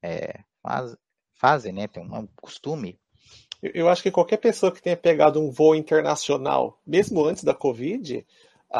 [0.02, 0.96] é, faz,
[1.34, 2.98] fazem, né, tem um costume.
[3.62, 8.26] Eu acho que qualquer pessoa que tenha pegado um voo internacional, mesmo antes da Covid,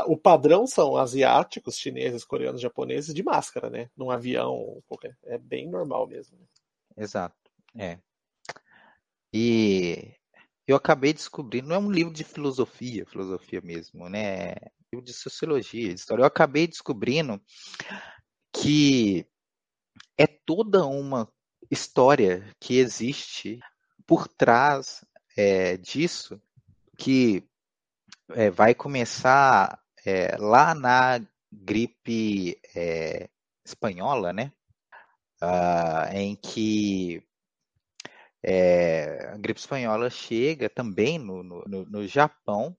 [0.06, 3.90] o padrão são asiáticos, chineses, coreanos, japoneses de máscara, né?
[3.96, 5.16] Num avião, qualquer.
[5.24, 6.38] é bem normal mesmo.
[6.38, 6.46] Né?
[6.96, 7.36] Exato,
[7.76, 7.98] é.
[9.32, 10.14] E
[10.66, 14.50] eu acabei descobrindo, não é um livro de filosofia, filosofia mesmo, né?
[14.52, 16.22] É um livro de sociologia, de história.
[16.22, 17.40] Eu acabei descobrindo
[18.52, 19.26] que
[20.16, 21.28] é toda uma
[21.70, 23.60] história que existe
[24.10, 25.04] por trás
[25.36, 26.42] é, disso,
[26.98, 27.48] que
[28.30, 33.30] é, vai começar é, lá na gripe é,
[33.64, 34.52] espanhola, né?
[35.40, 37.22] Uh, em que
[38.42, 42.76] é, a gripe espanhola chega também no, no, no, Japão,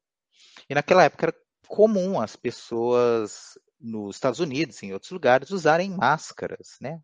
[0.69, 1.35] e naquela época era
[1.65, 7.01] comum as pessoas nos Estados Unidos, em outros lugares, usarem máscaras, né?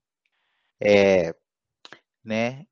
[0.82, 1.34] É,
[2.26, 2.68] né?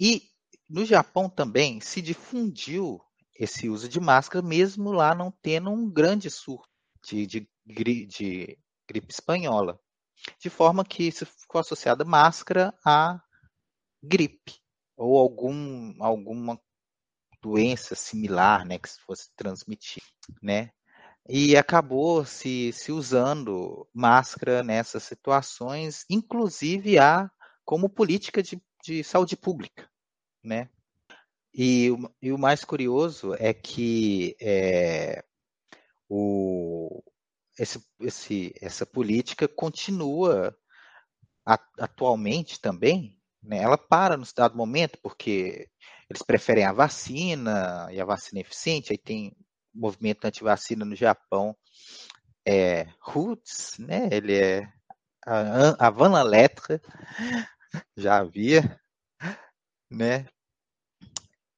[0.00, 0.29] E
[0.70, 3.00] no Japão também se difundiu
[3.34, 6.68] esse uso de máscara, mesmo lá não tendo um grande surto
[7.04, 9.78] de, de, de gripe espanhola.
[10.38, 13.20] De forma que isso ficou associada máscara à
[14.02, 14.60] gripe
[14.96, 16.60] ou algum, alguma
[17.42, 20.02] doença similar, né, que fosse transmitir,
[20.42, 20.70] né?
[21.28, 27.30] E acabou se, se usando máscara nessas situações, inclusive a
[27.64, 29.88] como política de, de saúde pública,
[30.42, 30.68] né?
[31.54, 31.88] E,
[32.22, 35.24] e o mais curioso é que é,
[36.08, 37.02] o,
[37.58, 40.56] esse, esse, essa política continua
[41.78, 43.58] atualmente também né?
[43.58, 45.68] Ela para no dado momento porque
[46.08, 48.92] eles preferem a vacina e a vacina é eficiente.
[48.92, 49.34] Aí tem
[49.74, 51.56] movimento anti-vacina no Japão,
[52.46, 54.08] é Roots, né?
[54.10, 54.68] Ele é
[55.24, 56.80] a, a Van Letra,
[57.96, 58.78] já havia,
[59.90, 60.26] né?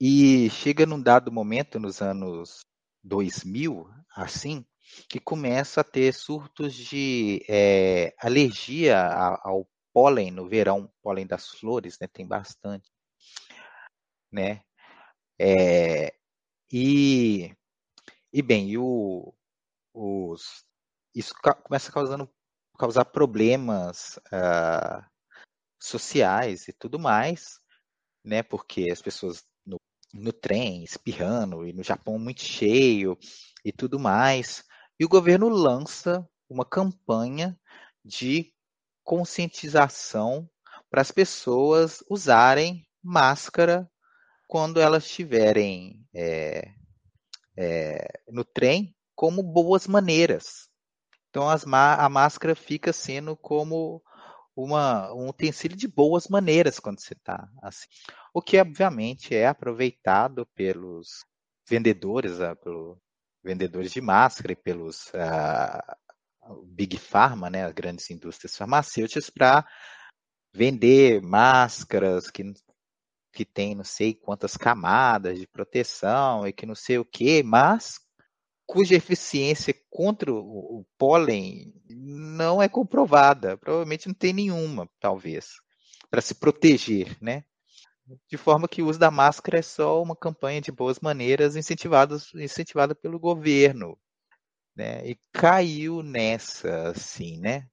[0.01, 2.65] E chega num dado momento, nos anos
[3.05, 4.65] 2000, assim,
[5.09, 8.99] que começa a ter surtos de é, alergia
[9.43, 12.07] ao pólen no verão, pólen das flores, né?
[12.09, 12.91] Tem bastante,
[14.31, 14.63] né?
[15.39, 16.15] É,
[16.73, 17.55] e,
[18.33, 19.35] e bem, e o,
[19.95, 20.65] os,
[21.15, 21.35] isso
[21.65, 22.29] começa causando
[22.79, 25.05] causar problemas uh,
[25.81, 27.61] sociais e tudo mais,
[28.25, 28.43] né?
[28.43, 29.81] Porque as pessoas no,
[30.13, 33.19] no trem espirrando e no Japão muito cheio
[33.65, 34.65] e tudo mais.
[34.99, 37.59] E o governo lança uma campanha
[38.05, 38.53] de
[39.05, 40.49] conscientização
[40.91, 43.91] para as pessoas usarem máscara
[44.47, 46.71] quando elas estiverem é,
[47.57, 50.69] é, no trem como boas maneiras.
[51.31, 54.03] Então as, a máscara fica sendo como
[54.55, 57.87] uma, um utensílio de boas maneiras quando você está assim.
[58.33, 61.25] O que obviamente é aproveitado pelos
[61.69, 62.99] vendedores, uh, pelos
[63.43, 69.67] vendedores de máscara e pelos uh, Big Pharma, né, as grandes indústrias farmacêuticas, para
[70.53, 72.53] vender máscaras que,
[73.33, 77.99] que tem não sei quantas camadas de proteção e que não sei o que, mas
[78.67, 83.57] cuja eficiência contra o, o pólen não é comprovada.
[83.57, 85.61] Provavelmente não tem nenhuma, talvez,
[86.11, 87.45] para se proteger, né?
[88.29, 92.95] De forma que o uso da máscara é só uma campanha de boas maneiras incentivada,
[92.95, 93.97] pelo governo,
[94.77, 95.07] né?
[95.07, 97.69] E caiu nessa, assim, né?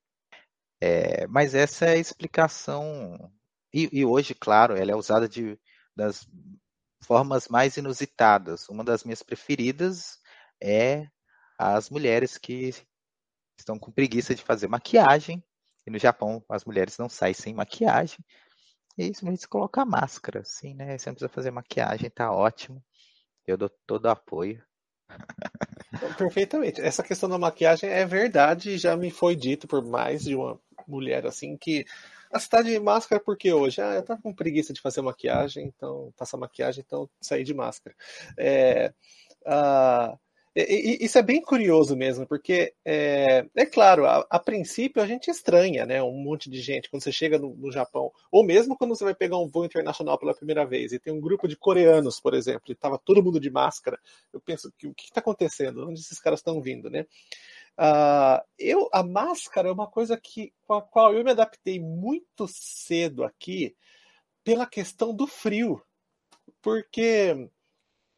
[0.81, 3.31] É, mas essa é a explicação.
[3.73, 5.59] E, e, hoje, claro, ela é usada de,
[5.95, 6.27] das
[7.03, 8.69] formas mais inusitadas.
[8.69, 10.19] Uma das minhas preferidas
[10.61, 11.07] é
[11.57, 12.73] as mulheres que
[13.57, 15.43] estão com preguiça de fazer maquiagem.
[15.85, 18.19] E no Japão as mulheres não saem sem maquiagem.
[18.97, 20.97] E isso simplesmente colocar máscara, assim, né?
[20.97, 22.83] Você não precisa fazer maquiagem, tá ótimo.
[23.47, 24.63] Eu dou todo o apoio.
[26.17, 26.81] Perfeitamente.
[26.81, 31.25] Essa questão da maquiagem é verdade, já me foi dito por mais de uma mulher
[31.25, 31.85] assim que
[32.31, 36.13] a cidade de máscara porque hoje ah, eu tava com preguiça de fazer maquiagem, então
[36.15, 37.95] passar maquiagem, então sair de máscara.
[38.37, 38.93] É,
[39.47, 40.19] uh,
[41.03, 45.85] isso é bem curioso mesmo, porque é, é claro, a, a, princípio a gente estranha,
[45.85, 46.01] né?
[46.01, 49.13] Um monte de gente quando você chega no, no, Japão, ou mesmo quando você vai
[49.13, 52.63] pegar um voo internacional pela primeira vez e tem um grupo de coreanos, por exemplo,
[52.69, 53.99] e estava todo mundo de máscara.
[54.33, 55.87] Eu penso que o que está acontecendo?
[55.87, 57.05] Onde esses caras estão vindo, né?
[57.77, 62.47] Uh, eu, a máscara é uma coisa que, com a qual eu me adaptei muito
[62.47, 63.75] cedo aqui
[64.43, 65.81] pela questão do frio.
[66.61, 67.49] Porque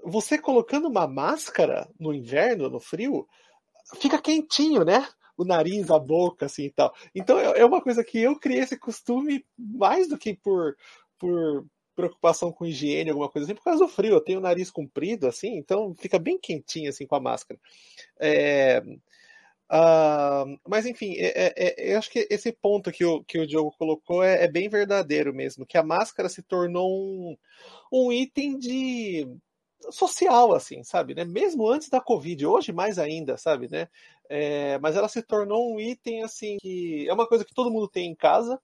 [0.04, 3.28] você colocando uma máscara no inverno, no frio,
[3.96, 5.08] fica quentinho, né?
[5.38, 6.94] O nariz, a boca, assim e tal.
[7.16, 10.76] Então é, é uma coisa que eu criei esse costume mais do que por,
[11.18, 11.66] por
[11.96, 14.14] preocupação com higiene, alguma coisa assim, por causa do frio.
[14.14, 17.60] Eu tenho o nariz comprido, assim, então fica bem quentinho, assim, com a máscara.
[18.20, 18.84] É,
[19.72, 23.48] Uh, mas enfim, é, é, é, eu acho que esse ponto que o, que o
[23.48, 27.38] Diogo colocou é, é bem verdadeiro mesmo, que a máscara se tornou um,
[27.90, 29.26] um item de
[29.90, 31.26] social, assim, sabe, né?
[31.26, 33.88] Mesmo antes da Covid, hoje mais ainda, sabe, né?
[34.30, 37.88] É, mas ela se tornou um item assim que é uma coisa que todo mundo
[37.88, 38.60] tem em casa,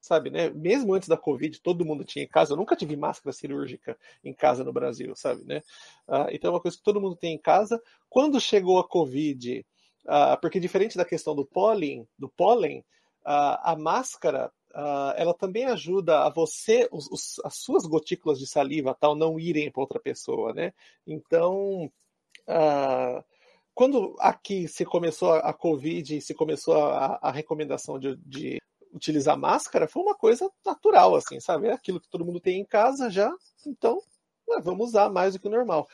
[0.00, 0.50] sabe, né?
[0.50, 2.52] Mesmo antes da Covid, todo mundo tinha em casa.
[2.52, 5.62] Eu nunca tive máscara cirúrgica em casa no Brasil, sabe, né?
[6.08, 7.82] Uh, então é uma coisa que todo mundo tem em casa.
[8.08, 9.64] Quando chegou a Covid
[10.08, 12.78] Uh, porque diferente da questão do pólen, do pólen,
[13.26, 18.46] uh, a máscara uh, ela também ajuda a você, os, os, as suas gotículas de
[18.46, 20.72] saliva tal não irem para outra pessoa, né?
[21.06, 21.90] Então,
[23.74, 28.58] quando aqui se começou a, a Covid, se começou a, a recomendação de, de
[28.92, 31.68] utilizar máscara, foi uma coisa natural, assim, sabe?
[31.68, 33.32] É aquilo que todo mundo tem em casa já,
[33.66, 34.00] então
[34.62, 35.86] vamos usar mais do que o normal.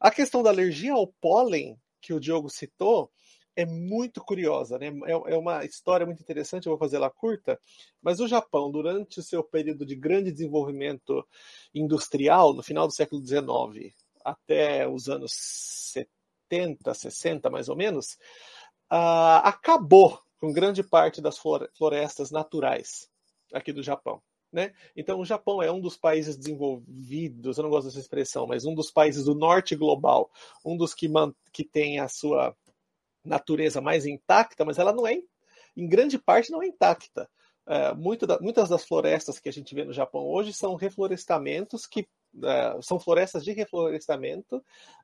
[0.00, 3.10] a questão da alergia ao pólen que o Diogo citou
[3.54, 4.88] é muito curiosa, né?
[5.06, 7.58] É, é uma história muito interessante, eu vou fazer ela curta,
[8.00, 11.26] mas o Japão, durante o seu período de grande desenvolvimento
[11.74, 15.32] industrial, no final do século XIX até os anos
[16.52, 18.14] 70, 60 mais ou menos,
[18.90, 23.08] uh, acabou com grande parte das florestas naturais
[23.52, 24.22] aqui do Japão.
[24.52, 24.74] Né?
[24.94, 28.74] Então, o Japão é um dos países desenvolvidos, eu não gosto dessa expressão, mas um
[28.74, 30.30] dos países do norte global,
[30.62, 31.08] um dos que,
[31.50, 32.54] que tem a sua
[33.24, 35.18] natureza mais intacta, mas ela não é,
[35.76, 37.28] em grande parte, não é intacta.
[37.66, 37.94] É,
[38.26, 42.08] da, muitas das florestas que a gente vê no Japão hoje são reflorestamentos que
[42.42, 44.56] é, são florestas de reflorestamento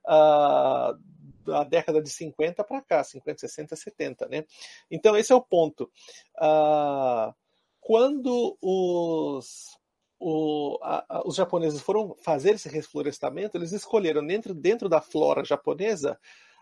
[0.05, 0.99] uh,
[1.45, 4.45] da década de 50 para cá, 50, 60, 70, né?
[4.91, 5.91] Então esse é o ponto.
[6.37, 7.33] Uh,
[7.81, 9.79] quando os,
[10.19, 15.45] o, a, a, os japoneses foram fazer esse reflorestamento, eles escolheram dentro, dentro da flora
[15.45, 16.19] japonesa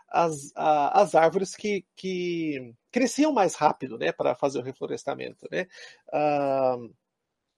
[0.09, 5.47] as, a, as árvores que, que cresciam mais rápido né, para fazer o reflorestamento.
[5.51, 5.67] Né?
[6.13, 6.93] Uh,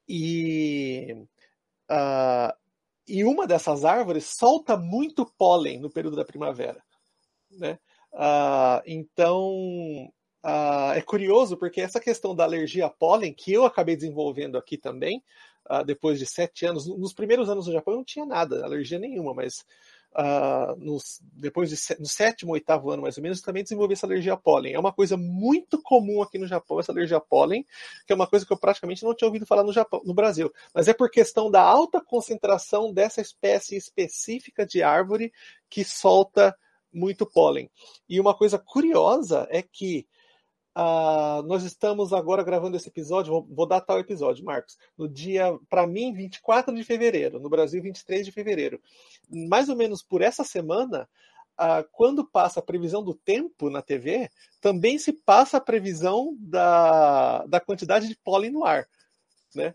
[0.08, 1.16] e,
[1.90, 2.54] uh,
[3.08, 6.84] e uma dessas árvores solta muito pólen no período da primavera.
[7.52, 7.80] Né?
[8.14, 10.12] Uh, então,
[10.44, 14.78] Uh, é curioso porque essa questão da alergia a pólen, que eu acabei desenvolvendo aqui
[14.78, 15.22] também,
[15.70, 18.98] uh, depois de sete anos, nos primeiros anos no Japão eu não tinha nada, alergia
[18.98, 19.66] nenhuma, mas
[20.14, 24.34] uh, nos, depois de, no sétimo, oitavo ano mais ou menos, também desenvolvi essa alergia
[24.34, 24.74] a pólen.
[24.74, 27.66] É uma coisa muito comum aqui no Japão, essa alergia a pólen,
[28.06, 30.52] que é uma coisa que eu praticamente não tinha ouvido falar no, Japão, no Brasil,
[30.74, 35.32] mas é por questão da alta concentração dessa espécie específica de árvore
[35.70, 36.56] que solta
[36.92, 37.70] muito pólen.
[38.08, 40.08] E uma coisa curiosa é que
[40.78, 45.58] Uh, nós estamos agora gravando esse episódio, vou, vou datar o episódio, Marcos, no dia,
[45.70, 48.80] para mim, 24 de fevereiro, no Brasil, 23 de fevereiro.
[49.30, 51.10] Mais ou menos por essa semana,
[51.60, 54.30] uh, quando passa a previsão do tempo na TV,
[54.62, 58.88] também se passa a previsão da, da quantidade de pólen no ar.
[59.56, 59.74] Né?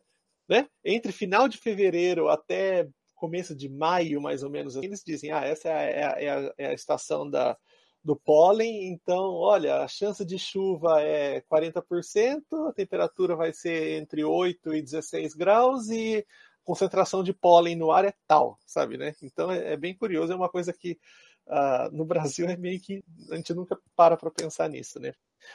[0.49, 0.69] Né?
[0.85, 5.69] Entre final de fevereiro até começo de maio, mais ou menos, eles dizem: ah, essa
[5.69, 7.57] é a, é a, é a, é estação da,
[8.05, 8.89] do pólen.
[8.89, 14.83] Então, olha, a chance de chuva é 40%, a temperatura vai ser entre 8 e
[14.83, 16.25] 16 graus e
[16.63, 19.15] concentração de pólen no ar é tal, sabe, né?
[19.23, 20.99] Então é, é bem curioso, é uma coisa que
[21.47, 25.13] uh, no Brasil é meio que a gente nunca para para pensar nisso, né?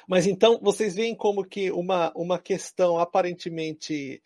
[0.08, 4.22] Mas então vocês veem como que uma, uma questão aparentemente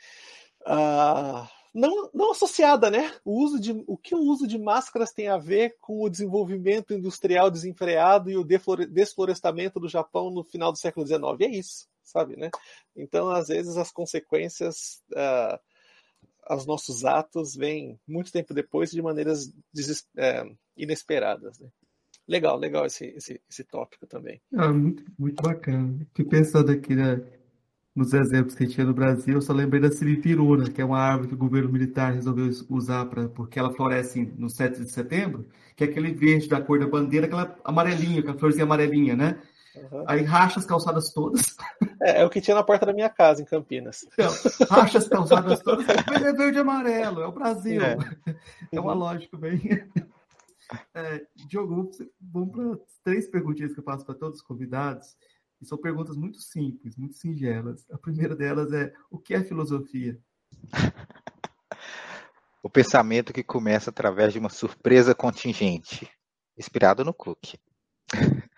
[0.68, 3.12] uh, não, não associada, né?
[3.26, 6.94] O, uso de, o que o uso de máscaras tem a ver com o desenvolvimento
[6.94, 11.24] industrial desenfreado e o desflorestamento do Japão no final do século XIX?
[11.42, 12.52] É isso, sabe, né?
[12.96, 20.58] Então, às vezes, as consequências uh, nossos atos vêm muito tempo depois de maneiras uh,
[20.78, 21.70] inesperadas, né?
[22.26, 24.42] Legal, legal esse, esse, esse tópico também.
[24.56, 26.00] Ah, muito, muito bacana.
[26.14, 27.22] Fiquei pensando aqui, né?
[27.96, 31.28] Nos exemplos que tinha no Brasil, eu só lembrei da siripiruna, que é uma árvore
[31.28, 35.84] que o governo militar resolveu usar pra, porque ela floresce no 7 de setembro, que
[35.84, 39.40] é aquele verde da cor da bandeira, aquela amarelinha, aquela florzinha amarelinha, né?
[39.76, 40.04] Uhum.
[40.08, 41.56] Aí racha as calçadas todas.
[42.02, 44.06] É, é, o que tinha na porta da minha casa, em Campinas.
[44.12, 44.32] Então,
[44.70, 47.82] racha as calçadas todas, é verde e amarelo, é o Brasil.
[47.82, 47.98] É,
[48.72, 49.62] é uma lógica bem.
[50.96, 55.16] É, Diogo, vamos para três perguntinhas que eu faço para todos os convidados.
[55.64, 57.90] E são perguntas muito simples, muito singelas.
[57.90, 60.20] A primeira delas é: o que é filosofia?
[62.62, 66.06] o pensamento que começa através de uma surpresa contingente,
[66.58, 67.56] inspirado no Cook.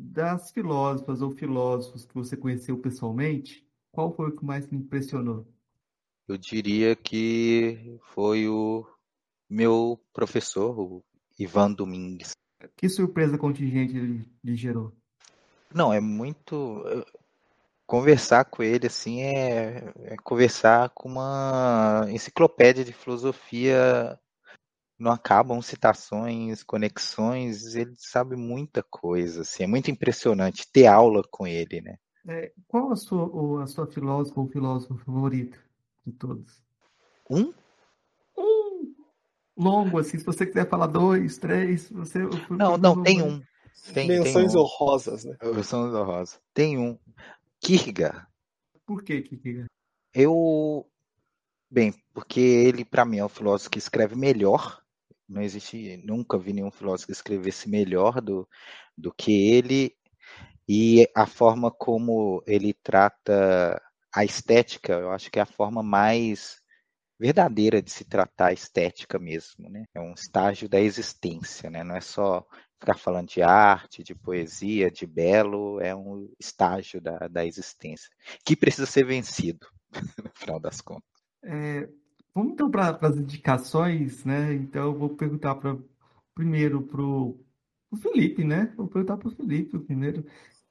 [0.00, 5.44] Das filósofas ou filósofos que você conheceu pessoalmente, qual foi o que mais me impressionou?
[6.28, 8.86] Eu diria que foi o
[9.50, 11.04] meu professor, o
[11.36, 12.30] Ivan Domingues.
[12.76, 14.96] Que surpresa contingente ele lhe gerou?
[15.72, 16.84] Não, é muito.
[17.86, 24.18] Conversar com ele, assim, é, é conversar com uma enciclopédia de filosofia.
[24.98, 31.46] Não acabam citações, conexões, ele sabe muita coisa, assim, é muito impressionante ter aula com
[31.46, 31.96] ele, né?
[32.26, 35.56] É, qual a sua, a sua filósofa ou filósofo favorito
[36.04, 36.60] de todos?
[37.30, 37.54] Um?
[39.58, 42.20] longo, assim, se você quiser falar dois, três, você.
[42.48, 43.42] Não, não, tem um.
[43.92, 44.64] Tem, Menções tem um.
[44.64, 45.36] honrosas, né?
[45.42, 46.40] Menções honrosas.
[46.52, 46.98] Tem um.
[47.60, 48.26] Kierkegaard.
[48.86, 49.68] Por que Kierkegaard?
[50.14, 50.86] Eu.
[51.70, 54.82] Bem, porque ele, para mim, é o filósofo que escreve melhor.
[55.28, 58.48] Não existe, nunca vi nenhum filósofo que escrevesse melhor do,
[58.96, 59.94] do que ele.
[60.66, 63.80] E a forma como ele trata
[64.14, 66.60] a estética, eu acho que é a forma mais
[67.18, 69.84] verdadeira de se tratar a estética mesmo, né?
[69.94, 71.82] É um estágio da existência, né?
[71.82, 72.46] Não é só
[72.78, 78.08] ficar falando de arte, de poesia, de belo, é um estágio da, da existência
[78.44, 79.66] que precisa ser vencido,
[80.24, 81.08] no final das contas.
[81.42, 81.88] É,
[82.34, 84.54] vamos então para as indicações, né?
[84.54, 85.76] Então eu vou perguntar para
[86.34, 87.36] primeiro para o
[88.00, 88.72] Felipe, né?
[88.76, 90.24] Vou perguntar para o Felipe primeiro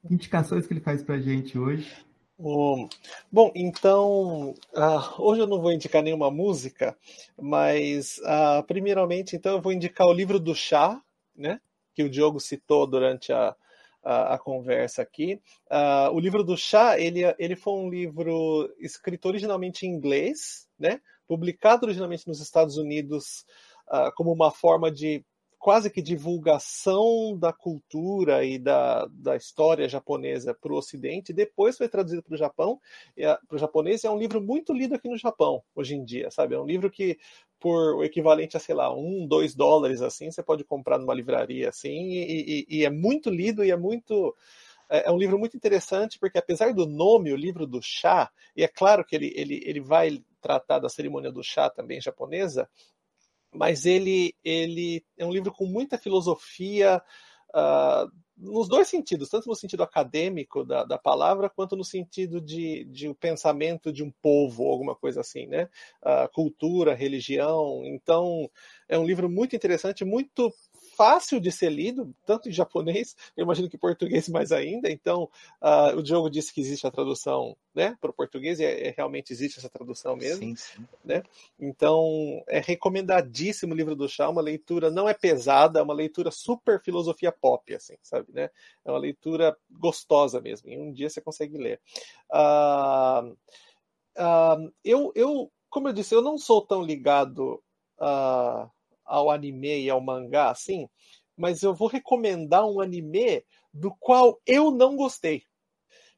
[0.10, 2.06] indicações que ele faz para a gente hoje.
[2.40, 2.88] Um,
[3.32, 6.96] bom, então, uh, hoje eu não vou indicar nenhuma música,
[7.36, 11.02] mas uh, primeiramente, então, eu vou indicar o livro do chá,
[11.36, 11.60] né,
[11.98, 13.56] que o Diogo citou durante a,
[14.04, 15.42] a, a conversa aqui.
[15.66, 21.02] Uh, o livro do chá, ele, ele foi um livro escrito originalmente em inglês, né,
[21.28, 23.46] publicado originalmente nos Estados Unidos
[24.16, 25.26] como uma forma de
[25.60, 31.90] quase que divulgação da cultura e da, da história japonesa para o Ocidente, depois foi
[31.90, 32.80] traduzido para o Japão,
[33.16, 36.30] para o japonês, e é um livro muito lido aqui no Japão, hoje em dia,
[36.30, 36.56] sabe?
[36.56, 37.18] É um livro que,
[37.60, 41.70] por o equivalente a, sei lá, um, dois dólares, assim, você pode comprar numa livraria,
[41.70, 44.36] assim, e, e, e é muito lido e é muito
[44.90, 48.64] é, é um livro muito interessante porque apesar do nome, o livro do chá, e
[48.64, 52.70] é claro que ele, ele, ele vai tratar da cerimônia do chá também japonesa,
[53.54, 57.02] mas ele, ele é um livro com muita filosofia
[57.50, 62.86] uh, nos dois sentidos, tanto no sentido acadêmico da, da palavra, quanto no sentido de,
[62.86, 65.68] de pensamento de um povo, alguma coisa assim, né?
[66.04, 67.82] Uh, cultura, religião.
[67.86, 68.50] Então,
[68.88, 70.54] é um livro muito interessante, muito
[70.98, 74.92] fácil de ser lido, tanto em japonês, eu imagino que em português mais ainda.
[74.92, 75.30] Então,
[75.62, 78.94] uh, o Diogo disse que existe a tradução né, para o português, e é, é,
[78.98, 80.42] realmente existe essa tradução mesmo.
[80.42, 80.88] Sim, sim.
[81.06, 81.22] Né?
[81.60, 86.32] Então, é recomendadíssimo o livro do chá, uma leitura não é pesada, é uma leitura
[86.32, 88.28] super filosofia pop, assim, sabe?
[88.34, 88.50] Né?
[88.84, 91.80] É uma leitura gostosa mesmo, em um dia você consegue ler.
[92.32, 93.38] Uh,
[94.18, 97.62] uh, eu, eu, como eu disse, eu não sou tão ligado
[98.00, 98.68] a
[99.08, 100.88] ao anime e ao mangá, assim,
[101.36, 103.44] mas eu vou recomendar um anime
[103.74, 105.44] do qual eu não gostei,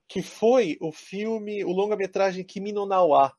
[0.08, 3.34] que foi o filme, o longa-metragem Kimi no Nawa,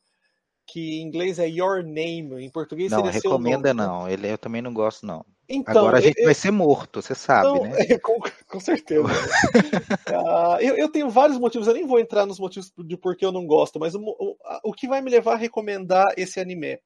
[0.66, 4.39] que em inglês é Your Name, em português não, seria recomenda nome, não, ele eu
[4.39, 5.24] também não gosto não.
[5.52, 7.72] Então, Agora a gente eu, vai ser morto, você sabe, não, né?
[7.90, 9.02] É, com, com, certeza.
[9.02, 13.24] uh, eu, eu, tenho vários motivos, eu nem vou entrar nos motivos de por que
[13.24, 16.78] eu não gosto, mas o, o, o que vai me levar a recomendar esse anime?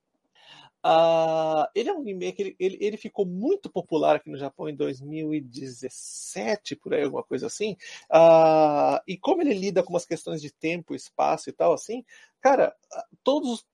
[0.84, 4.68] Uh, ele é um anime que ele, ele, ele, ficou muito popular aqui no Japão
[4.68, 7.74] em 2017, por aí, alguma coisa assim.
[8.10, 12.04] Uh, e como ele lida com umas questões de tempo, espaço e tal, assim,
[12.38, 12.76] cara,
[13.22, 13.64] todos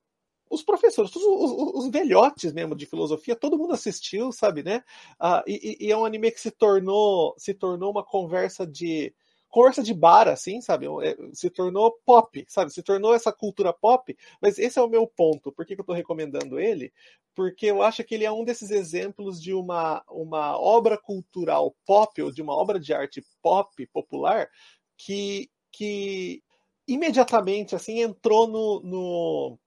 [0.49, 4.81] os professores, todos os, os, velhotes mesmo de filosofia, todo mundo assistiu, sabe, né?
[5.19, 9.13] Uh, e, e, é um anime que se tornou, se tornou uma conversa de
[9.51, 10.87] conversa de bar, assim, sabe?
[11.03, 12.71] É, se tornou pop, sabe?
[12.71, 15.51] Se tornou essa cultura pop, mas esse é o meu ponto.
[15.51, 16.91] Por que, que eu estou recomendando ele?
[17.35, 22.21] Porque eu acho que ele é um desses exemplos de uma, uma obra cultural pop,
[22.21, 24.49] ou de uma obra de arte pop, popular,
[24.97, 26.41] que, que
[26.87, 29.59] imediatamente assim entrou no, no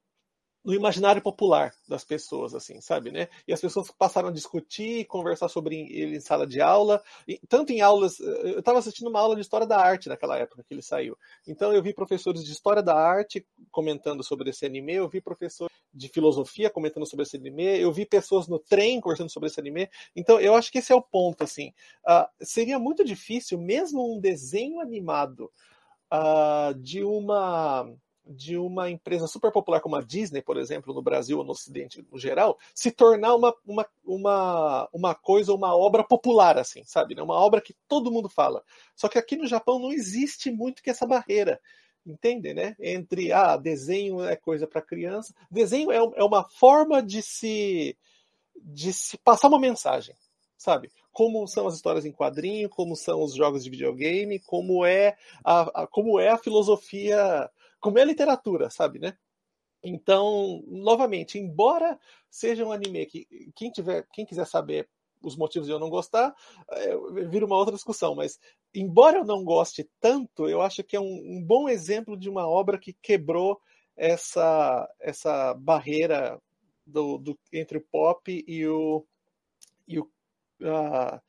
[0.65, 3.27] no imaginário popular das pessoas, assim, sabe, né?
[3.47, 7.03] E as pessoas passaram a discutir, conversar sobre ele em sala de aula,
[7.47, 8.19] tanto em aulas.
[8.19, 11.15] Eu estava assistindo uma aula de história da arte naquela época que ele saiu.
[11.47, 15.69] Então eu vi professores de história da arte comentando sobre esse anime, eu vi professor
[15.93, 19.87] de filosofia comentando sobre esse anime, eu vi pessoas no trem conversando sobre esse anime.
[20.15, 21.69] Então eu acho que esse é o ponto, assim.
[22.07, 25.51] Uh, seria muito difícil, mesmo um desenho animado
[26.11, 27.87] uh, de uma
[28.25, 32.05] de uma empresa super popular como a Disney, por exemplo, no Brasil ou no Ocidente
[32.11, 37.13] no geral, se tornar uma, uma, uma, uma coisa, uma obra popular, assim, sabe?
[37.13, 37.21] Né?
[37.21, 38.63] Uma obra que todo mundo fala.
[38.95, 41.61] Só que aqui no Japão não existe muito que essa barreira.
[42.05, 42.75] Entende, né?
[42.79, 45.33] Entre ah, desenho é coisa para criança.
[45.49, 47.97] Desenho é, é uma forma de se,
[48.55, 50.15] de se passar uma mensagem,
[50.55, 50.91] sabe?
[51.11, 55.83] Como são as histórias em quadrinho, como são os jogos de videogame, como é a,
[55.83, 57.49] a como é a filosofia
[57.85, 59.15] como é literatura, sabe, né?
[59.83, 61.99] Então, novamente, embora
[62.31, 64.89] seja um anime que quem tiver, quem quiser saber
[65.21, 66.33] os motivos de eu não gostar,
[66.71, 66.97] é,
[67.29, 68.39] vira uma outra discussão, mas
[68.73, 72.47] embora eu não goste tanto, eu acho que é um, um bom exemplo de uma
[72.47, 73.61] obra que quebrou
[73.95, 76.41] essa essa barreira
[76.87, 79.05] do, do entre o pop e o,
[79.87, 80.09] e o
[80.61, 81.21] uh,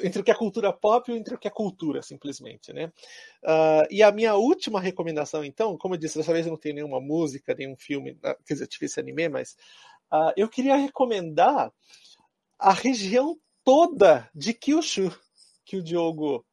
[0.00, 2.92] entre o que é cultura pop e entre o que é cultura, simplesmente, né?
[3.42, 6.76] Uh, e a minha última recomendação, então, como eu disse, dessa vez eu não tenho
[6.76, 9.56] nenhuma música, nenhum filme, ah, quer dizer, tive esse anime, mas
[10.12, 11.72] uh, eu queria recomendar
[12.58, 15.16] a região toda de Kyushu,
[15.64, 16.44] que o Diogo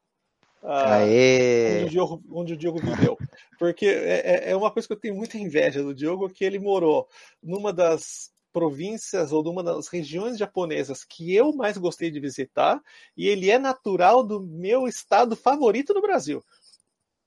[0.62, 3.16] Uh, onde, o Diogo, onde o Diogo viveu.
[3.56, 6.58] Porque é, é, é uma coisa que eu tenho muita inveja do Diogo, que ele
[6.58, 7.08] morou
[7.40, 12.82] numa das províncias ou de uma das regiões japonesas que eu mais gostei de visitar,
[13.14, 16.42] e ele é natural do meu estado favorito no Brasil,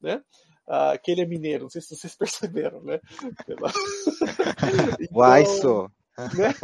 [0.01, 0.23] né?
[0.67, 2.99] Ah, que ele é mineiro, não sei se vocês perceberam, né?
[4.99, 5.87] então, Uai, só.
[6.17, 6.55] Né?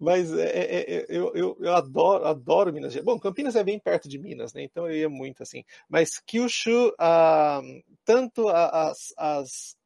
[0.00, 3.06] Mas é, é, é, eu, eu, eu, adoro, adoro Minas Gerais.
[3.06, 4.64] Bom, Campinas é bem perto de Minas, né?
[4.64, 5.62] Então eu ia muito assim.
[5.88, 7.60] Mas Kyushu, ah,
[8.04, 9.76] tanto as, as,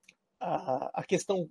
[0.40, 1.46] a, a questão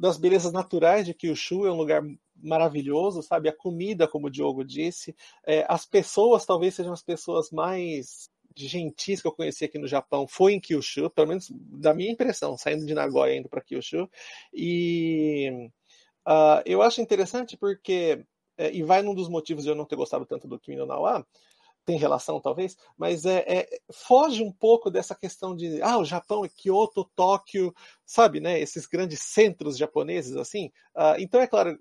[0.00, 2.02] das belezas naturais de Kyushu, é um lugar
[2.34, 3.50] maravilhoso, sabe?
[3.50, 5.14] A comida, como o Diogo disse,
[5.46, 10.26] é, as pessoas talvez sejam as pessoas mais gentis que eu conheci aqui no Japão
[10.26, 14.08] foi em Kyushu, pelo menos da minha impressão, saindo de Nagoya indo para Kyushu.
[14.54, 15.68] E
[16.26, 18.24] uh, eu acho interessante porque,
[18.56, 20.86] é, e vai num dos motivos de eu não ter gostado tanto do Kimi no
[20.86, 21.26] Nawa,
[21.90, 26.44] tem relação talvez, mas é, é, foge um pouco dessa questão de ah, o Japão
[26.44, 27.74] é Kyoto, Tóquio,
[28.06, 28.60] sabe, né?
[28.60, 30.66] Esses grandes centros japoneses assim.
[30.94, 31.76] Uh, então é claro,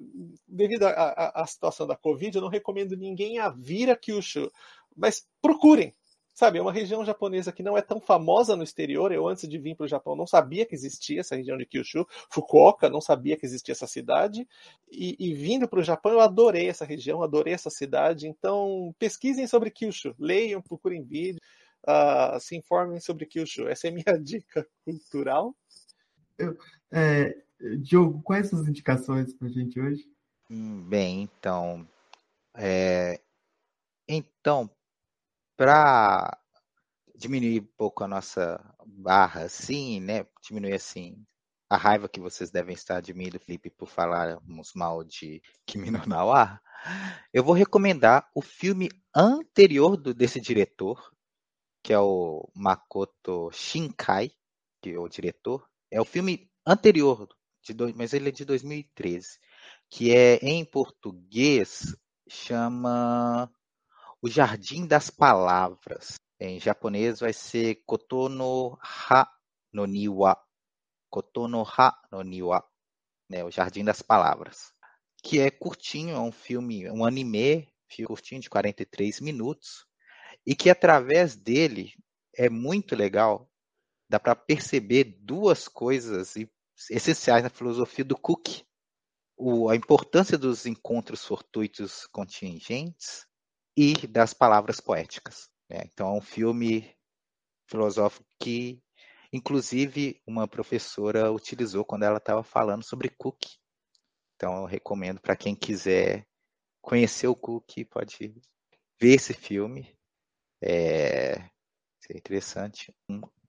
[0.47, 4.51] devido à situação da Covid, eu não recomendo ninguém a vir a Kyushu,
[4.97, 5.93] mas procurem,
[6.39, 9.11] Sabe, é uma região japonesa que não é tão famosa no exterior.
[9.11, 12.07] Eu, antes de vir para o Japão, não sabia que existia essa região de Kyushu.
[12.29, 14.47] Fukuoka, não sabia que existia essa cidade.
[14.89, 18.25] E, e vindo para o Japão, eu adorei essa região, adorei essa cidade.
[18.25, 21.41] Então, pesquisem sobre Kyushu, leiam, procurem vídeo,
[21.85, 23.67] uh, se informem sobre Kyushu.
[23.67, 25.53] Essa é a minha dica cultural.
[26.37, 26.57] Eu,
[26.89, 27.35] é,
[27.79, 30.09] Diogo, quais são as indicações para a gente hoje?
[30.49, 31.85] Hum, bem, então.
[32.55, 33.19] É,
[34.07, 34.69] então,
[35.59, 36.39] para
[37.17, 40.25] diminuir um pouco a nossa barra, assim, né?
[40.41, 41.21] Diminuir assim
[41.69, 45.91] a raiva que vocês devem estar de mim, do Felipe, por falarmos mal de Kimi
[45.91, 46.61] no Nawa,
[47.33, 51.11] eu vou recomendar o filme anterior do, desse diretor,
[51.83, 54.31] que é o Makoto Shinkai,
[54.81, 55.69] que é o diretor.
[55.91, 57.27] É o filme anterior,
[57.61, 59.37] de dois, mas ele é de 2013,
[59.89, 61.97] que é em português
[62.29, 63.51] chama
[64.21, 66.15] o Jardim das Palavras.
[66.39, 69.29] Em japonês vai ser Kotono Ha
[69.71, 70.37] no Niwa.
[71.09, 72.63] Kotono Ha no Niwa.
[73.29, 74.73] Né, o Jardim das Palavras.
[75.23, 79.85] Que é curtinho, é um filme, um anime, filme curtinho de 43 minutos.
[80.45, 81.93] E que através dele
[82.35, 83.49] é muito legal.
[84.09, 86.33] Dá para perceber duas coisas
[86.89, 88.63] essenciais na filosofia do Cook.
[89.37, 93.28] O, a importância dos encontros fortuitos contingentes
[93.79, 95.49] e das palavras poéticas.
[95.69, 95.83] Né?
[95.85, 96.93] Então, é um filme
[97.65, 98.83] filosófico que,
[99.31, 103.41] inclusive, uma professora utilizou quando ela estava falando sobre Cook.
[104.35, 106.27] Então, eu recomendo para quem quiser
[106.81, 108.35] conhecer o Cook, pode
[108.99, 109.97] ver esse filme.
[110.61, 112.93] É, é interessante.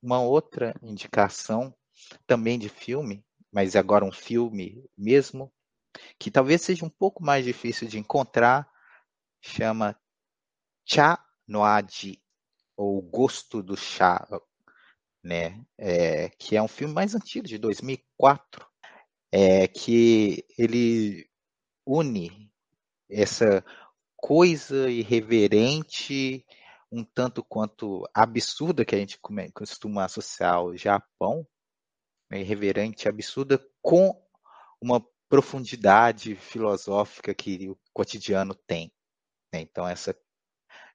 [0.01, 1.75] Uma outra indicação
[2.25, 5.53] também de filme, mas agora um filme mesmo,
[6.21, 8.71] que talvez seja um pouco mais difícil de encontrar,
[9.43, 9.99] chama
[10.91, 12.21] chá no aji,
[12.77, 14.27] ou gosto do chá,
[15.23, 15.65] né?
[15.79, 18.67] É, que é um filme mais antigo, de 2004,
[19.33, 21.29] é, que ele
[21.87, 22.51] une
[23.09, 23.65] essa
[24.17, 26.45] coisa irreverente,
[26.93, 29.19] um tanto quanto absurda que a gente
[29.55, 31.47] costuma associar ao Japão,
[32.31, 34.13] né, irreverente, absurda, com
[34.81, 38.93] uma profundidade filosófica que o cotidiano tem.
[39.53, 39.61] Né?
[39.61, 40.17] Então, essa,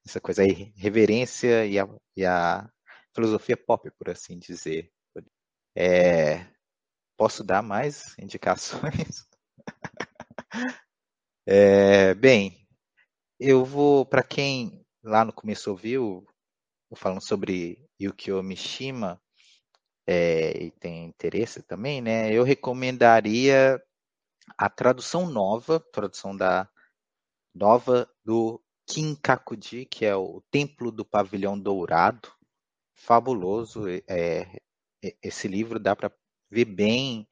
[0.06, 2.70] essa coisa aí, reverência e a, e a
[3.14, 4.92] filosofia pop, por assim dizer.
[5.78, 6.46] É,
[7.18, 9.28] posso dar mais indicações?
[11.48, 12.68] é, bem,
[13.40, 16.26] eu vou, para quem lá no começo ouviu,
[16.96, 19.22] falando sobre Yukio Mishima,
[20.08, 22.32] é, e tem interesse também, né?
[22.32, 23.82] Eu recomendaria
[24.58, 26.70] a tradução nova, tradução da
[27.54, 32.32] nova do Kinkakuji, que é o Templo do Pavilhão Dourado.
[32.94, 33.84] Fabuloso.
[34.08, 34.60] É,
[35.22, 36.12] esse livro dá para
[36.50, 37.28] ver bem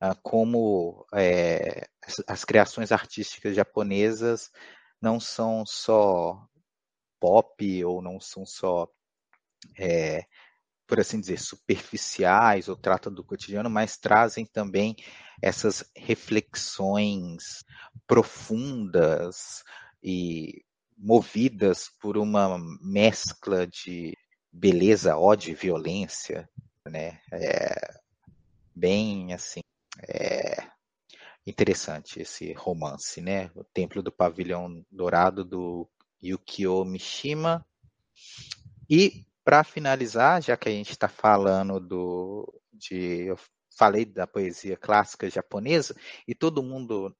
[0.00, 4.50] ah, como é, as, as criações artísticas japonesas
[5.00, 6.46] não são só
[7.20, 8.88] pop ou não são só
[9.78, 10.26] é,
[10.86, 14.94] por assim dizer, superficiais ou tratam do cotidiano, mas trazem também
[15.42, 17.64] essas reflexões
[18.06, 19.64] profundas
[20.02, 20.64] e
[20.96, 24.16] movidas por uma mescla de
[24.50, 26.48] beleza, ódio e violência,
[26.86, 27.20] né?
[27.32, 27.74] É
[28.74, 29.60] bem assim,
[30.08, 30.68] é
[31.46, 33.50] interessante esse romance, né?
[33.54, 35.88] O Templo do Pavilhão Dourado do
[36.22, 37.64] Yukio Mishima.
[38.88, 43.38] E para finalizar, já que a gente está falando do, de, eu
[43.76, 45.94] falei da poesia clássica japonesa
[46.26, 47.14] e todo mundo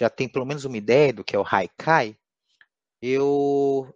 [0.00, 2.16] já tem pelo menos uma ideia do que é o haikai,
[3.02, 3.92] eu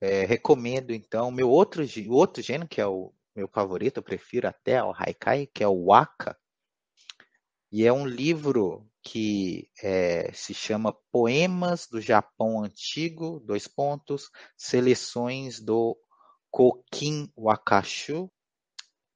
[0.00, 4.82] é, recomendo então meu outro outro gênero que é o meu favorito, eu prefiro até
[4.82, 6.36] o haikai, que é o waka.
[7.70, 15.60] E é um livro que é, se chama Poemas do Japão Antigo, dois pontos, seleções
[15.60, 15.96] do
[16.50, 18.30] Kokin Wakashu,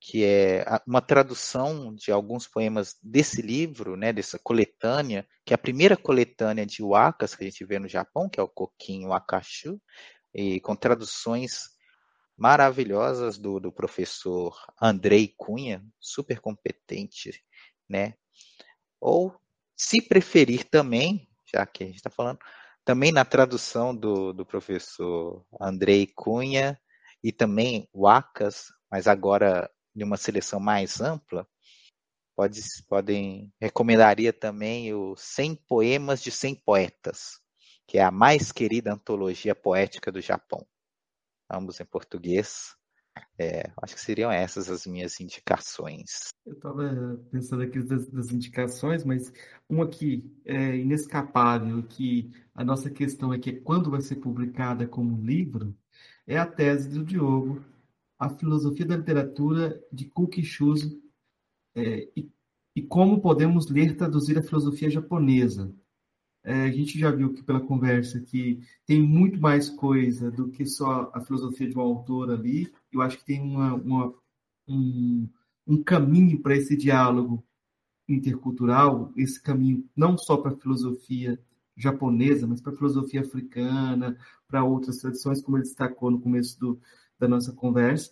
[0.00, 5.58] que é uma tradução de alguns poemas desse livro, né, dessa coletânea, que é a
[5.58, 9.80] primeira coletânea de wakas que a gente vê no Japão, que é o Kokin Wakashu,
[10.34, 11.68] e com traduções
[12.36, 17.44] maravilhosas do, do professor Andrei Cunha, super competente,
[17.86, 18.14] né?
[18.98, 19.34] Ou,
[19.76, 22.38] se preferir também, já que a gente está falando,
[22.84, 26.80] também na tradução do, do professor Andrei Cunha,
[27.22, 29.70] e também o Acas, mas agora
[30.00, 31.46] de uma seleção mais ampla,
[32.34, 32.58] pode,
[32.88, 37.38] podem recomendaria também o 100 poemas de 100 poetas,
[37.86, 40.66] que é a mais querida antologia poética do Japão.
[41.52, 42.74] Ambos em português.
[43.38, 46.32] É, acho que seriam essas as minhas indicações.
[46.46, 49.30] Eu estava pensando aqui das, das, indicações, mas
[49.68, 55.22] uma que é inescapável, que a nossa questão é que quando vai ser publicada como
[55.22, 55.76] livro,
[56.26, 57.62] é a tese do Diogo,
[58.20, 61.02] a filosofia da literatura de Kukishuzo
[61.74, 62.30] é, e,
[62.76, 65.74] e, como podemos ler traduzir a filosofia japonesa.
[66.44, 70.66] É, a gente já viu que pela conversa que tem muito mais coisa do que
[70.66, 72.70] só a filosofia de um autor ali.
[72.92, 74.14] Eu acho que tem uma, uma
[74.68, 75.26] um,
[75.66, 77.42] um caminho para esse diálogo
[78.06, 81.40] intercultural, esse caminho não só para a filosofia
[81.76, 86.80] japonesa, mas para a filosofia africana, para outras tradições, como ele destacou no começo do,
[87.20, 88.10] da nossa conversa.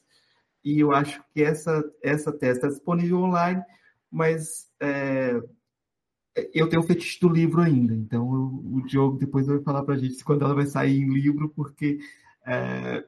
[0.64, 3.62] E eu acho que essa, essa tese está disponível online,
[4.10, 5.40] mas é,
[6.52, 9.94] eu tenho o fetiche do livro ainda, então eu, o Diogo depois vai falar para
[9.94, 11.98] a gente quando ela vai sair em livro, porque
[12.46, 13.04] é,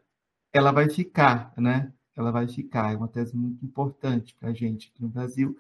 [0.53, 1.93] ela vai ficar, né?
[2.17, 5.57] Ela vai ficar, é uma tese muito importante para a gente aqui no Brasil.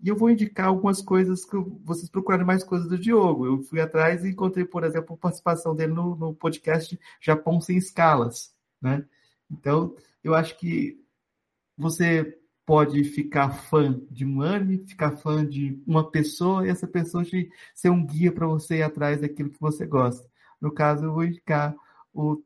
[0.00, 3.46] E eu vou indicar algumas coisas que vocês procurarem mais coisas do Diogo.
[3.46, 7.76] Eu fui atrás e encontrei, por exemplo, a participação dele no, no podcast Japão Sem
[7.76, 8.54] Escalas.
[8.80, 9.04] Né?
[9.50, 11.00] Então, eu acho que
[11.76, 17.24] você pode ficar fã de um anime, ficar fã de uma pessoa e essa pessoa
[17.24, 20.28] te ser um guia para você ir atrás daquilo que você gosta.
[20.60, 21.74] No caso, eu vou indicar
[22.12, 22.42] o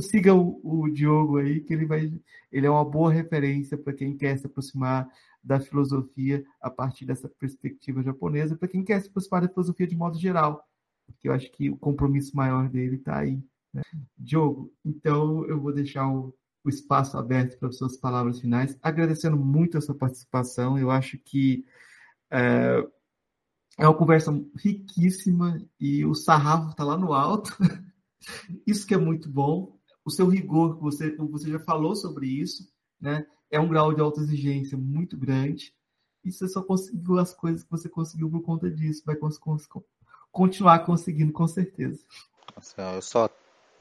[0.00, 2.12] siga o, o, Diogo aí, que ele vai.
[2.50, 5.08] Ele é uma boa referência para quem quer se aproximar
[5.42, 9.96] da filosofia a partir dessa perspectiva japonesa, para quem quer se aproximar da filosofia de
[9.96, 10.64] modo geral,
[11.06, 13.42] porque eu acho que o compromisso maior dele está aí.
[13.78, 14.00] Né?
[14.16, 16.34] Diogo, então eu vou deixar o,
[16.64, 20.78] o espaço aberto para as suas palavras finais, agradecendo muito a sua participação.
[20.78, 21.64] Eu acho que
[22.30, 22.86] é,
[23.78, 27.56] é uma conversa riquíssima e o sarrafo está lá no alto.
[28.66, 29.78] Isso que é muito bom.
[30.04, 32.66] O seu rigor, você, você já falou sobre isso,
[32.98, 33.26] né?
[33.50, 35.74] é um grau de autoexigência muito grande
[36.24, 39.02] e você só conseguiu as coisas que você conseguiu por conta disso.
[39.04, 39.38] Vai cons
[40.30, 42.04] continuar conseguindo, com certeza.
[42.94, 43.28] Eu só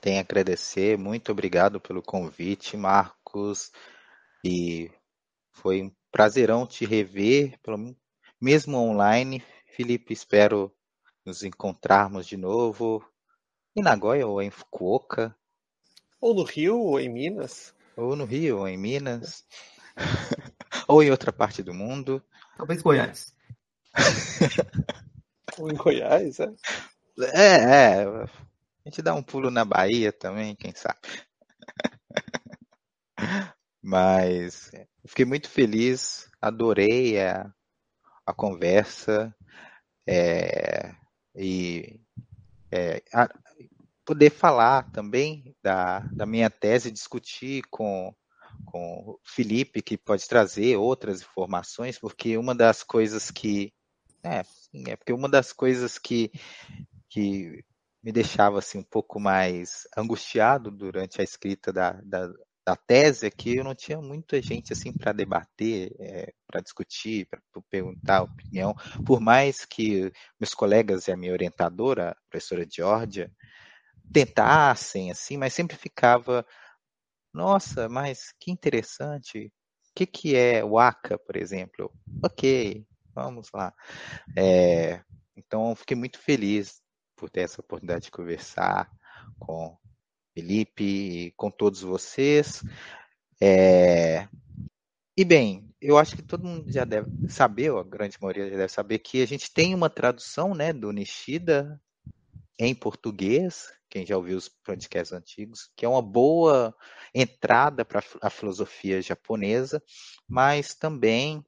[0.01, 0.97] tenho a agradecer.
[0.97, 3.71] Muito obrigado pelo convite, Marcos.
[4.43, 4.91] E
[5.51, 7.95] foi um prazerão te rever, pelo
[8.39, 9.43] mesmo online.
[9.67, 10.73] Felipe, espero
[11.25, 13.03] nos encontrarmos de novo
[13.75, 15.35] em Nagoya ou em Fukuoka.
[16.19, 17.75] Ou no Rio, ou em Minas.
[17.95, 19.45] Ou no Rio, ou em Minas.
[20.87, 22.23] ou em outra parte do mundo.
[22.57, 23.35] Talvez Goiás.
[25.59, 26.47] ou em Goiás, é?
[27.33, 28.46] É, é.
[28.87, 30.97] A gente dá um pulo na Bahia também, quem sabe.
[33.83, 34.71] Mas
[35.05, 37.53] fiquei muito feliz, adorei a,
[38.25, 39.35] a conversa
[40.07, 40.95] é,
[41.35, 41.99] e
[42.71, 43.27] é, a,
[44.05, 48.15] poder falar também da, da minha tese, discutir com,
[48.63, 53.73] com o Felipe, que pode trazer outras informações, porque uma das coisas que.
[54.23, 54.43] É,
[54.89, 56.31] é porque uma das coisas que,
[57.09, 57.65] que
[58.03, 62.31] me deixava assim, um pouco mais angustiado durante a escrita da, da,
[62.65, 67.25] da tese é que eu não tinha muita gente assim para debater, é, para discutir,
[67.27, 68.75] para perguntar opinião,
[69.05, 73.31] por mais que meus colegas e a minha orientadora, a professora Georgia,
[74.11, 76.45] tentassem assim, mas sempre ficava,
[77.33, 79.47] nossa, mas que interessante.
[79.91, 81.91] O que, que é o ACA, por exemplo?
[82.23, 83.73] Ok, vamos lá.
[84.37, 85.01] É,
[85.35, 86.81] então, fiquei muito feliz
[87.17, 88.89] por ter essa oportunidade de conversar
[89.39, 89.77] com
[90.33, 92.63] Felipe, com todos vocês.
[93.41, 94.27] É...
[95.17, 98.71] E bem, eu acho que todo mundo já deve saber, a grande maioria já deve
[98.71, 101.81] saber, que a gente tem uma tradução né, do Nishida
[102.59, 106.75] em português, quem já ouviu os podcasts antigos, que é uma boa
[107.13, 109.81] entrada para a filosofia japonesa,
[110.27, 111.43] mas também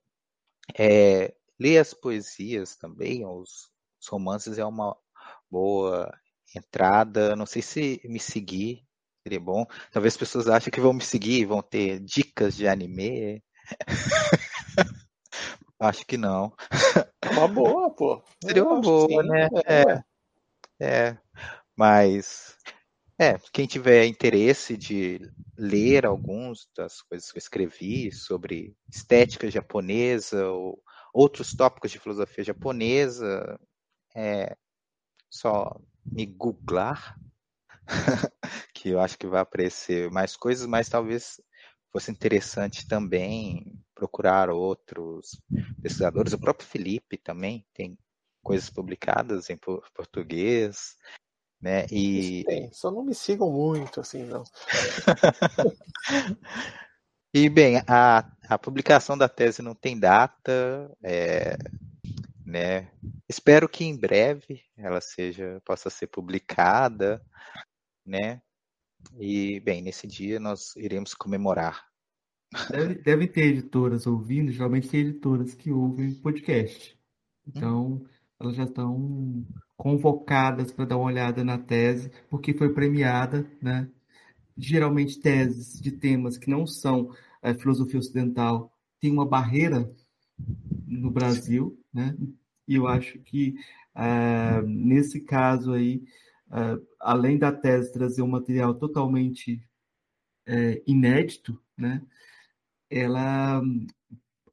[0.77, 3.69] é, ler as poesias também, os
[4.09, 4.97] romances é uma
[5.49, 6.11] boa
[6.55, 7.35] entrada.
[7.35, 8.83] Não sei se me seguir
[9.23, 9.65] seria bom.
[9.91, 13.43] Talvez as pessoas achem que vão me seguir, vão ter dicas de anime.
[15.79, 16.53] Acho que não.
[17.21, 18.21] É uma boa, pô.
[18.43, 19.47] Seria uma boa, né?
[19.65, 20.03] É,
[20.85, 21.17] é.
[21.77, 22.57] Mas
[23.17, 25.21] é, quem tiver interesse de
[25.57, 30.81] ler alguns das coisas que eu escrevi sobre estética japonesa ou
[31.13, 33.57] outros tópicos de filosofia japonesa,
[34.15, 34.55] é
[35.29, 37.19] só me googlar,
[38.73, 41.39] que eu acho que vai aparecer mais coisas, mas talvez
[41.91, 45.41] fosse interessante também procurar outros
[45.81, 46.33] pesquisadores.
[46.33, 47.97] O próprio Felipe também tem
[48.43, 50.95] coisas publicadas em português,
[51.61, 51.85] né?
[51.91, 54.43] E tem, só não me sigam muito assim, não.
[57.33, 61.57] e bem, a, a publicação da tese não tem data, é,
[62.49, 62.91] né?
[63.27, 67.23] Espero que em breve ela seja possa ser publicada,
[68.05, 68.41] né?
[69.19, 71.85] E bem, nesse dia nós iremos comemorar.
[72.71, 76.97] Deve, deve ter editoras ouvindo, geralmente tem editoras que ouvem podcast.
[77.47, 78.03] Então,
[78.39, 79.45] elas já estão
[79.77, 83.89] convocadas para dar uma olhada na tese, porque foi premiada, né?
[84.57, 89.89] Geralmente teses de temas que não são é, filosofia ocidental têm uma barreira
[90.87, 92.17] no Brasil, né?
[92.69, 93.55] E eu acho que
[93.95, 96.03] uh, nesse caso aí,
[96.49, 99.55] uh, além da tese trazer um material totalmente
[100.47, 101.99] uh, inédito, né?
[102.87, 103.59] Ela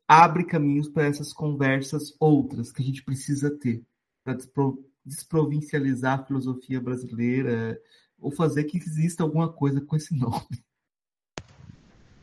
[0.09, 3.85] abre caminhos para essas conversas outras que a gente precisa ter
[4.25, 7.81] para despro desprovincializar a filosofia brasileira
[8.19, 10.65] ou fazer que exista alguma coisa com esse nome.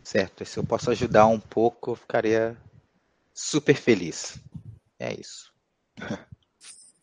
[0.03, 2.57] Certo, se eu posso ajudar um pouco, eu ficaria
[3.33, 4.37] super feliz.
[4.99, 5.52] É isso.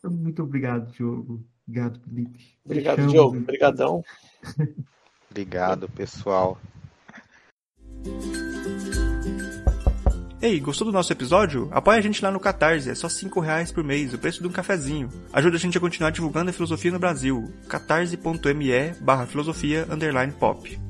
[0.04, 1.44] Muito obrigado, Diogo.
[1.66, 2.58] Obrigado, Felipe.
[2.64, 3.36] Obrigado, Diogo.
[3.36, 4.04] Obrigadão.
[5.30, 6.58] Obrigado, pessoal.
[10.42, 11.68] Ei, gostou do nosso episódio?
[11.70, 14.48] Apoie a gente lá no Catarse, é só 5 reais por mês, o preço de
[14.48, 15.10] um cafezinho.
[15.34, 17.52] Ajuda a gente a continuar divulgando a filosofia no Brasil.
[17.68, 20.80] catarse.me barra filosofia underline pop.